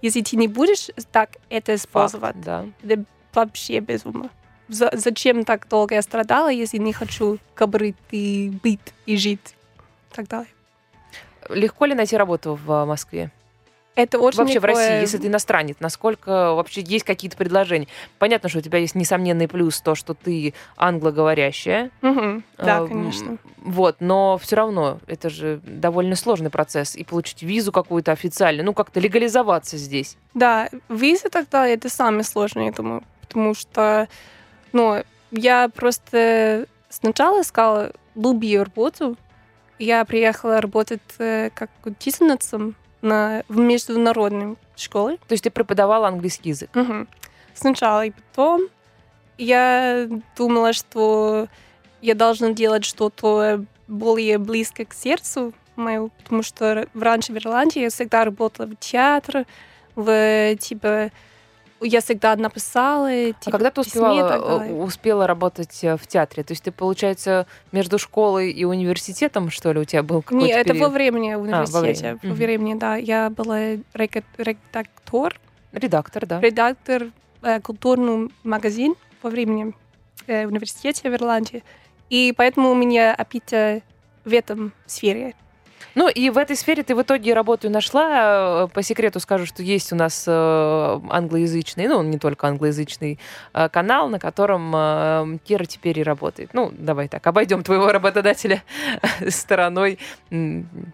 Если 0.00 0.22
ты 0.22 0.36
не 0.36 0.48
будешь 0.48 0.88
так 1.12 1.30
это 1.48 1.74
использовать, 1.74 2.34
Факт, 2.34 2.44
да. 2.44 2.66
это 2.82 3.04
вообще 3.32 3.80
безумно. 3.80 4.30
За- 4.68 4.90
зачем 4.94 5.44
так 5.44 5.68
долго 5.68 5.94
я 5.94 6.02
страдала, 6.02 6.50
если 6.50 6.78
не 6.78 6.92
хочу 6.92 7.38
говорить 7.54 7.96
и 8.10 8.50
быть, 8.62 8.80
и 9.06 9.16
жить, 9.16 9.54
и 10.10 10.14
так 10.14 10.28
далее. 10.28 10.48
Легко 11.48 11.84
ли 11.84 11.94
найти 11.94 12.16
работу 12.16 12.58
в 12.64 12.84
Москве? 12.84 13.30
Это 13.94 14.18
очень 14.18 14.38
вообще 14.38 14.58
в 14.58 14.64
легко, 14.64 14.78
России, 14.78 15.00
если 15.00 15.18
ты 15.18 15.26
иностранец, 15.26 15.76
насколько 15.80 16.54
вообще 16.54 16.80
есть 16.80 17.04
какие-то 17.04 17.36
предложения? 17.36 17.88
Понятно, 18.18 18.48
что 18.48 18.58
у 18.58 18.62
тебя 18.62 18.78
есть 18.78 18.94
несомненный 18.94 19.48
плюс 19.48 19.80
то, 19.82 19.94
что 19.94 20.14
ты 20.14 20.54
англоговорящая. 20.76 21.90
мгм, 22.00 22.42
Да, 22.58 22.78
Эм, 22.78 22.88
конечно. 22.88 23.38
Вот, 23.58 23.96
но 24.00 24.38
все 24.38 24.56
равно 24.56 24.98
это 25.06 25.28
же 25.28 25.60
довольно 25.64 26.16
сложный 26.16 26.48
процесс. 26.50 26.96
И 26.96 27.04
получить 27.04 27.42
визу 27.42 27.70
какую-то 27.70 28.12
официальную, 28.12 28.64
ну 28.64 28.72
как-то 28.72 28.98
легализоваться 28.98 29.76
здесь. 29.76 30.16
Да, 30.32 30.70
виза 30.88 31.28
тогда 31.28 31.66
это 31.66 31.88
самое 31.90 32.24
сложное, 32.24 32.66
я 32.66 32.72
думаю, 32.72 33.02
потому 33.20 33.54
что, 33.54 34.08
ну, 34.72 35.02
я 35.30 35.68
просто 35.68 36.66
сначала 36.88 37.42
искала 37.42 37.92
любую 38.14 38.64
работу. 38.64 39.16
Я 39.78 40.04
приехала 40.04 40.60
работать 40.60 41.00
э, 41.18 41.50
как 41.54 41.70
учительницей 41.84 42.74
на, 43.02 43.42
в 43.48 43.58
международной 43.58 44.56
школе. 44.76 45.18
То 45.28 45.32
есть 45.32 45.44
ты 45.44 45.50
преподавала 45.50 46.08
английский 46.08 46.50
язык. 46.50 46.70
Мгм. 46.74 47.08
Сначала 47.54 48.06
и 48.06 48.10
потом 48.12 48.62
я 49.38 50.08
думала, 50.36 50.72
что 50.72 51.48
я 52.00 52.14
должна 52.14 52.52
делать 52.52 52.84
что-то 52.84 53.64
более 53.88 54.38
близко 54.38 54.84
к 54.84 54.94
сердцу 54.94 55.52
мою, 55.76 56.10
потому 56.22 56.42
что 56.42 56.86
раньше 56.94 57.32
в 57.32 57.36
Ирландии 57.36 57.82
я 57.82 57.90
всегда 57.90 58.24
работала 58.24 58.66
в 58.66 58.76
театре, 58.76 59.46
в 59.94 60.56
типа 60.56 61.10
я 61.82 62.00
всегда 62.00 62.36
написала. 62.36 63.08
А 63.08 63.32
типа, 63.32 63.50
когда 63.50 63.70
ты 63.70 63.80
успевала, 63.80 64.64
э, 64.64 64.72
успела 64.72 65.26
работать 65.26 65.82
э, 65.82 65.96
в 65.96 66.06
театре? 66.06 66.42
То 66.42 66.52
есть 66.52 66.64
ты, 66.64 66.72
получается, 66.72 67.46
между 67.72 67.98
школой 67.98 68.50
и 68.50 68.64
университетом, 68.64 69.50
что 69.50 69.72
ли, 69.72 69.80
у 69.80 69.84
тебя 69.84 70.02
был 70.02 70.22
какой-то 70.22 70.46
Не, 70.46 70.52
это 70.52 70.68
во 70.70 70.74
период? 70.74 70.92
времени 70.92 71.34
во 71.34 71.40
университете. 71.40 72.18
время. 72.18 72.18
Во 72.22 72.34
времени, 72.34 72.74
да. 72.74 72.96
Я 72.96 73.30
была 73.30 73.58
редактор, 73.94 75.38
Редактор, 75.72 76.26
да. 76.26 76.40
редактор 76.40 77.08
э, 77.42 77.60
культурный 77.60 78.30
магазин 78.44 78.94
во 79.22 79.30
времени 79.30 79.74
э, 80.26 80.46
университете 80.46 81.10
в 81.10 81.14
Ирландии. 81.14 81.62
И 82.10 82.34
поэтому 82.36 82.70
у 82.70 82.74
меня 82.74 83.14
опять 83.14 83.52
э, 83.52 83.82
в 84.24 84.32
этом 84.32 84.72
сфере. 84.86 85.34
Ну 85.94 86.08
и 86.08 86.30
в 86.30 86.38
этой 86.38 86.56
сфере 86.56 86.82
ты 86.82 86.94
в 86.94 87.02
итоге 87.02 87.34
работу 87.34 87.68
нашла. 87.70 88.64
Э, 88.64 88.68
По 88.72 88.82
секрету 88.82 89.20
скажу, 89.20 89.46
что 89.46 89.62
есть 89.62 89.92
у 89.92 89.96
нас 89.96 90.24
э, 90.26 91.00
англоязычный, 91.10 91.86
ну 91.88 92.02
не 92.02 92.18
только 92.18 92.48
англоязычный 92.48 93.18
э, 93.54 93.68
канал, 93.68 94.08
на 94.08 94.18
котором 94.18 95.38
Кира 95.44 95.64
теперь 95.64 95.98
и 95.98 96.02
работает. 96.02 96.50
Ну, 96.54 96.70
давай 96.76 97.08
так, 97.08 97.26
обойдем 97.26 97.62
твоего 97.62 97.90
работодателя 97.92 98.62
стороной. 99.28 99.98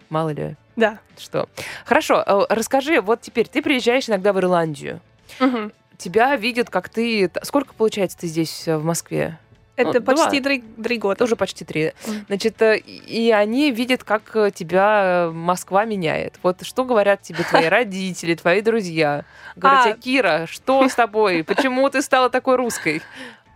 Мало 0.09 0.29
ли 0.29 0.55
Да. 0.75 0.99
что. 1.17 1.47
Хорошо, 1.85 2.23
расскажи, 2.49 3.01
вот 3.01 3.21
теперь 3.21 3.47
ты 3.47 3.61
приезжаешь 3.61 4.09
иногда 4.09 4.33
в 4.33 4.39
Ирландию. 4.39 4.99
Мгм. 5.39 5.71
Тебя 5.97 6.35
видят, 6.37 6.69
как 6.69 6.87
ты... 6.89 7.29
Сколько, 7.43 7.73
получается, 7.73 8.17
ты 8.19 8.27
здесь 8.27 8.67
в 8.67 8.83
Москве? 8.83 9.37
Это 9.79 9.99
Ну, 9.99 10.05
почти 10.05 10.39
два. 10.39 10.49
три, 10.49 10.63
три 10.83 10.97
года. 10.97 11.23
Уже 11.23 11.35
почти 11.35 11.63
три. 11.63 11.93
Значит, 12.27 12.61
э, 12.61 12.77
и 12.77 13.31
они 13.31 13.71
видят, 13.71 14.03
как 14.03 14.35
э, 14.35 14.51
тебя 14.51 15.27
э, 15.27 15.31
Москва 15.31 15.85
меняет. 15.85 16.37
Вот 16.43 16.63
что 16.63 16.83
говорят 16.83 17.21
тебе 17.21 17.43
твои 17.43 17.65
родители, 17.69 18.35
твои 18.35 18.61
друзья? 18.61 19.23
Говорят 19.55 19.87
А. 19.87 19.93
Кира, 19.93 20.45
что 20.47 20.87
с 20.87 20.95
тобой? 20.95 21.43
Почему 21.43 21.89
ты 21.89 22.01
стала 22.01 22.29
такой 22.29 22.57
русской? 22.57 23.01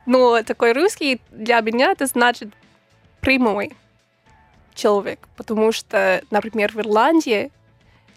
Но 0.05 0.41
такой 0.43 0.71
русский 0.73 1.19
для 1.31 1.59
меня 1.61 1.91
это 1.91 2.05
значит 2.05 2.49
прямой 3.19 3.73
человек. 4.73 5.27
Потому 5.35 5.71
что, 5.71 6.21
например, 6.31 6.71
в 6.73 6.79
Ирландии 6.79 7.51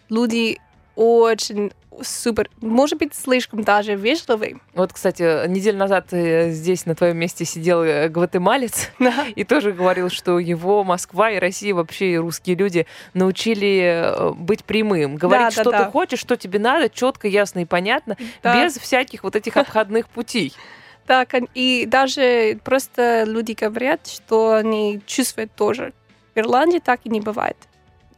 люди 0.08 0.60
очень 0.96 1.72
супер, 2.02 2.50
может 2.60 2.98
быть, 2.98 3.14
слишком 3.14 3.62
даже 3.62 3.94
вежливые. 3.94 4.58
Вот, 4.74 4.92
кстати, 4.92 5.46
неделю 5.48 5.78
назад 5.78 6.12
э, 6.12 6.50
здесь 6.50 6.86
на 6.86 6.94
твоем 6.94 7.16
месте 7.16 7.44
сидел 7.44 7.82
э, 7.82 8.08
гватемалец 8.08 8.90
и 9.34 9.44
тоже 9.44 9.72
говорил, 9.72 10.10
что 10.10 10.38
его 10.38 10.84
Москва 10.84 11.30
и 11.30 11.38
Россия 11.38 11.74
вообще 11.74 12.12
и 12.12 12.16
русские 12.16 12.56
люди 12.56 12.86
научили 13.14 14.04
э, 14.04 14.30
быть 14.32 14.64
прямым, 14.64 15.16
говорить, 15.16 15.54
да, 15.54 15.62
что 15.62 15.70
да. 15.70 15.84
ты 15.84 15.90
хочешь, 15.90 16.18
что 16.18 16.36
тебе 16.36 16.58
надо, 16.58 16.88
четко, 16.88 17.28
ясно 17.28 17.60
и 17.60 17.64
понятно, 17.64 18.16
Да. 18.42 18.64
без 18.64 18.76
всяких 18.76 19.22
вот 19.22 19.36
этих 19.36 19.56
обходных 19.56 20.08
путей. 20.08 20.52
Да, 21.06 21.24
и 21.54 21.86
даже 21.86 22.58
просто 22.64 23.22
люди 23.28 23.52
говорят, 23.52 24.08
что 24.08 24.54
они 24.54 25.00
чувствуют 25.06 25.52
тоже. 25.52 25.92
В 26.34 26.38
Ирландии 26.38 26.80
так 26.80 27.02
и 27.04 27.08
не 27.08 27.20
бывает. 27.20 27.56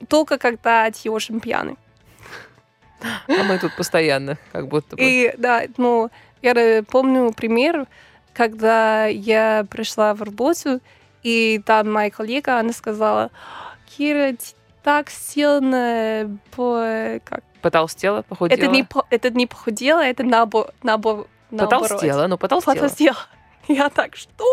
Только 0.09 0.39
когда 0.39 0.91
ты 0.91 1.11
очень 1.11 1.39
пьяный. 1.39 1.77
А 3.01 3.43
мы 3.45 3.59
тут 3.59 3.75
постоянно, 3.77 4.39
как 4.53 4.69
будто 4.69 4.97
бы. 4.97 5.03
И 5.03 5.35
да, 5.37 5.63
ну, 5.77 6.11
я 6.43 6.53
э, 6.53 6.83
помню 6.83 7.33
пример, 7.33 7.87
когда 8.33 9.07
я 9.07 9.67
пришла 9.71 10.15
в 10.15 10.23
работу, 10.23 10.81
и 11.23 11.61
там 11.65 11.93
моя 11.93 12.11
коллега, 12.11 12.59
она 12.59 12.73
сказала, 12.73 13.31
Кира, 13.87 14.33
ты 14.33 14.55
так 14.83 15.11
сильно 15.11 16.39
по... 16.55 17.21
Как? 17.25 17.43
Потолстела, 17.61 18.23
похудела. 18.23 18.57
Это 18.57 18.67
не, 18.69 18.87
это 19.11 19.31
не 19.31 19.47
похудела, 19.47 20.01
это 20.01 20.23
набо, 20.23 20.71
набо, 20.83 21.27
наоборот. 21.51 21.89
Потолстела, 21.89 22.27
ну 22.27 22.39
потолстела. 22.39 22.75
Потолстела. 22.75 23.17
Я 23.69 23.91
так, 23.91 24.17
что? 24.17 24.45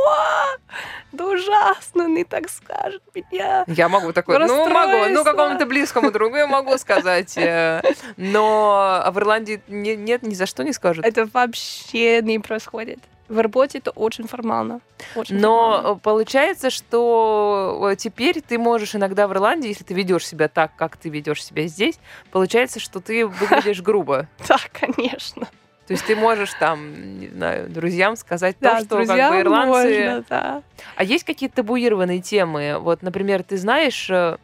Да 1.11 1.25
ужасно, 1.25 2.07
не 2.07 2.23
так 2.23 2.49
скажет 2.49 3.01
меня. 3.13 3.63
Я 3.67 3.87
могу 3.89 4.11
такой, 4.13 4.37
ну 4.39 4.69
могу, 4.69 5.05
ну 5.09 5.23
какому-то 5.23 5.65
близкому 5.65 6.11
другу 6.11 6.35
я 6.35 6.47
могу 6.47 6.77
сказать, 6.77 7.37
э, 7.37 7.81
но 8.17 9.03
в 9.11 9.17
Ирландии 9.17 9.61
не- 9.67 9.95
нет, 9.95 10.23
ни 10.23 10.33
за 10.33 10.45
что 10.45 10.63
не 10.63 10.73
скажут. 10.73 11.05
Это 11.05 11.25
вообще 11.25 12.21
не 12.21 12.39
происходит. 12.39 12.99
В 13.27 13.39
работе 13.39 13.79
это 13.79 13.89
очень 13.91 14.27
формально. 14.27 14.81
Очень 15.15 15.39
формально. 15.41 15.81
Но 15.81 15.95
э, 15.95 15.99
получается, 16.03 16.69
что 16.69 17.89
э, 17.91 17.95
теперь 17.95 18.41
ты 18.41 18.59
можешь 18.59 18.93
иногда 18.95 19.27
в 19.27 19.31
Ирландии, 19.33 19.69
если 19.69 19.83
ты 19.83 19.93
ведешь 19.95 20.27
себя 20.27 20.47
так, 20.47 20.75
как 20.75 20.95
ты 20.97 21.09
ведешь 21.09 21.43
себя 21.43 21.65
здесь, 21.65 21.97
получается, 22.31 22.79
что 22.79 22.99
ты 22.99 23.25
выглядишь 23.25 23.81
грубо. 23.81 24.27
Да, 24.47 24.57
конечно. 24.71 25.47
То 25.87 25.93
есть 25.93 26.05
ты 26.05 26.15
можешь 26.15 26.51
там, 26.53 27.19
не 27.19 27.27
знаю, 27.27 27.69
друзьям 27.69 28.15
сказать 28.15 28.55
Да, 28.59 28.79
то, 28.79 28.85
что 28.85 29.05
как 29.05 29.31
бы 29.31 29.41
ирландцы 29.41 30.05
можно, 30.05 30.25
да. 30.29 30.63
А 30.95 31.03
есть 31.03 31.23
какие-то 31.23 31.57
табуированные 31.57 32.21
темы? 32.21 32.77
Вот, 32.79 33.03
например, 33.03 33.43
ты 33.43 33.57
знаешь, 33.57 34.09
э, 34.09 34.37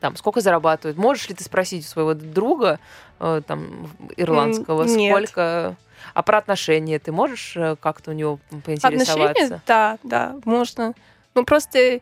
там, 0.00 0.16
сколько 0.16 0.40
зарабатывают? 0.40 0.96
Можешь 0.96 1.28
ли 1.28 1.34
ты 1.34 1.44
спросить 1.44 1.84
у 1.84 1.88
своего 1.88 2.14
друга, 2.14 2.80
э, 3.20 3.42
там, 3.46 3.90
ирландского, 4.16 4.84
нет. 4.84 5.12
сколько... 5.12 5.76
А 6.14 6.22
про 6.22 6.38
отношения 6.38 6.98
ты 6.98 7.12
можешь 7.12 7.54
э, 7.56 7.76
как-то 7.78 8.12
у 8.12 8.14
него 8.14 8.38
поинтересоваться? 8.64 9.12
Отношения? 9.12 9.62
Да, 9.66 9.98
да, 10.02 10.36
можно. 10.44 10.94
Ну, 11.34 11.44
просто 11.44 12.00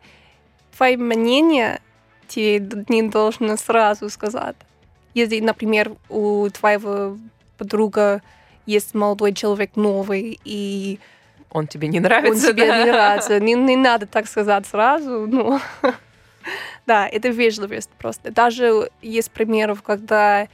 твое 0.77 0.95
мнение 0.95 1.81
тебе 2.27 2.59
не 2.87 3.03
должно 3.03 3.57
сразу 3.57 4.09
сказать. 4.09 4.55
Если, 5.13 5.39
например, 5.41 5.91
у 6.09 6.47
твоего 6.49 7.17
подруга 7.57 8.21
есть 8.65 8.93
молодой 8.93 9.33
человек 9.33 9.71
новый, 9.75 10.39
и 10.43 10.99
Он 11.51 11.67
тебе 11.67 11.87
не 11.87 11.97
он 11.99 12.03
нравится, 12.03 12.47
тебе 12.53 12.67
да? 12.67 12.77
не 12.85 12.91
нравится. 12.91 13.39
Не, 13.39 13.53
не 13.53 13.75
надо 13.75 14.05
так 14.07 14.27
сказать 14.27 14.65
сразу. 14.65 15.25
Ну, 15.27 15.59
да, 16.85 17.07
это 17.07 17.29
вежливость 17.29 17.89
просто. 17.97 18.31
Даже 18.31 18.89
есть 19.01 19.31
примеров, 19.31 19.81
когда 19.83 20.47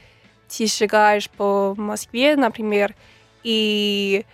ты 0.48 0.66
шагаешь 0.66 1.28
по 1.30 1.74
Москве, 1.76 2.36
например, 2.36 2.94
и 3.42 4.24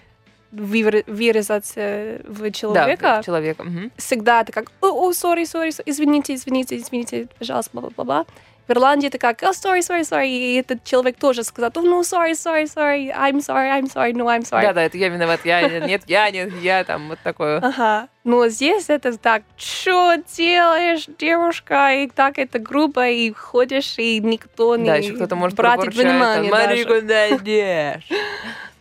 вырезаться 0.50 2.20
в 2.24 2.40
Да, 2.42 2.50
человека, 2.50 3.22
человека. 3.24 3.64
мгм. 3.64 3.92
всегда 3.96 4.44
ты 4.44 4.52
как, 4.52 4.72
о, 4.80 4.86
о, 4.86 5.10
sorry, 5.12 5.42
sorry, 5.42 5.70
извините, 5.86 6.34
извините, 6.34 6.76
извините, 6.76 7.28
пожалуйста, 7.38 7.70
бла-бла-бла. 7.74 8.24
В 8.68 8.72
Ирландии 8.72 9.08
ты 9.08 9.16
как, 9.16 9.42
oh, 9.42 9.52
sorry, 9.52 9.78
sorry, 9.78 10.02
sorry, 10.02 10.28
и 10.28 10.56
этот 10.56 10.84
человек 10.84 11.16
тоже 11.18 11.42
сказал, 11.42 11.70
oh, 11.70 11.82
no, 11.82 12.02
sorry, 12.02 12.32
sorry, 12.32 12.66
sorry, 12.66 13.10
I'm 13.10 13.40
sorry, 13.40 13.70
I'm 13.70 13.86
sorry, 13.90 14.12
no, 14.12 14.26
I'm 14.26 14.42
sorry. 14.42 14.60
Да-да, 14.60 14.82
это 14.82 14.98
я 14.98 15.08
виноват, 15.08 15.40
я 15.44 15.80
нет, 15.80 16.02
я 16.06 16.30
нет, 16.30 16.52
я 16.60 16.84
там 16.84 17.08
вот 17.08 17.18
такое. 17.24 17.60
Ага. 17.60 18.08
Но 18.24 18.46
здесь 18.48 18.90
это 18.90 19.16
так, 19.16 19.42
что 19.56 20.16
делаешь, 20.36 21.06
девушка, 21.18 21.94
и 21.94 22.08
так 22.08 22.38
это 22.38 22.58
грубо, 22.58 23.08
и 23.08 23.32
ходишь, 23.32 23.94
и 23.96 24.20
никто 24.20 24.76
не 24.76 24.84
Да, 24.84 24.96
еще 24.96 25.14
кто-то 25.14 25.34
может 25.34 25.56
братит 25.56 25.94
внимание 25.94 26.50
Смотри, 26.50 26.84
куда 26.84 27.28
идешь. 27.30 28.06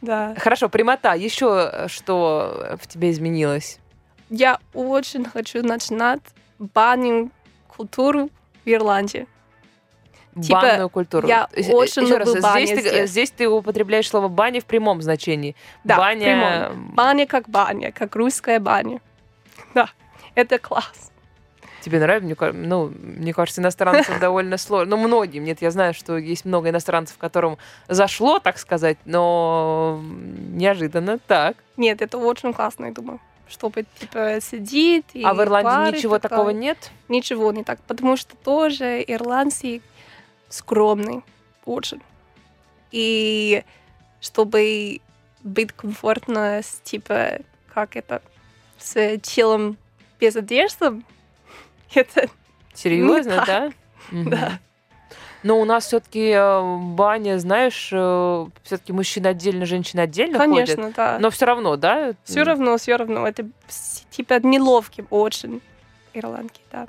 Да. 0.01 0.35
Хорошо, 0.37 0.67
прямота. 0.67 1.13
Еще 1.13 1.71
э, 1.71 1.87
что 1.87 2.77
в 2.79 2.87
тебе 2.87 3.09
изменилось? 3.11 3.79
Я 4.29 4.59
очень 4.73 5.23
хочу 5.23 5.63
начинать 5.63 6.21
баню 6.59 7.31
культуру 7.69 8.29
в 8.65 8.69
Ирландии. 8.69 9.27
Типа, 10.41 10.61
Банную 10.61 10.89
культуру. 10.89 11.27
я 11.27 11.47
Э, 11.51 11.71
очень 11.71 12.03
ещё 12.03 12.17
раз, 12.17 12.27
люблю 12.27 12.41
баню 12.41 12.65
здесь, 12.65 12.83
ты, 12.83 12.89
здесь. 12.89 13.09
здесь 13.09 13.31
ты 13.31 13.47
употребляешь 13.47 14.09
слово 14.09 14.27
баня 14.27 14.61
в 14.61 14.65
прямом 14.65 15.01
значении. 15.01 15.55
Да, 15.83 15.97
баня... 15.97 16.69
прямом. 16.69 16.91
Баня 16.93 17.25
как 17.25 17.49
баня, 17.49 17.91
как 17.91 18.15
русская 18.15 18.59
баня. 18.59 19.01
Да, 19.73 19.89
это 20.35 20.59
класс. 20.59 21.11
Тебе 21.81 21.99
нравится? 21.99 22.51
Мне, 22.53 22.67
ну, 22.67 22.91
мне 22.99 23.33
кажется, 23.33 23.61
иностранцам 23.61 24.19
довольно 24.19 24.57
сложно. 24.57 24.97
Ну, 24.97 25.07
многим. 25.07 25.43
Нет, 25.43 25.61
я 25.61 25.71
знаю, 25.71 25.93
что 25.93 26.17
есть 26.17 26.45
много 26.45 26.69
иностранцев, 26.69 27.17
которым 27.17 27.57
зашло, 27.87 28.39
так 28.39 28.57
сказать, 28.57 28.97
но 29.05 30.01
неожиданно 30.51 31.17
так. 31.17 31.55
Нет, 31.77 32.01
это 32.01 32.17
очень 32.17 32.53
классно, 32.53 32.85
я 32.87 32.91
думаю. 32.91 33.19
Чтобы, 33.47 33.85
типа, 33.99 34.39
сидеть 34.41 35.05
и 35.13 35.23
а 35.23 35.33
в 35.33 35.41
Ирландии 35.41 35.95
ничего 35.95 36.19
такого 36.19 36.49
нет? 36.49 36.91
Ничего 37.07 37.51
не 37.53 37.63
так, 37.63 37.79
потому 37.87 38.17
что 38.17 38.35
тоже 38.35 39.01
ирландцы 39.07 39.81
скромные 40.49 41.23
очень. 41.65 42.01
И 42.91 43.63
чтобы 44.21 45.01
быть 45.43 45.71
комфортно 45.71 46.61
с, 46.63 46.81
типа, 46.83 47.39
как 47.73 47.95
это, 47.95 48.21
с 48.77 49.17
телом 49.19 49.77
без 50.19 50.35
одежды, 50.35 51.01
это 51.93 52.29
Серьезно, 52.77 53.43
да? 53.45 53.71
Мгм. 54.11 54.29
Да. 54.29 54.59
Но 55.43 55.59
у 55.59 55.65
нас 55.65 55.85
все-таки 55.85 56.35
баня, 56.95 57.39
знаешь, 57.39 57.87
все-таки 57.87 58.91
мужчина 58.91 59.29
отдельно, 59.29 59.65
женщина 59.65 60.03
отдельно 60.03 60.39
ходят. 60.39 60.67
Конечно, 60.69 60.91
да. 60.95 61.17
Но 61.19 61.29
все 61.29 61.45
равно, 61.45 61.75
да? 61.75 62.13
все 62.23 62.43
равно, 62.43 62.77
все 62.77 62.95
равно, 62.95 63.27
это 63.27 63.47
типа 64.11 64.39
неловким 64.41 65.07
очень 65.09 65.61
ирландки, 66.13 66.61
да. 66.71 66.87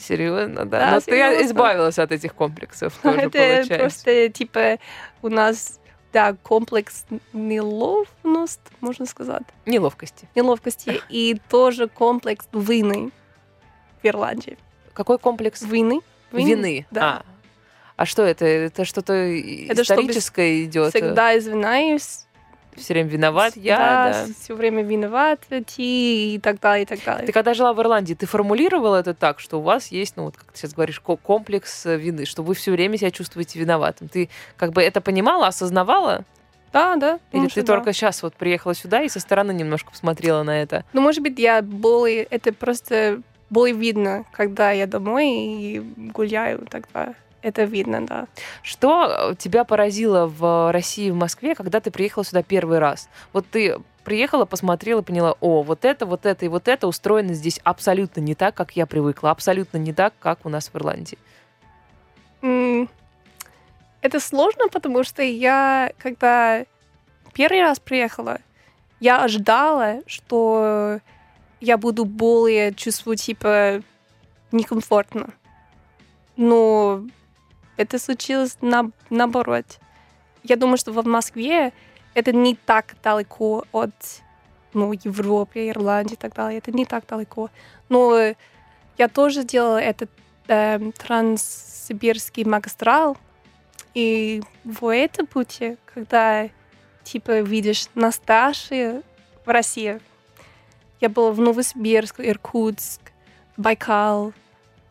Серьезно, 0.00 0.64
да. 0.64 0.78
Да, 0.80 0.90
Но 0.92 1.00
ты 1.00 1.12
серьезно. 1.12 1.46
избавилась 1.46 1.98
от 1.98 2.12
этих 2.12 2.34
комплексов 2.34 2.94
тоже, 3.02 3.18
это 3.20 3.30
получается. 3.30 3.78
просто 3.78 4.28
типа 4.30 4.78
у 5.22 5.28
нас 5.28 5.78
да 6.12 6.34
комплекс 6.42 7.04
неловность, 7.32 8.60
можно 8.80 9.06
сказать. 9.06 9.42
Неловкости. 9.66 10.28
неловкости 10.34 11.00
и 11.08 11.40
тоже 11.48 11.88
комплекс 11.88 12.46
вины 12.52 13.10
в 14.02 14.06
Ирландии. 14.06 14.58
Какой 14.92 15.18
комплекс 15.18 15.62
Вины? 15.62 16.00
вины? 16.32 16.86
Да. 16.90 17.22
А. 17.22 17.24
А 17.96 18.06
что 18.06 18.22
это? 18.22 18.44
Это 18.44 18.84
что-то 18.84 19.12
историческое 19.38 20.64
идет? 20.64 20.94
Всегда 20.94 21.36
извиняюсь. 21.38 22.26
Все 22.76 22.94
время 22.94 23.08
виноват 23.08 23.56
я, 23.56 23.78
да, 23.78 24.26
да. 24.26 24.32
все 24.38 24.54
время 24.54 24.82
виноват 24.82 25.40
ты 25.48 25.64
и 25.76 26.40
так 26.42 26.60
далее, 26.60 26.84
и 26.84 26.86
так 26.86 27.02
далее. 27.04 27.26
Ты 27.26 27.32
когда 27.32 27.54
жила 27.54 27.72
в 27.72 27.80
Ирландии, 27.80 28.14
ты 28.14 28.26
формулировала 28.26 28.96
это 28.96 29.14
так, 29.14 29.40
что 29.40 29.58
у 29.58 29.62
вас 29.62 29.88
есть, 29.88 30.16
ну 30.16 30.24
вот 30.24 30.36
как 30.36 30.52
ты 30.52 30.58
сейчас 30.58 30.74
говоришь, 30.74 31.00
ко- 31.00 31.16
комплекс 31.16 31.86
э, 31.86 31.96
вины, 31.96 32.24
что 32.24 32.42
вы 32.42 32.54
все 32.54 32.70
время 32.70 32.96
себя 32.96 33.10
чувствуете 33.10 33.58
виноватым. 33.58 34.08
Ты 34.08 34.28
как 34.56 34.72
бы 34.72 34.82
это 34.82 35.00
понимала, 35.00 35.48
осознавала? 35.48 36.24
Да, 36.72 36.96
да. 36.96 37.18
Или 37.32 37.48
ты 37.48 37.62
да. 37.62 37.74
только 37.74 37.92
сейчас 37.92 38.22
вот 38.22 38.34
приехала 38.34 38.74
сюда 38.74 39.02
и 39.02 39.08
со 39.08 39.18
стороны 39.20 39.52
немножко 39.52 39.90
посмотрела 39.90 40.42
на 40.42 40.62
это? 40.62 40.84
Ну, 40.92 41.00
может 41.00 41.22
быть, 41.22 41.38
я 41.38 41.62
более... 41.62 42.24
Это 42.24 42.52
просто 42.52 43.22
более 43.50 43.76
видно, 43.76 44.24
когда 44.30 44.70
я 44.70 44.86
домой 44.86 45.28
и 45.28 45.80
гуляю, 46.14 46.66
тогда 46.70 47.14
это 47.42 47.64
видно, 47.64 48.06
да. 48.06 48.26
Что 48.62 49.30
э, 49.32 49.34
тебя 49.36 49.64
поразило 49.64 50.26
в 50.26 50.72
России, 50.72 51.10
в 51.10 51.16
Москве, 51.16 51.54
когда 51.54 51.80
ты 51.80 51.90
приехала 51.90 52.24
сюда 52.24 52.42
первый 52.42 52.78
раз? 52.78 53.08
Вот 53.32 53.46
ты 53.50 53.78
приехала, 54.04 54.44
посмотрела, 54.44 55.02
поняла, 55.02 55.36
о, 55.40 55.62
вот 55.62 55.84
это, 55.84 56.06
вот 56.06 56.26
это 56.26 56.44
и 56.44 56.48
вот 56.48 56.68
это 56.68 56.86
устроено 56.86 57.34
здесь 57.34 57.60
абсолютно 57.64 58.20
не 58.20 58.34
так, 58.34 58.54
как 58.54 58.72
я 58.76 58.86
привыкла, 58.86 59.30
абсолютно 59.30 59.78
не 59.78 59.92
так, 59.92 60.14
как 60.18 60.44
у 60.44 60.48
нас 60.48 60.68
в 60.68 60.76
Ирландии. 60.76 61.18
Это 64.02 64.18
сложно, 64.18 64.68
потому 64.68 65.04
что 65.04 65.22
я, 65.22 65.92
когда 65.98 66.64
первый 67.34 67.60
раз 67.60 67.78
приехала, 67.78 68.38
я 68.98 69.22
ожидала, 69.22 70.00
что 70.06 71.00
я 71.60 71.76
буду 71.76 72.04
более 72.04 72.74
чувствовать, 72.74 73.22
типа, 73.22 73.82
некомфортно. 74.52 75.28
Но 76.36 77.04
это 77.80 77.98
случилось 77.98 78.58
на, 78.60 78.90
наоборот. 79.08 79.64
Я 80.42 80.56
думаю, 80.56 80.76
что 80.76 80.92
в 80.92 81.06
Москве 81.06 81.72
это 82.14 82.30
не 82.32 82.54
так 82.54 82.94
далеко 83.02 83.64
от 83.72 83.94
ну, 84.74 84.92
Европы, 84.92 85.68
Ирландии 85.68 86.12
и 86.12 86.16
так 86.16 86.34
далее. 86.34 86.58
Это 86.58 86.72
не 86.72 86.84
так 86.84 87.06
далеко. 87.06 87.48
Но 87.88 88.34
я 88.98 89.08
тоже 89.08 89.44
делала 89.44 89.78
этот 89.78 90.10
эм, 90.48 90.92
транссибирский 90.92 92.44
магистрал. 92.44 93.16
И 93.94 94.42
в 94.64 94.92
этом 94.92 95.26
пути, 95.26 95.78
когда 95.94 96.50
типа 97.02 97.40
видишь 97.40 97.88
настоящие 97.94 99.02
в 99.46 99.48
России, 99.48 100.00
я 101.00 101.08
была 101.08 101.32
в 101.32 101.40
Новосибирск, 101.40 102.20
Иркутск, 102.20 103.00
Байкал 103.56 104.34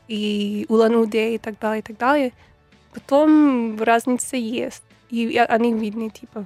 и 0.08 0.66
Улан-Удэ 0.70 1.36
и 1.36 1.38
так 1.38 1.60
далее, 1.60 1.80
и 1.80 1.84
так 1.84 1.98
далее. 1.98 2.34
Потом 3.00 3.82
разница 3.82 4.36
есть. 4.36 4.84
И 5.10 5.38
они 5.38 5.74
видны, 5.74 6.10
типа. 6.10 6.46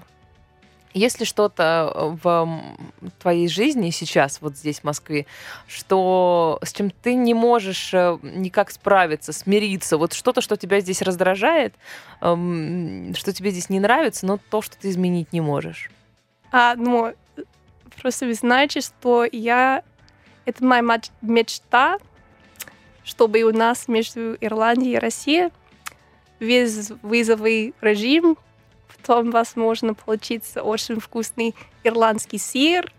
Есть 0.93 1.19
ли 1.19 1.25
что-то 1.25 1.91
в 2.23 2.27
м, 2.27 2.77
твоей 3.19 3.47
жизни 3.47 3.89
сейчас, 3.89 4.39
вот 4.41 4.55
здесь, 4.55 4.81
в 4.81 4.83
Москве, 4.83 5.25
что 5.67 6.59
с 6.61 6.71
чем 6.71 6.91
ты 6.91 7.15
не 7.15 7.33
можешь 7.33 7.91
э, 7.95 8.19
никак 8.21 8.69
справиться, 8.69 9.33
смириться? 9.33 9.97
Вот 9.97 10.13
что-то, 10.13 10.41
что 10.41 10.55
тебя 10.55 10.81
здесь 10.81 11.01
раздражает, 11.01 11.73
эм, 12.21 13.15
что 13.15 13.33
тебе 13.33 13.49
здесь 13.49 13.69
не 13.69 13.79
нравится, 13.79 14.27
но 14.27 14.37
то, 14.37 14.61
что 14.61 14.77
ты 14.77 14.91
изменить 14.91 15.33
не 15.33 15.41
можешь. 15.41 15.89
А, 16.51 16.75
ну, 16.75 17.11
просто 17.99 18.27
вы 18.27 18.35
знаете, 18.35 18.81
что 18.81 19.25
я... 19.29 19.81
Это 20.45 20.63
моя 20.63 20.83
мечта, 21.21 21.97
чтобы 23.03 23.41
у 23.43 23.51
нас 23.51 23.87
между 23.87 24.35
Ирландией 24.35 24.97
и 24.97 24.99
Россией 24.99 25.49
безвизовый 26.43 27.73
режим, 27.81 28.37
потом 28.87 29.31
возможно 29.31 29.93
получится 29.93 30.61
очень 30.63 30.99
вкусный 30.99 31.55
ирландский 31.83 32.37
сыр, 32.37 32.91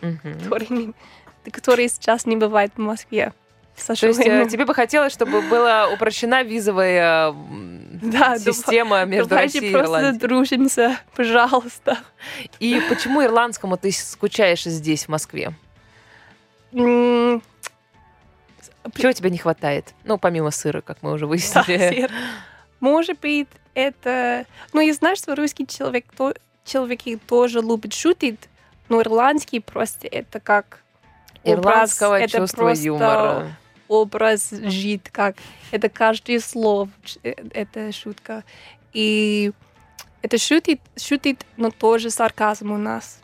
Мгм. 0.00 0.38
который, 0.40 0.94
который 1.50 1.88
сейчас 1.88 2.26
не 2.26 2.36
бывает 2.36 2.72
в 2.76 2.80
Москве. 2.80 3.32
То 3.86 4.06
есть 4.06 4.20
э, 4.20 4.46
тебе 4.50 4.66
бы 4.66 4.74
хотелось, 4.74 5.12
чтобы 5.14 5.40
была 5.42 5.88
упрощена 5.88 6.42
визовая 6.42 7.32
Да, 8.02 8.38
система 8.38 9.04
между 9.06 9.30
Давайте 9.30 9.58
Россией 9.60 9.70
и 9.70 9.72
просто 9.74 9.96
Ирландией. 9.98 10.20
дружимся, 10.20 10.96
пожалуйста. 11.16 11.98
И 12.60 12.82
почему 12.90 13.24
ирландскому 13.24 13.78
ты 13.78 13.90
скучаешь 13.92 14.64
здесь, 14.64 15.04
в 15.06 15.08
Москве? 15.08 15.54
Чего 16.72 17.40
тебе 19.12 19.30
не 19.30 19.38
хватает? 19.38 19.94
Ну, 20.04 20.18
помимо 20.18 20.50
сыра, 20.50 20.80
как 20.80 20.98
мы 21.02 21.12
уже 21.12 21.24
Да, 21.26 21.28
выяснили. 21.30 22.00
сыр. 22.00 22.10
Может 22.82 23.20
быть, 23.20 23.48
это... 23.74 24.44
Ну, 24.72 24.80
я 24.80 24.92
знаю, 24.92 25.14
что 25.14 25.34
русский 25.36 25.66
человек, 25.66 26.04
то... 26.16 26.34
человеки 26.64 27.16
тоже 27.28 27.60
любят 27.60 27.94
шутить, 27.94 28.40
но 28.88 29.00
ирландский 29.00 29.60
просто 29.60 30.08
это 30.08 30.40
как 30.40 30.80
образ, 31.44 31.60
Ирландского 31.64 32.20
это 32.20 32.38
чувства 32.38 32.62
просто 32.64 32.84
юмора. 32.84 33.56
образ 33.86 34.50
жить, 34.50 35.04
как 35.12 35.36
это 35.70 35.88
каждое 35.88 36.40
слово, 36.40 36.90
э, 37.22 37.34
это 37.54 37.92
шутка. 37.92 38.42
И 38.92 39.52
это 40.20 40.38
шутит, 40.38 40.80
шутит, 40.96 41.46
но 41.56 41.70
тоже 41.70 42.10
сарказм 42.10 42.72
у 42.72 42.78
нас. 42.78 43.20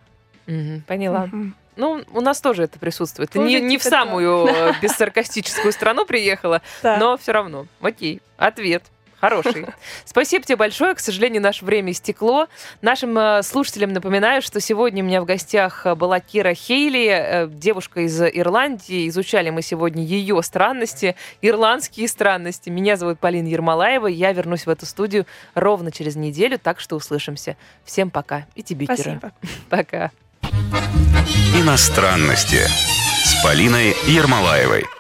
Мгм, 0.47 0.83
поняла. 0.83 1.27
Мгм. 1.27 1.57
Ну, 1.75 2.03
у 2.13 2.21
нас 2.21 2.41
тоже 2.41 2.65
это 2.65 2.79
присутствует. 2.79 3.31
Ты 3.31 3.39
Тоже 3.39 3.49
не, 3.49 3.61
не 3.61 3.79
в 3.79 3.83
самую 3.83 4.47
э, 4.47 4.73
бессаркастическую 4.83 5.73
страну 5.73 6.07
приехала, 6.07 6.63
Да. 6.83 6.97
но 6.97 7.17
все 7.17 7.33
равно. 7.33 7.67
Окей, 7.81 8.21
ответ. 8.37 8.85
Хороший. 9.21 9.67
Спасибо 10.05 10.45
тебе 10.45 10.57
большое. 10.57 10.95
К 10.95 11.01
сожалению, 11.01 11.43
наше 11.43 11.65
время 11.65 11.93
истекло. 11.93 12.49
Нашим 12.83 13.17
э, 13.19 13.43
слушателям 13.43 13.93
напоминаю, 13.93 14.43
что 14.43 14.61
сегодня 14.61 15.03
у 15.03 15.07
меня 15.07 15.21
в 15.21 15.25
гостях 15.25 15.87
э, 15.87 15.95
была 15.95 16.21
Кира 16.21 16.55
Хейли, 16.55 17.09
э, 17.09 17.49
девушка 17.49 18.01
из 18.03 18.21
Ирландии. 18.21 19.09
Изучали 19.09 19.51
мы 19.51 19.63
сегодня 19.63 20.05
ее 20.05 20.41
странности, 20.43 21.17
ирландские 21.43 22.09
странности. 22.09 22.69
Меня 22.69 22.97
зовут 22.97 23.19
Полина 23.19 23.49
Ермолаева. 23.49 24.07
Я 24.07 24.33
вернусь 24.33 24.67
в 24.67 24.71
эту 24.71 24.87
студию 24.87 25.27
ровно 25.55 25.91
через 25.91 26.17
неделю, 26.17 26.59
так 26.59 26.79
что 26.79 26.97
услышимся. 26.97 27.57
Всем 27.85 28.11
пока. 28.11 28.47
И 28.55 28.63
тебе, 28.63 28.87
Кира. 28.87 28.97
Спасибо. 28.97 29.33
Пока. 29.69 30.11
Иностранности 31.55 32.61
с 33.25 33.43
Полиной 33.43 33.95
Ермолаевой. 34.07 34.98